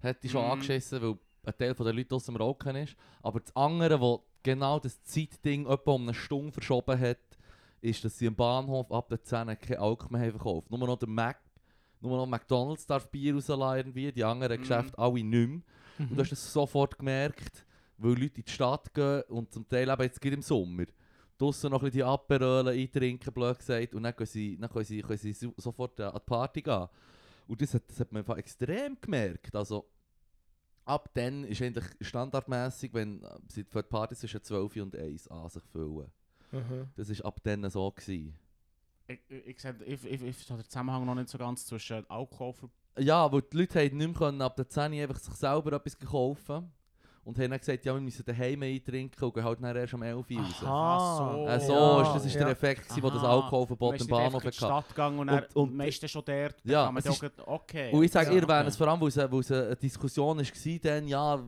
[0.00, 0.50] hätte schon Mhm.
[0.52, 2.96] angeschissen, weil ein Teil der Leute aus dem Rauchen ist.
[3.22, 7.18] Aber das andere, wo genau das Zeitding etwa um eine Stunde verschoben hat,
[7.80, 10.70] ist, dass sie am Bahnhof ab der 10 kein Alkohol mehr haben verkauft.
[10.70, 11.38] Nur noch der Mac,
[12.00, 14.62] nur noch McDonalds darf Bier rauslassen irgendwie, die anderen Mhm.
[14.62, 15.46] Geschäfte alle nicht mehr.
[15.46, 15.62] Mhm.
[16.10, 17.64] Und du hast das sofort gemerkt,
[17.98, 20.84] weil Leute in die Stadt gehen und zum Teil eben jetzt im Sommer.
[21.38, 24.84] Draussen noch ein bisschen die Aperöle eintrinken, blöd gesagt, und dann können sie, dann können
[24.84, 26.88] sie, können sie so- sofort äh, an die Party gehen.
[27.46, 29.54] Und das hat, das hat man einfach extrem gemerkt.
[29.54, 29.88] Also,
[30.84, 35.48] ab dann ist eigentlich standardmäßig, wenn sie für die Party zwischen 12 und 1 an
[35.48, 36.10] sich füllen.
[36.52, 36.88] Mhm.
[36.96, 37.90] Das war ab dann so.
[37.90, 38.34] Gewesen.
[39.08, 42.54] Ich, ich, ich, ich, ich, verstehe den Zusammenhang noch nicht so ganz zwischen Alkohol
[42.98, 45.72] Ja, weil die Leute haben nicht mehr können, ab der 10 Uhr einfach sich selber
[45.74, 46.72] etwas kaufen
[47.26, 50.02] und haben dann gesagt, ja, wir müssen daheim eintrinken und gehen halt dann erst um
[50.02, 50.62] 11 Uhr raus.
[50.64, 51.54] Aha.
[51.56, 52.48] Äh, so Ja, ist, das ist der ja.
[52.50, 53.22] Effekt, gewesen, wo das.
[53.24, 54.52] Alkoholverbot im Bahnhof hatte.
[54.56, 56.54] Stadt gegangen und, Und- und- die meisten schon dort.
[56.64, 57.90] Ja, es ist- okay.
[57.92, 58.64] Und ich sage, Ja, ihr okay.
[58.68, 61.42] es vor allem, weil es, weil es eine Diskussion war, dann, ja,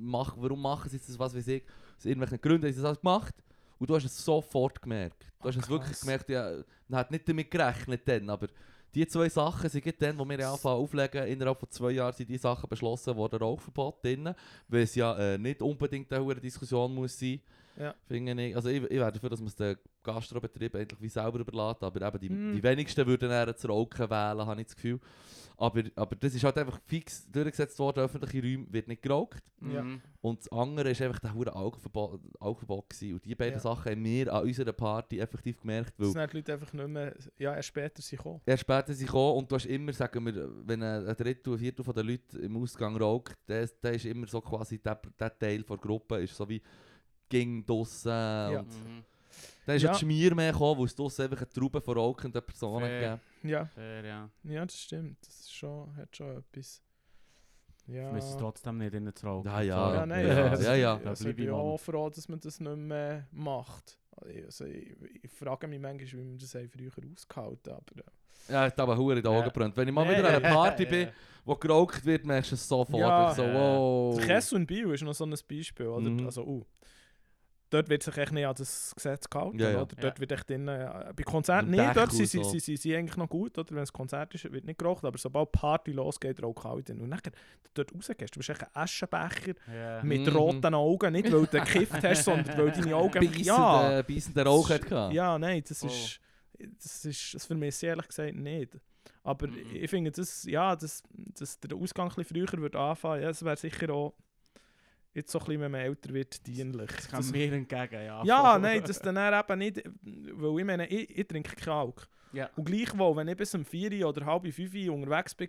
[0.00, 1.62] mach, warum machen sie jetzt das, was weiß ich,
[1.98, 3.34] aus irgendwelchen Gründen haben sie das gemacht.
[3.78, 5.26] Und du hast es sofort gemerkt.
[5.42, 6.52] Du hast Ah, es wirklich gemerkt, ja,
[6.88, 8.46] man hat nicht damit gerechnet dann, aber
[8.94, 12.36] die zwei Sachen sind dann, wo wir anfangen auflegen, innerhalb von zwei Jahren sind die
[12.38, 14.34] Sachen beschlossen worden, Rauchverbot drin,
[14.68, 17.40] weil es ja äh, nicht unbedingt eine hohe Diskussion muss sein.
[17.78, 17.94] Ja.
[18.06, 18.54] Finde ich.
[18.56, 22.06] Also ich, ich wäre dafür, dass man es den Gastrobetrieb endlich wie selber überlässt, aber
[22.06, 22.52] eben die, Mm.
[22.52, 25.00] die wenigsten würden eher zu rauchen wählen, habe ich das Gefühl.
[25.58, 29.42] Aber, aber das ist halt einfach fix durchgesetzt worden, öffentliche Räume wird nicht geraucht.
[29.60, 29.82] Ja.
[29.84, 30.00] Mhm.
[30.20, 33.14] Und das andere ist einfach der hure Alkoholverbot, Alkoholverbot gewesen.
[33.14, 33.60] Und die beiden Ja.
[33.60, 36.88] Sachen haben wir an unserer Party effektiv gemerkt, Das weil sind die Leute einfach nicht
[36.88, 38.40] mehr, ja, erst später sind gekommen.
[38.44, 41.58] erst später sind sie gekommen und du hast immer, sagen wir, wenn ein Drittel, ein
[41.58, 45.38] Viertel von den Leuten im Ausgang raucht, der, der ist immer so quasi, der, der
[45.38, 46.60] Teil der Gruppe ist so wie
[47.32, 49.04] ging draussen und Mhm.
[49.66, 49.88] dann ist Ja.
[49.88, 49.92] ja.
[49.94, 53.00] die Schmier mehr gekommen, wo es draussen einfach eine Traube von rauchenden Personen Fair.
[53.40, 54.30] gegeben Ja, Fair, ja.
[54.44, 55.18] ja, das stimmt.
[55.26, 56.82] Das ist schon, hat schon etwas.
[57.88, 58.06] Ja.
[58.08, 59.46] Ich müsste es trotzdem nicht in zu rauchen.
[59.46, 59.94] Ja, ja.
[59.94, 61.00] Ja, nein, Ja, ja, ja, ja, ja.
[61.08, 63.98] Also Da ich bin ich auch froh, dass man das nicht mehr macht.
[64.16, 68.00] Also ich, ich frage mich manchmal, wie man das früher ausgehalten aber
[68.48, 69.44] äh, Ja, hat aber hure in die Augen Ja.
[69.44, 69.76] gebrannt.
[69.76, 70.90] Wenn ich mal Ja, wieder an einer ja, Party ja.
[70.90, 71.08] bin,
[71.44, 73.00] wo geraucht wird, merkst du es sofort.
[73.00, 73.34] Ja.
[73.34, 73.54] so, Ja.
[73.54, 74.20] wow.
[74.20, 76.08] Kessel in Bio ist noch so ein Beispiel, oder?
[76.08, 76.26] Mhm.
[76.26, 76.64] Also, uh,
[77.72, 79.76] dort wird sich echt nicht an das Gesetz gehalten, Ja, ja.
[79.82, 79.96] oder?
[79.96, 80.20] Dort Ja.
[80.20, 83.28] wird echt drin, äh, bei Konzerten nicht, dort sind sie, sie, sie, sie eigentlich noch
[83.28, 83.74] gut, oder?
[83.74, 87.00] Wenn es Konzert ist, wird nicht geraucht, aber sobald Party losgeht, raucht halt drin.
[87.00, 87.20] Und dann
[87.74, 90.02] dort rausgehst, du bist echt ein Aschenbecher Ja.
[90.02, 90.36] mit Mhm.
[90.36, 94.70] roten Augen, nicht weil du gekifft hast, sondern weil deine Augen einfach, ja, beissenden Rauch
[94.70, 95.14] hat gehabt.
[95.14, 95.88] ja, nein, das Voll.
[95.90, 96.20] ist,
[96.82, 98.78] das ist, das vermisse ich ehrlich gesagt nicht.
[99.24, 99.54] Aber Mhm.
[99.72, 103.44] ich finde, das, ja, dass, dass der Ausgang ein bisschen früher würde anfangen, ja, das
[103.44, 104.14] wäre sicher auch
[105.14, 106.90] jetzt so ein bisschen, wenn man älter wird, dienlich.
[106.90, 108.24] Das kann Das- mir entgegen, ja.
[108.24, 112.08] ja, nein, das dann eben nicht, weil ich meine, ich, ich trinke keinen Alk.
[112.32, 112.50] Ja.
[112.56, 115.46] Und gleichwohl, wenn ich bis um 4 Uhr oder halb 5 Uhr unterwegs war,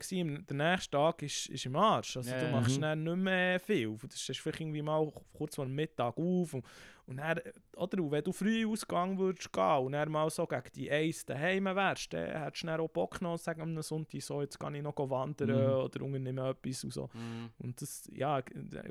[0.48, 2.18] der nächste Tag ist, ist im Arsch.
[2.18, 2.82] Also Ja, du machst Mhm.
[2.82, 3.98] dann nicht mehr viel.
[3.98, 6.66] Du stehst vielleicht irgendwie mal kurz vor dem Mittag auf und,
[7.06, 7.38] Und dann,
[7.76, 11.66] oder, wenn du früh ausgegangen würdest gehen und dann mal so gegen die Eis daheim
[11.66, 14.82] wärst, dann hättest du dann auch Bock noch, sagen am Sonntag so, jetzt kann ich
[14.82, 15.74] noch wandern Mhm.
[15.84, 17.10] oder unternehmen etwas und so.
[17.14, 17.50] Mhm.
[17.58, 18.40] Und das, ja,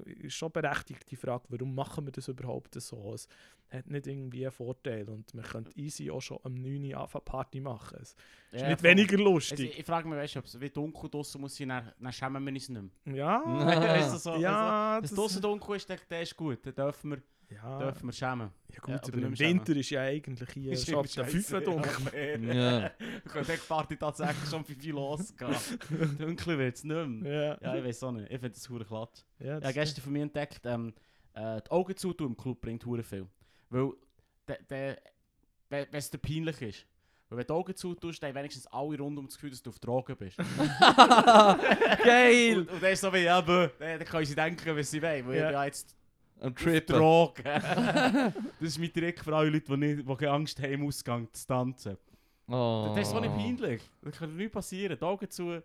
[0.05, 3.15] ist schon berechtigt die Frage, warum machen wir das überhaupt so?
[3.15, 3.27] Es
[3.73, 7.25] hat nicht irgendwie einen Vorteil und man könnte easy auch schon am 9 Uhr anfangen
[7.25, 7.99] Party machen.
[8.01, 8.11] Es
[8.53, 8.91] ist Ja, nicht voll.
[8.91, 9.79] weniger Also, lustig.
[9.79, 12.45] ich frage mich, weißt du, ob es wie dunkel draußen muss sein, dann, dann schämen
[12.45, 13.15] wir uns nicht mehr.
[13.15, 16.59] ja, Weißt du, so, also, ja, Wenn es draußen dunkel ist, dann, dann ist gut,
[16.67, 18.51] dann dürfen wir, ja, dürfen wir schämen.
[18.73, 21.61] ja gut, ja, aber im Winter ist ja eigentlich hier Ist schon ab der scheisse,
[21.61, 21.93] 5 dunkel.
[22.55, 22.91] Ja.
[23.31, 25.55] Könnte die Party tatsächlich schon 5 Uhr losgehen.
[26.19, 27.33] Dunkel wird es nicht mehr.
[27.33, 28.25] Ja, Ja, ich weiß auch nicht.
[28.31, 29.25] Ich finde das hure glatt.
[29.39, 30.93] ja, Ja, das- gestern von mir entdeckt, ähm,
[31.35, 33.27] äh, die Augen zutun im Club bringt hure viel.
[33.73, 33.91] Weil,
[34.49, 34.97] de, de,
[35.71, 36.87] wenn es dir peinlich ist.
[37.29, 39.63] Weil wenn du die Augen zutust, dann haben wenigstens alle rund um das Gefühl, dass
[39.63, 40.37] du auf Drogen bist.
[42.05, 42.59] Geil!
[42.59, 45.27] und, und dann ist so wie, ja, bö, dann, können sie denken, was sie wollen.
[45.27, 45.41] Weil Ja.
[45.41, 45.97] ich bin ja jetzt
[46.41, 46.97] Am auf Trippen.
[46.97, 47.43] Drogen.
[47.45, 51.29] das ist mein Trick für alle Leute, die, nicht, die keine Angst haben, im Ausgang
[51.33, 51.97] zu tanzen.
[52.49, 52.93] Oh.
[52.95, 53.83] Das ist so nicht peinlich.
[54.03, 54.99] Das kann nichts passieren.
[54.99, 55.63] Die Augen zu.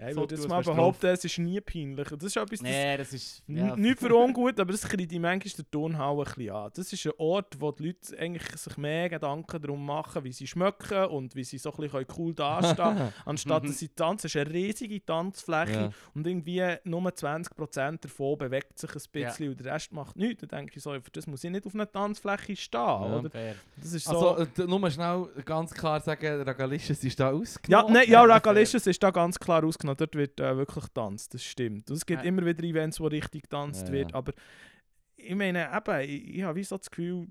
[0.00, 0.74] Ja, ich So würde jetzt mal drauf.
[0.76, 2.08] behaupten, es ist nie peinlich.
[2.08, 3.42] Das ist etwas, das Nee, das ist...
[3.48, 6.70] N- Nicht für ungut, aber das kreidet manchmal der Tonhau ein bisschen an.
[6.74, 10.46] Das ist ein Ort, wo die Leute eigentlich sich mehr Gedanken darum machen, wie sie
[10.46, 14.26] schmecken und wie sie so ein bisschen cool dastehen anstatt dass sie tanzen.
[14.28, 15.90] Es ist eine riesige Tanzfläche Ja.
[16.14, 19.50] und irgendwie nur 20% davon bewegt sich ein bisschen Ja.
[19.50, 20.40] und der Rest macht nichts.
[20.40, 23.30] Dann denke ich so, für das muss ich nicht auf einer Tanzfläche stehen, oder?
[23.76, 24.30] Das ist so...
[24.36, 27.92] Also, äh, nur schnell ganz klar sagen, Ragalisches ist da ja, ausgenommen.
[27.92, 29.89] nein, ja, Ragalicious ist da ganz klar ausgenommen.
[29.94, 31.90] Dort wird äh, wirklich getanzt, das stimmt.
[31.90, 32.28] Und es gibt Ja.
[32.28, 34.14] immer wieder Events, wo richtig getanzt Ja, wird.
[34.14, 34.32] Aber
[35.16, 37.26] ich meine, eben, ich, ich habe wie so das Gefühl,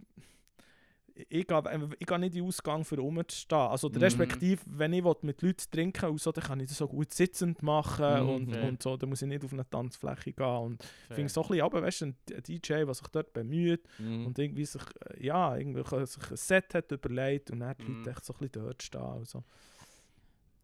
[1.28, 3.60] ich gehe, ich gehe nicht in den Ausgang für rumzustehen.
[3.60, 3.98] Also Mhm.
[3.98, 7.62] respektive, wenn ich mit Leuten trinken will, so, dann kann ich das so gut sitzend
[7.62, 8.64] machen Mhm, und, fair.
[8.64, 8.96] und so.
[8.96, 10.46] Dann muss ich nicht auf eine Tanzfläche gehen.
[10.46, 12.16] Und ich finde so ein bisschen, aber weißt du, ein
[12.48, 14.28] DJ, der sich dort bemüht Mhm.
[14.28, 17.98] und irgendwie sich, äh, ja, irgendwie sich ein Set hat überlegt und dann die Mhm.
[17.98, 19.02] Leute echt so ein bisschen dort stehen.
[19.02, 19.44] Also.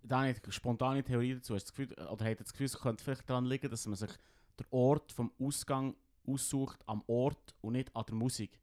[0.08, 1.56] Da habe ich eine spontane Theorie dazu.
[1.56, 3.95] Hast du das Gefühl, oder hat das Gefühl, es könnte vielleicht daran liegen, dass man
[3.95, 4.12] sich
[4.60, 5.95] den Ort vom Ausgang
[6.28, 8.60] aussucht am Ort und nicht an der Musik.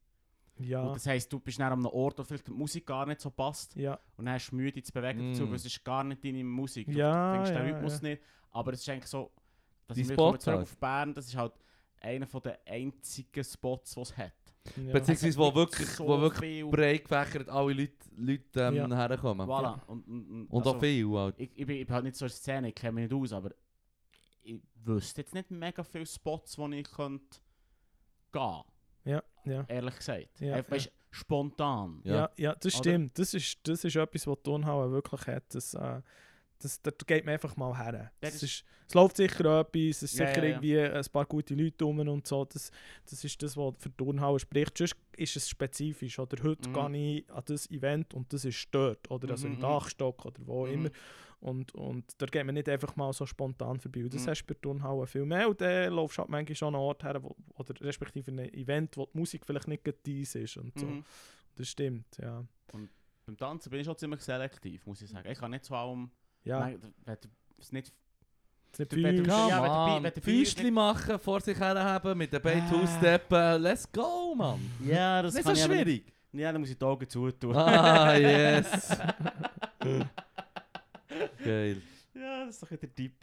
[0.58, 3.06] Ja, Und das heisst, du bist dann an einem Ort, wo vielleicht die Musik gar
[3.06, 3.98] nicht so passt ja.
[4.16, 5.48] und dann hast du Mühe, dich zu bewegen dazu, Mm.
[5.48, 6.86] weil es ist gar nicht deine Musik.
[6.86, 8.08] Du Ja, findest den ja, Rhythmus ja.
[8.08, 8.22] nicht.
[8.50, 9.32] Aber es ist eigentlich so,
[9.86, 10.62] dass Die ich komme zurück halt.
[10.68, 11.52] auf Bern, das ist halt
[12.00, 14.32] einer von der einzigen Spots, die es hat.
[14.76, 14.92] Ja.
[14.92, 18.96] Beziehungsweise, wo wirklich, so wo wirklich breit gefächert alle Leute, Leute ähm, Ja.
[19.08, 19.48] herkommen.
[19.48, 19.80] Voilà.
[19.86, 21.34] Und, und, Und also, auch viel halt.
[21.38, 23.20] Ich, ich, bin, ich bin halt nicht so in der Szene, ich kenne mich nicht
[23.20, 23.50] aus, aber
[24.42, 27.38] ich wüsste jetzt nicht mega viele Spots, wo ich könnte
[28.32, 28.62] gehen
[29.04, 29.64] Ja, ja.
[29.68, 30.40] ehrlich gesagt.
[30.40, 32.00] Ja, Einfach, weißt, spontan.
[32.04, 32.14] Ja.
[32.14, 32.82] Ja, ja, das Oder?
[32.82, 33.18] stimmt.
[33.18, 35.54] Das ist, das ist etwas, was Turnhalle wirklich hat.
[35.54, 36.00] Das, äh,
[36.64, 38.10] das, da geht man einfach mal her.
[38.20, 41.24] Das Das ist, es läuft sicher etwas, es ist Ja, sicher ja, irgendwie ein paar
[41.26, 42.44] gute Leute rum und so.
[42.44, 42.70] Das,
[43.08, 44.76] das ist das, was für Turnhalle spricht.
[44.76, 46.18] Sonst ist es spezifisch.
[46.18, 46.72] Oder heute Mhm.
[46.92, 49.10] gehe ich an das Event und das ist dort.
[49.10, 49.62] Oder also Mhm, im mhm.
[49.62, 50.72] Dachstock oder wo Mhm.
[50.72, 50.90] immer.
[51.40, 54.04] Und, und da geht man nicht einfach mal so spontan vorbei.
[54.04, 54.30] Und das Mhm.
[54.30, 55.48] hast du bei Turnhalle viel mehr.
[55.48, 58.38] Und dann laufst du halt manchmal schon an einen Ort her, wo, oder respektive ein
[58.54, 60.56] Event, wo die Musik vielleicht nicht deins ist.
[60.56, 60.86] Und so.
[60.86, 61.04] Mhm.
[61.56, 62.44] Das stimmt, ja.
[63.26, 65.28] Beim Tanzen bin ich schon ziemlich selektiv, muss ich sagen.
[65.30, 66.10] Ich kann nicht so allem...
[66.44, 67.28] Ja, Nein, wenn du
[67.58, 67.92] es nicht...
[68.76, 69.22] wenn du-.
[69.24, 72.70] Ja, wenn der der Bi- Füßli machen, vor sich herhaben, mit den Beinen Ah.
[72.70, 73.62] two-steppen.
[73.62, 74.60] Let's go, Mann.
[74.84, 76.12] Ja, das Nicht so schwierig.
[76.32, 77.54] Ja, dann muss ich die Augen zutun.
[77.54, 78.88] Ah, yes.
[81.44, 81.82] Geil.
[82.14, 83.14] Ja, das ist doch der Tipp.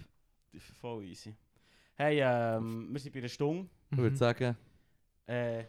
[0.81, 1.35] Voll easy.
[1.95, 3.67] Hey, ähm, wir sind bei einer Stunde.
[3.91, 4.15] Ich würde Mhm.
[4.17, 4.57] sagen,
[5.25, 5.65] Äh,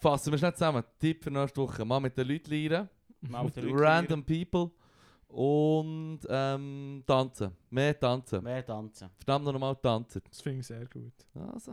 [0.00, 0.84] fassen wir schnell zusammen.
[1.00, 1.84] Tipp für nächste Woche.
[1.84, 2.88] Mal mit den Leuten lernen.
[3.22, 4.70] mal mit den Leuten Random People.
[5.32, 7.56] Und ähm, tanzen.
[7.70, 8.42] Mehr tanzen.
[8.44, 9.08] Mehr tanzen.
[9.16, 10.20] Verdammt nochmal tanzen.
[10.28, 11.12] Das finde ich sehr gut.
[11.52, 11.72] Also.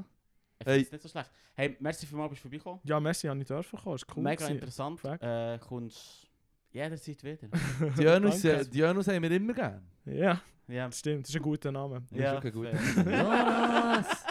[0.61, 0.75] Ich Hey.
[0.79, 1.31] finde es nicht so schlecht.
[1.55, 2.79] Hey, merci vielmals, bist du vorbeigekommen.
[2.83, 3.95] Ja, merci, habe ich dürfen kommen.
[3.95, 4.23] Ist cool.
[4.23, 4.55] Mega gewesen.
[4.55, 5.03] interessant.
[5.21, 6.27] Äh, kommst
[6.71, 7.47] jederzeit wieder.
[7.97, 8.65] Die Janus, Danke.
[8.69, 9.85] die Janus haben wir immer gern.
[10.05, 10.91] Ja, ja.
[10.91, 11.23] stimmt.
[11.23, 12.01] Das ist ein guter Name.
[12.09, 13.05] Das ist wirklich gut.
[13.05, 14.25] Jonas!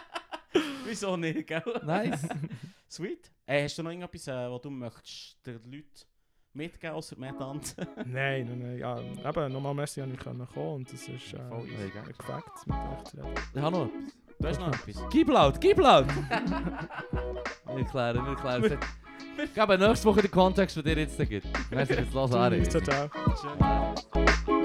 [0.87, 1.63] Wieso nicht, gell?
[1.85, 2.27] Nice.
[2.91, 3.31] Sweet.
[3.47, 5.87] Hey, hast du noch irgendetwas, äh, was du möchtest den Leuten
[6.59, 7.87] mitgeben, außer mehr tanzen?
[8.07, 8.79] nein, nein, nein.
[8.79, 8.99] Ja,
[9.31, 10.47] eben, nochmal merci, habe ich kommen.
[10.55, 11.93] Und das ist äh, Voll easy.
[11.99, 13.35] ein Gefakt mit euch zu reden.
[13.55, 14.13] Ich habe noch etwas.
[14.41, 15.05] Du hast noch etwas?
[15.11, 16.07] Gib laut, gib laut!
[17.75, 18.79] wir klären, wir klären.
[19.43, 21.47] Ich gebe nächste Woche den Kontext, den dir jetzt gibt.
[21.71, 22.63] Merci fürs Hören, Ari.
[22.63, 23.11] Tschüss, ciao, ciao.
[23.41, 24.58] Schön.